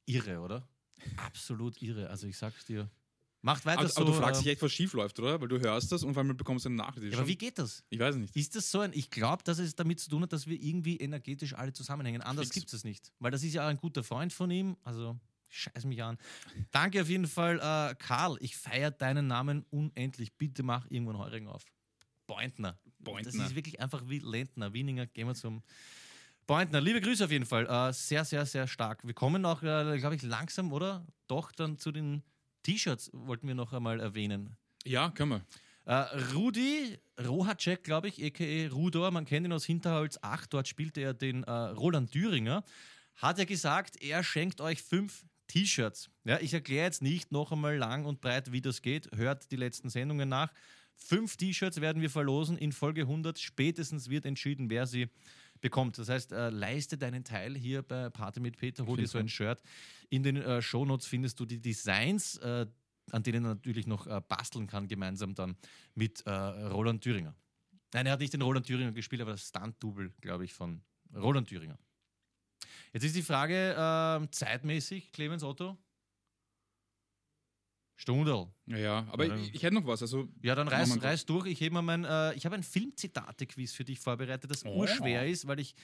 [0.07, 0.69] irre, oder?
[1.17, 2.89] Absolut irre, also ich sag's dir.
[3.45, 4.01] Macht weiter Aber, so.
[4.01, 5.41] aber du fragst äh, dich echt, was schief läuft, oder?
[5.41, 7.13] Weil du hörst das und auf einmal bekommst du eine Nachricht.
[7.13, 7.83] Ja, aber wie geht das?
[7.91, 8.35] Ich weiß nicht.
[8.37, 10.97] Ist das so ein, ich glaube, dass es damit zu tun hat, dass wir irgendwie
[10.99, 12.23] energetisch alle zusammenhängen.
[12.23, 13.13] Anders gibt es nicht.
[13.19, 14.77] Weil das ist ja auch ein guter Freund von ihm.
[14.85, 15.19] Also,
[15.49, 16.19] scheiß mich an.
[16.71, 18.37] Danke auf jeden Fall, äh, Karl.
[18.39, 20.33] Ich feiere deinen Namen unendlich.
[20.35, 21.65] Bitte mach irgendwann Heurigen auf.
[22.29, 22.79] Pointner.
[23.25, 24.73] Das ist wirklich einfach wie Lentner.
[24.73, 25.63] Wieninger, gehen wir zum
[26.47, 26.81] Pointner.
[26.81, 27.67] Liebe Grüße auf jeden Fall.
[27.67, 29.05] Äh, sehr, sehr, sehr stark.
[29.05, 31.05] Wir kommen auch, äh, glaube ich, langsam, oder?
[31.27, 32.23] Doch dann zu den
[32.63, 34.57] T-Shirts wollten wir noch einmal erwähnen.
[34.85, 35.47] Ja, können wir.
[35.85, 35.95] Äh,
[36.35, 38.73] Rudi Rohacek, glaube ich, a.k.a.
[38.73, 42.65] Rudor, man kennt ihn aus Hinterholz 8, dort spielte er den äh, Roland Thüringer,
[43.17, 46.09] hat ja gesagt, er schenkt euch fünf T-Shirts.
[46.25, 49.11] Ja, ich erkläre jetzt nicht noch einmal lang und breit, wie das geht.
[49.15, 50.53] Hört die letzten Sendungen nach.
[50.95, 52.57] Fünf T-Shirts werden wir verlosen.
[52.57, 55.09] In Folge 100 spätestens wird entschieden, wer sie
[55.63, 55.97] bekommt.
[55.97, 59.29] Das heißt, äh, leiste deinen Teil hier bei Party mit Peter, hol dir so ein
[59.29, 59.63] Shirt.
[60.11, 62.67] In den äh, Shownotes findest du die Designs, äh,
[63.11, 65.57] an denen er natürlich noch äh, basteln kann, gemeinsam dann
[65.95, 67.35] mit äh, Roland Thüringer.
[67.95, 70.83] Nein, er hat nicht den Roland Thüringer gespielt, aber das Stunt-Double, glaube ich, von
[71.15, 71.79] Roland Thüringer.
[72.93, 75.79] Jetzt ist die Frage, ähm, zeitmäßig, Clemens Otto?
[78.03, 78.49] Stundel.
[78.67, 79.07] Ja, ja.
[79.11, 80.03] Aber Ja, ich, ich hätte noch was.
[80.03, 81.47] Also, Ja, dann reiß, reiß durch.
[81.47, 84.81] Ich mal mein, äh, ich habe ein Filmzitate-Quiz für dich vorbereitet, das Oh.
[84.81, 85.75] urschwer ist, weil ich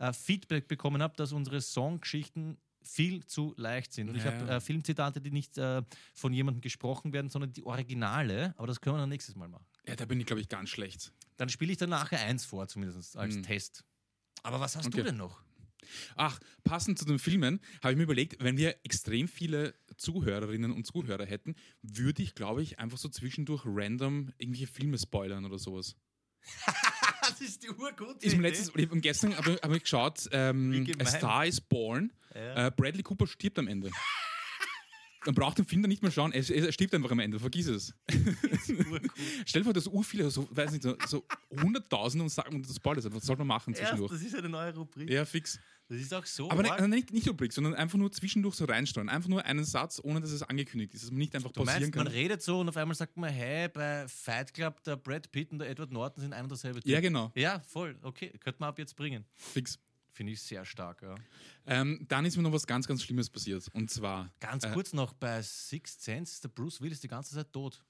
[0.00, 4.08] äh, Feedback bekommen habe, dass unsere Songgeschichten viel zu leicht sind.
[4.08, 4.56] Und ich Ja, habe ja.
[4.56, 5.82] äh, Filmzitate, die nicht äh,
[6.14, 8.54] von jemandem gesprochen werden, sondern die Originale.
[8.56, 9.64] Aber das können wir dann nächstes Mal machen.
[9.86, 11.12] ja, da bin ich, glaube ich, ganz schlecht.
[11.36, 13.42] Dann spiele ich dann nachher eins vor, zumindest als Mhm.
[13.44, 13.84] Test.
[14.42, 14.96] Aber was hast Okay.
[14.98, 15.42] du denn noch?
[16.16, 20.86] Ach, passend zu den Filmen habe ich mir überlegt, wenn wir extrem viele Zuhörerinnen und
[20.86, 25.96] Zuhörer hätten, würde ich, glaube ich, einfach so zwischendurch random irgendwelche Filme spoilern oder sowas.
[27.20, 30.28] das ist die urgute Ist mir letztens, ich hab gestern habe ich, hab ich geschaut,
[30.32, 30.86] ähm.
[30.98, 32.12] A Star is Born.
[32.34, 32.66] Ja.
[32.66, 33.90] Äh, Bradley Cooper stirbt am Ende.
[35.24, 37.66] Dann braucht den Film dann nicht mehr schauen, er, er stirbt einfach am Ende, vergiss
[37.66, 37.92] es.
[39.44, 42.66] Stell dir vor, dass ur viele, so, weiß nicht, so, so 100.000 und sagen, und
[42.66, 44.12] das spoilert einfach, das sollte man machen Erst, zwischendurch.
[44.12, 45.10] das ist eine neue Rubrik.
[45.10, 45.58] Ja, fix.
[45.88, 46.50] Das ist auch so.
[46.50, 49.08] Aber ne, nicht, nicht Rubrik, sondern einfach nur zwischendurch so reinsteuern.
[49.08, 51.82] Einfach nur einen Satz, ohne dass es angekündigt ist, dass man nicht einfach Du pausieren
[51.84, 52.12] meinst, man kann.
[52.14, 55.60] redet so und auf einmal sagt man, hey, bei Fight Club, der Brad Pitt und
[55.60, 56.90] der Edward Norton sind ein und derselbe Typ.
[56.90, 57.96] Ja, genau, Ja, voll.
[58.02, 59.24] Okay, könnte man ab jetzt bringen.
[59.34, 59.78] fix.
[60.12, 61.14] Finde ich sehr stark, ja.
[61.64, 63.64] Ähm, dann ist mir noch was ganz, ganz Schlimmes passiert.
[63.72, 64.72] Und zwar, Ganz Äh.
[64.72, 67.80] kurz noch, bei Sixth Sense ist der Bruce Willis die ganze Zeit tot.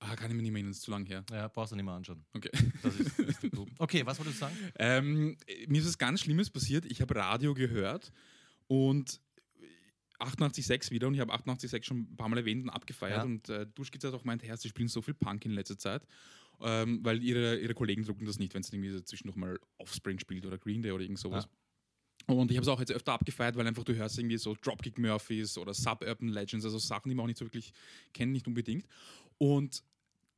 [0.00, 1.24] Ah, kann ich mir nicht mehr erinnern, ist zu lang her.
[1.30, 2.24] Ja, brauchst du nicht mehr anschauen.
[2.34, 2.50] Okay.
[2.82, 4.56] Das ist, das ist okay, was wolltest du sagen?
[4.76, 5.36] Ähm,
[5.66, 6.84] mir ist was ganz Schlimmes passiert.
[6.86, 8.12] Ich habe Radio gehört
[8.66, 9.20] und
[10.20, 13.22] 88.6 wieder und ich habe 88.6 schon ein paar Mal erwähnt und abgefeiert Ja.
[13.22, 16.06] und äh, Duschkitz hat auch meint, Herr, sie spielen so viel Punk in letzter Zeit,
[16.60, 20.18] ähm, weil ihre, ihre Kollegen drucken das nicht, wenn es irgendwie so zwischendurch mal Offspring
[20.18, 21.48] spielt oder Green Day oder irgend sowas.
[22.26, 24.98] Und ich habe es auch jetzt öfter abgefeiert, weil einfach du hörst irgendwie so Dropkick
[24.98, 27.72] Murphys oder Suburban Legends, also Sachen, die man auch nicht so wirklich
[28.12, 28.86] kennt, nicht unbedingt.
[29.38, 29.82] Und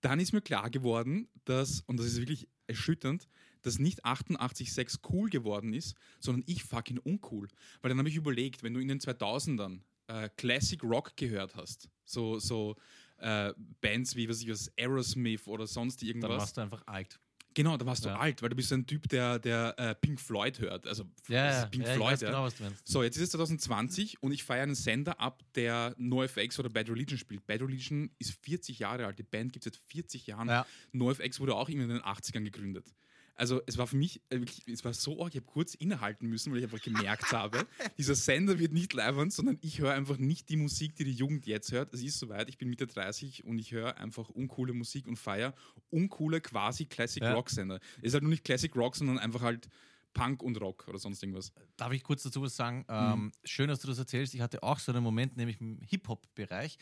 [0.00, 3.28] dann ist mir klar geworden, dass, und das ist wirklich erschütternd,
[3.62, 7.48] dass nicht 88.6 cool geworden ist, sondern ich fucking uncool.
[7.82, 11.88] Weil dann habe ich überlegt, wenn du in den 2000ern äh, Classic Rock gehört hast,
[12.04, 12.76] so, so
[13.18, 16.30] äh, Bands wie, was ich was, Aerosmith oder sonst Dann irgendwas.
[16.30, 17.20] warst du einfach alt.
[17.54, 18.18] Genau, da warst du Ja.
[18.18, 20.86] alt, weil du bist ein Typ, der, der äh, Pink Floyd hört.
[20.86, 22.86] Also Ja, Pink ja Floyd, genau, was du meinst.
[22.86, 26.88] So, jetzt ist es 2020 und ich feiere einen Sender ab, der NoFX oder Bad
[26.88, 27.46] Religion spielt.
[27.46, 29.18] Bad Religion ist 40 Jahre alt.
[29.18, 30.48] Die Band gibt es seit 40 Jahren.
[30.48, 30.66] Ja.
[30.92, 32.94] NoFX wurde auch irgendwie in den 80ern gegründet.
[33.40, 36.28] Also es war für mich, äh, wirklich, es war so arg, ich habe kurz innehalten
[36.28, 37.66] müssen, weil ich einfach gemerkt habe,
[37.96, 41.46] dieser Sender wird nicht leibend, sondern ich höre einfach nicht die Musik, die die Jugend
[41.46, 41.94] jetzt hört.
[41.94, 45.54] Es ist soweit, ich bin Mitte 30 und ich höre einfach uncoole Musik und feiere
[45.88, 47.32] uncoole quasi Classic Ja.
[47.32, 47.80] Rock Sender.
[47.98, 49.70] Es ist halt nur nicht Classic Rock, sondern einfach halt
[50.12, 51.50] Punk und Rock oder sonst irgendwas.
[51.78, 52.84] Darf ich kurz dazu was sagen?
[52.90, 54.34] Ähm, schön, dass du das erzählst.
[54.34, 56.76] Ich hatte auch so einen Moment, nämlich im Hip-Hop-Bereich.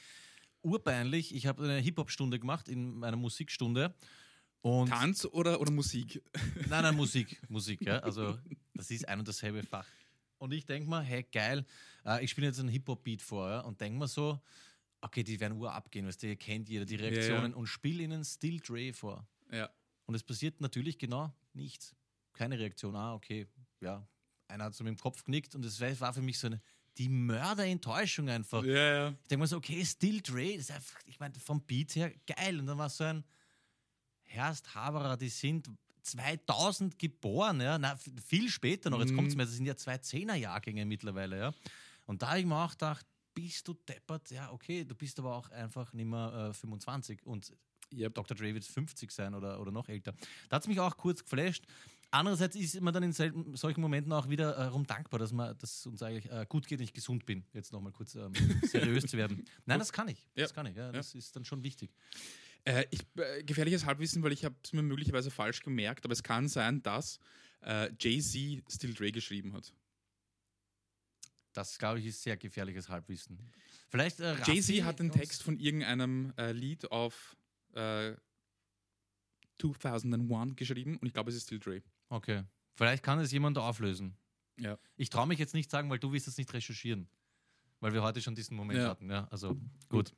[0.62, 3.94] Urbeinlich, ich habe eine Hip-Hop-Stunde gemacht in meiner Musikstunde.
[4.60, 6.22] Und Tanz oder, oder Musik?
[6.68, 8.00] Nein, nein, Musik, Musik, ja.
[8.00, 8.38] Also
[8.74, 9.86] das ist ein und dasselbe Fach.
[10.38, 11.64] Und ich denke mir, hey, geil,
[12.04, 14.40] äh, ich spiele jetzt einen Hip-Hop-Beat vor ja, und denke mir so,
[15.00, 17.02] okay, die werden Uhr abgehen, weißt du, ihr kennt jeder die ja.
[17.02, 19.26] Reaktionen und spiele ihnen Still Dre vor.
[19.50, 19.70] Ja.
[20.06, 21.94] Und es passiert natürlich genau nichts.
[22.32, 22.94] Keine Reaktion.
[22.96, 23.46] Ah, okay,
[23.80, 24.06] ja.
[24.48, 26.60] Einer hat so mit dem Kopf knickt und es war für mich so eine,
[26.96, 28.64] die Mörderenttäuschung einfach.
[28.64, 29.08] Ja, ja.
[29.22, 32.12] Ich denke mir so, okay, Still Dre, das ist einfach, ich meine, vom Beat her
[32.26, 32.58] geil.
[32.58, 33.24] Und dann war so ein
[34.28, 35.68] Herst Haberer, die sind
[36.02, 39.00] 2000 geboren, ja, na, viel später noch.
[39.00, 39.16] Jetzt Mhm.
[39.16, 41.54] kommt es mir, das sind ja zwei Zehnerjahrgänge mittlerweile, ja.
[42.06, 44.30] Und da habe ich mir auch gedacht, bist du deppert?
[44.30, 47.52] Ja, okay, du bist aber auch einfach nicht mehr äh, 25 und
[47.94, 48.16] Yep.
[48.16, 48.36] Dr.
[48.36, 50.12] Dre wird 50 sein oder, oder noch älter.
[50.50, 51.64] Da hat es mich auch kurz geflasht.
[52.10, 55.86] Andererseits ist man dann in selten, solchen Momenten auch wiederum dankbar, dass, man, dass es
[55.86, 57.46] uns eigentlich äh, gut geht und ich gesund bin.
[57.54, 58.32] Jetzt nochmal kurz ähm,
[58.64, 59.42] seriös zu werden.
[59.64, 60.22] Nein, das kann ich.
[60.34, 60.54] Das Ja.
[60.54, 60.76] kann ich.
[60.76, 61.90] Ja, das ist dann schon wichtig.
[62.68, 66.22] Äh, ich, äh, gefährliches Halbwissen, weil ich habe es mir möglicherweise falsch gemerkt, aber es
[66.22, 67.18] kann sein, dass
[67.62, 69.72] äh, Jay-Z Still Dre geschrieben hat.
[71.54, 73.38] Das, glaube ich, ist sehr gefährliches Halbwissen.
[73.88, 77.38] Vielleicht äh, Jay-Z hat den Text von irgendeinem äh, Lied auf
[77.72, 78.14] äh,
[79.58, 81.82] 2001 geschrieben und ich glaube, es ist Still Dre.
[82.10, 82.44] Okay.
[82.74, 84.14] Vielleicht kann es jemand auflösen.
[84.60, 84.78] Ja.
[84.96, 87.08] Ich traue mich jetzt nicht sagen, weil du willst es nicht recherchieren.
[87.80, 88.88] Weil wir heute schon diesen Moment Ja.
[88.88, 89.10] hatten.
[89.10, 89.56] Ja, also
[89.88, 90.12] gut.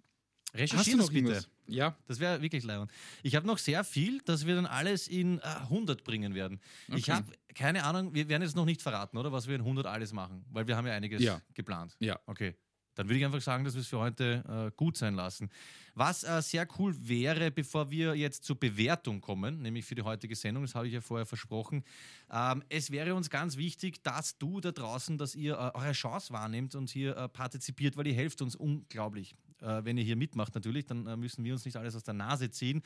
[0.54, 1.18] Recherchieren noch bitte.
[1.18, 1.48] irgendwas?
[1.66, 1.96] Ja.
[2.06, 2.90] Das wäre wirklich leibend.
[3.22, 6.60] Ich habe noch sehr viel, dass wir dann alles in äh, 100 bringen werden.
[6.88, 7.12] Ich Okay.
[7.12, 9.30] habe keine Ahnung, wir werden jetzt noch nicht verraten, oder?
[9.32, 11.40] Was wir in 100 alles machen, weil wir haben ja einiges Ja.
[11.54, 11.96] geplant.
[12.00, 12.18] Ja.
[12.26, 12.54] Okay.
[12.96, 15.48] Dann würde ich einfach sagen, dass wir es für heute äh, gut sein lassen.
[15.94, 20.34] Was äh, sehr cool wäre, bevor wir jetzt zur Bewertung kommen, nämlich für die heutige
[20.34, 21.84] Sendung, das habe ich ja vorher versprochen,
[22.30, 26.32] ähm, es wäre uns ganz wichtig, dass du da draußen, dass ihr äh, eure Chance
[26.32, 29.34] wahrnehmt und hier äh, partizipiert, weil ihr helft uns unglaublich.
[29.62, 32.14] Äh, wenn ihr hier mitmacht natürlich, dann äh, müssen wir uns nicht alles aus der
[32.14, 32.82] Nase ziehen.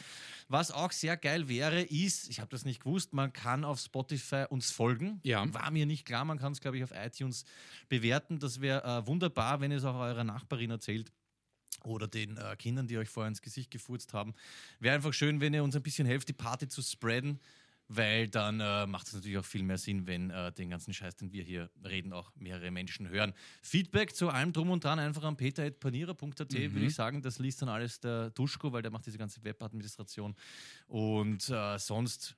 [0.49, 4.47] Was auch sehr geil wäre, ist, ich habe das nicht gewusst, man kann auf Spotify
[4.49, 5.21] uns folgen.
[5.23, 5.53] Ja.
[5.53, 7.45] War mir nicht klar, man kann es, glaube ich, auf iTunes
[7.89, 8.39] bewerten.
[8.39, 11.13] Das wäre äh, wunderbar, wenn ihr es auch eurer Nachbarin erzählt
[11.85, 14.35] oder den äh, Kindern, die euch vorher ins Gesicht gefurzt haben.
[14.81, 17.41] Wäre einfach schön, wenn ihr uns ein bisschen helft, die Party zu spreaden,
[17.89, 21.17] weil dann äh, macht es natürlich auch viel mehr Sinn, wenn äh, den ganzen Scheiß,
[21.17, 23.35] den wir hier reden, auch mehrere Menschen hören.
[23.63, 27.23] Feedback zu allem drum und dran einfach an peter.panierer.at würde ich sagen.
[27.23, 30.35] Das liest dann alles der Duschko, weil der macht diese ganze Webadministration.
[30.87, 32.37] Und äh, sonst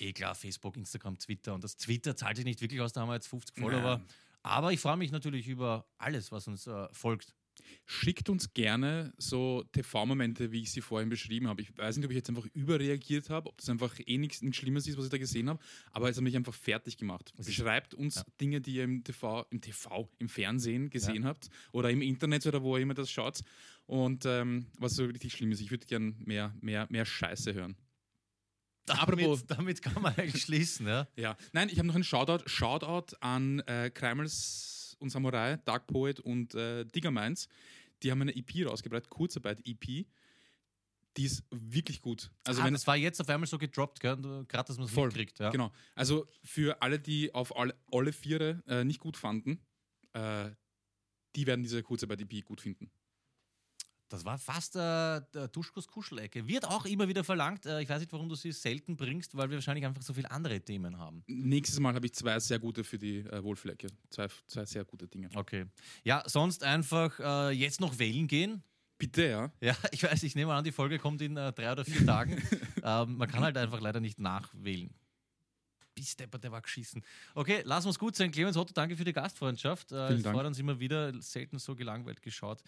[0.00, 1.54] Eh klar, Facebook, Instagram, Twitter.
[1.54, 3.98] Und das Twitter zahlt sich nicht wirklich aus, da haben wir jetzt 50 Follower.
[3.98, 4.06] Nein.
[4.42, 7.34] Aber ich freue mich natürlich über alles, was uns äh, folgt.
[7.86, 11.62] Schickt uns gerne so TV-Momente, wie ich sie vorhin beschrieben habe.
[11.62, 14.86] Ich weiß nicht, ob ich jetzt einfach überreagiert habe, ob das einfach eh nichts, Schlimmes
[14.86, 15.58] ist, was ich da gesehen habe,
[15.92, 17.32] aber es hat mich einfach fertig gemacht.
[17.36, 18.24] Beschreibt uns ja.
[18.40, 22.62] Dinge, die ihr im TV, im TV, im Fernsehen gesehen habt oder im Internet oder
[22.62, 23.40] wo ihr immer das schaut.
[23.86, 27.76] Und ähm, was so richtig schlimm ist, ich würde gern mehr, mehr, mehr Scheiße hören.
[28.86, 30.86] Damit, damit kann man eigentlich schließen.
[30.86, 31.08] Ja?
[31.16, 32.46] Ja, nein, ich habe noch einen Shoutout.
[32.46, 33.90] Shoutout an äh,
[34.98, 37.48] Und Samurai, Dark Poet und äh, Digger Minds.
[38.02, 40.06] Die haben eine EP rausgebracht, Kurzarbeit-EP.
[41.16, 42.30] Die ist wirklich gut.
[42.44, 45.08] Also ah, wenn das war jetzt auf einmal so gedroppt, gerade dass man es Voll,
[45.08, 45.38] mitkriegt.
[45.38, 45.50] Ja.
[45.50, 45.72] Genau.
[45.94, 49.60] Also für alle, die auf alle, alle Viere äh, nicht gut fanden,
[50.12, 50.50] äh,
[51.36, 52.90] die werden diese Kurzarbeit-EP gut finden.
[54.08, 56.46] Das war fast äh, der Duschkos Kuschelecke.
[56.46, 57.66] Wird auch immer wieder verlangt.
[57.66, 60.30] Äh, ich weiß nicht, warum du sie selten bringst, weil wir wahrscheinlich einfach so viele
[60.30, 61.24] andere Themen haben.
[61.26, 63.88] Nächstes Mal habe ich zwei sehr gute für die äh, Wohlfühlecke.
[64.10, 65.28] Zwei, zwei sehr gute Dinge.
[65.34, 65.66] Okay.
[66.04, 68.62] Ja, sonst einfach äh, jetzt noch wählen gehen.
[68.98, 69.52] Bitte, ja.
[69.60, 72.42] Ja, ich weiß, ich nehme an, die Folge kommt in äh, drei oder vier Tagen.
[72.82, 74.94] ähm, man kann halt einfach leider nicht nachwählen.
[75.94, 77.02] Bis Depper, der war geschissen.
[77.34, 78.30] Okay, lassen wir es gut sein.
[78.32, 79.92] Clemens Otto, danke für die Gastfreundschaft.
[79.92, 80.36] Äh, Vielen es Dank.
[80.36, 82.62] freut uns immer wieder, selten so gelangweit geschaut.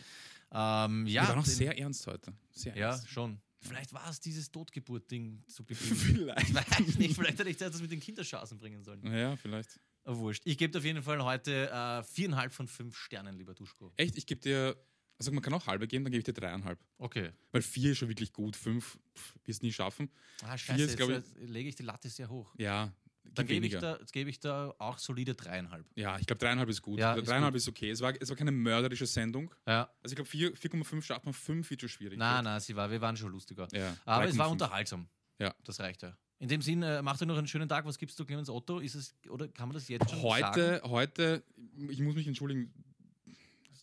[0.53, 2.33] Ähm, ja, auch den- sehr ernst heute.
[2.53, 3.09] Sehr ja, ernst.
[3.11, 3.41] schon.
[3.61, 5.87] Vielleicht war es dieses Totgeburt-Ding zu Beginn.
[5.97, 6.51] Vielleicht.
[6.51, 9.05] Ich weiß nicht, vielleicht hätte ich das mit den Kinderschaßen bringen sollen.
[9.13, 9.81] Ja, vielleicht.
[10.05, 10.43] Wurscht.
[10.45, 13.93] Ich gebe auf jeden Fall heute äh, viereinhalb von fünf Sternen, lieber Duschko.
[13.97, 14.77] Echt, ich gebe dir,
[15.19, 16.79] also man kann auch halbe geben, dann gebe ich dir dreieinhalb.
[16.99, 17.31] Okay.
[17.51, 19.01] Weil vier ist schon wirklich gut, fünf
[19.45, 20.11] wirst nie schaffen.
[20.43, 22.55] Ah, Vier scheiße, ist, glaub jetzt äh, lege ich die Latte sehr hoch.
[22.59, 22.93] Ja,
[23.35, 25.87] Dann gebe ich, da, gebe ich da auch solide dreieinhalb.
[25.95, 26.99] Ja, ich glaube dreieinhalb ist gut.
[26.99, 27.61] Ja, Oder ist dreieinhalb gut.
[27.61, 27.91] ist okay.
[27.91, 29.55] Es war, es war keine mörderische Sendung.
[29.67, 29.91] Ja.
[30.03, 32.19] Also ich glaube 4,5 schafft man, 5 wird schon schwierig.
[32.19, 33.69] Nein, nein, sie war, wir waren schon lustiger.
[33.73, 34.53] Ja, Aber es war 3,5.
[34.53, 35.09] unterhaltsam.
[35.39, 35.55] Ja.
[35.65, 36.17] Das reicht ja.
[36.39, 37.87] In dem Sinn, äh, macht euch noch einen schönen Tag.
[37.87, 38.79] Was gibst du, Clemens Otto?
[38.79, 40.45] Ist es, oder kann man das jetzt schon sagen?
[40.45, 41.45] Heute, heute,
[41.89, 42.73] ich muss mich entschuldigen,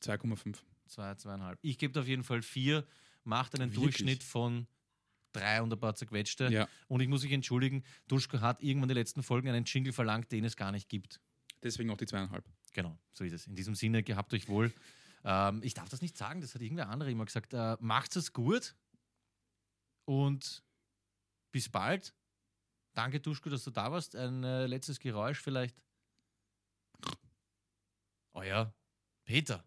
[0.02, 0.58] 2,5.
[0.88, 1.58] Zwei, zweieinhalb.
[1.62, 2.86] Ich gebe auf jeden Fall vier,
[3.24, 3.96] macht einen Wirklich?
[3.98, 4.68] Durchschnitt von
[5.34, 6.50] drei und ein paar zerquetschte.
[6.50, 10.32] Ja, Und ich muss mich entschuldigen, Duschko hat irgendwann die letzten Folgen einen Jingle verlangt,
[10.32, 11.20] den es gar nicht gibt.
[11.64, 12.46] deswegen auch die zweieinhalb.
[12.74, 13.48] Genau, so ist es.
[13.48, 14.74] In diesem Sinne, gehabt euch wohl.
[15.24, 17.54] Ähm, ich darf das nicht sagen, das hat irgendwer andere immer gesagt.
[17.54, 18.76] Äh, macht's es gut
[20.06, 20.64] und
[21.52, 22.14] bis bald.
[22.94, 24.16] Danke, Duschko, dass du da warst.
[24.16, 25.82] Ein äh, letztes Geräusch vielleicht.
[28.34, 28.74] Oh ja,
[29.26, 29.64] Peter.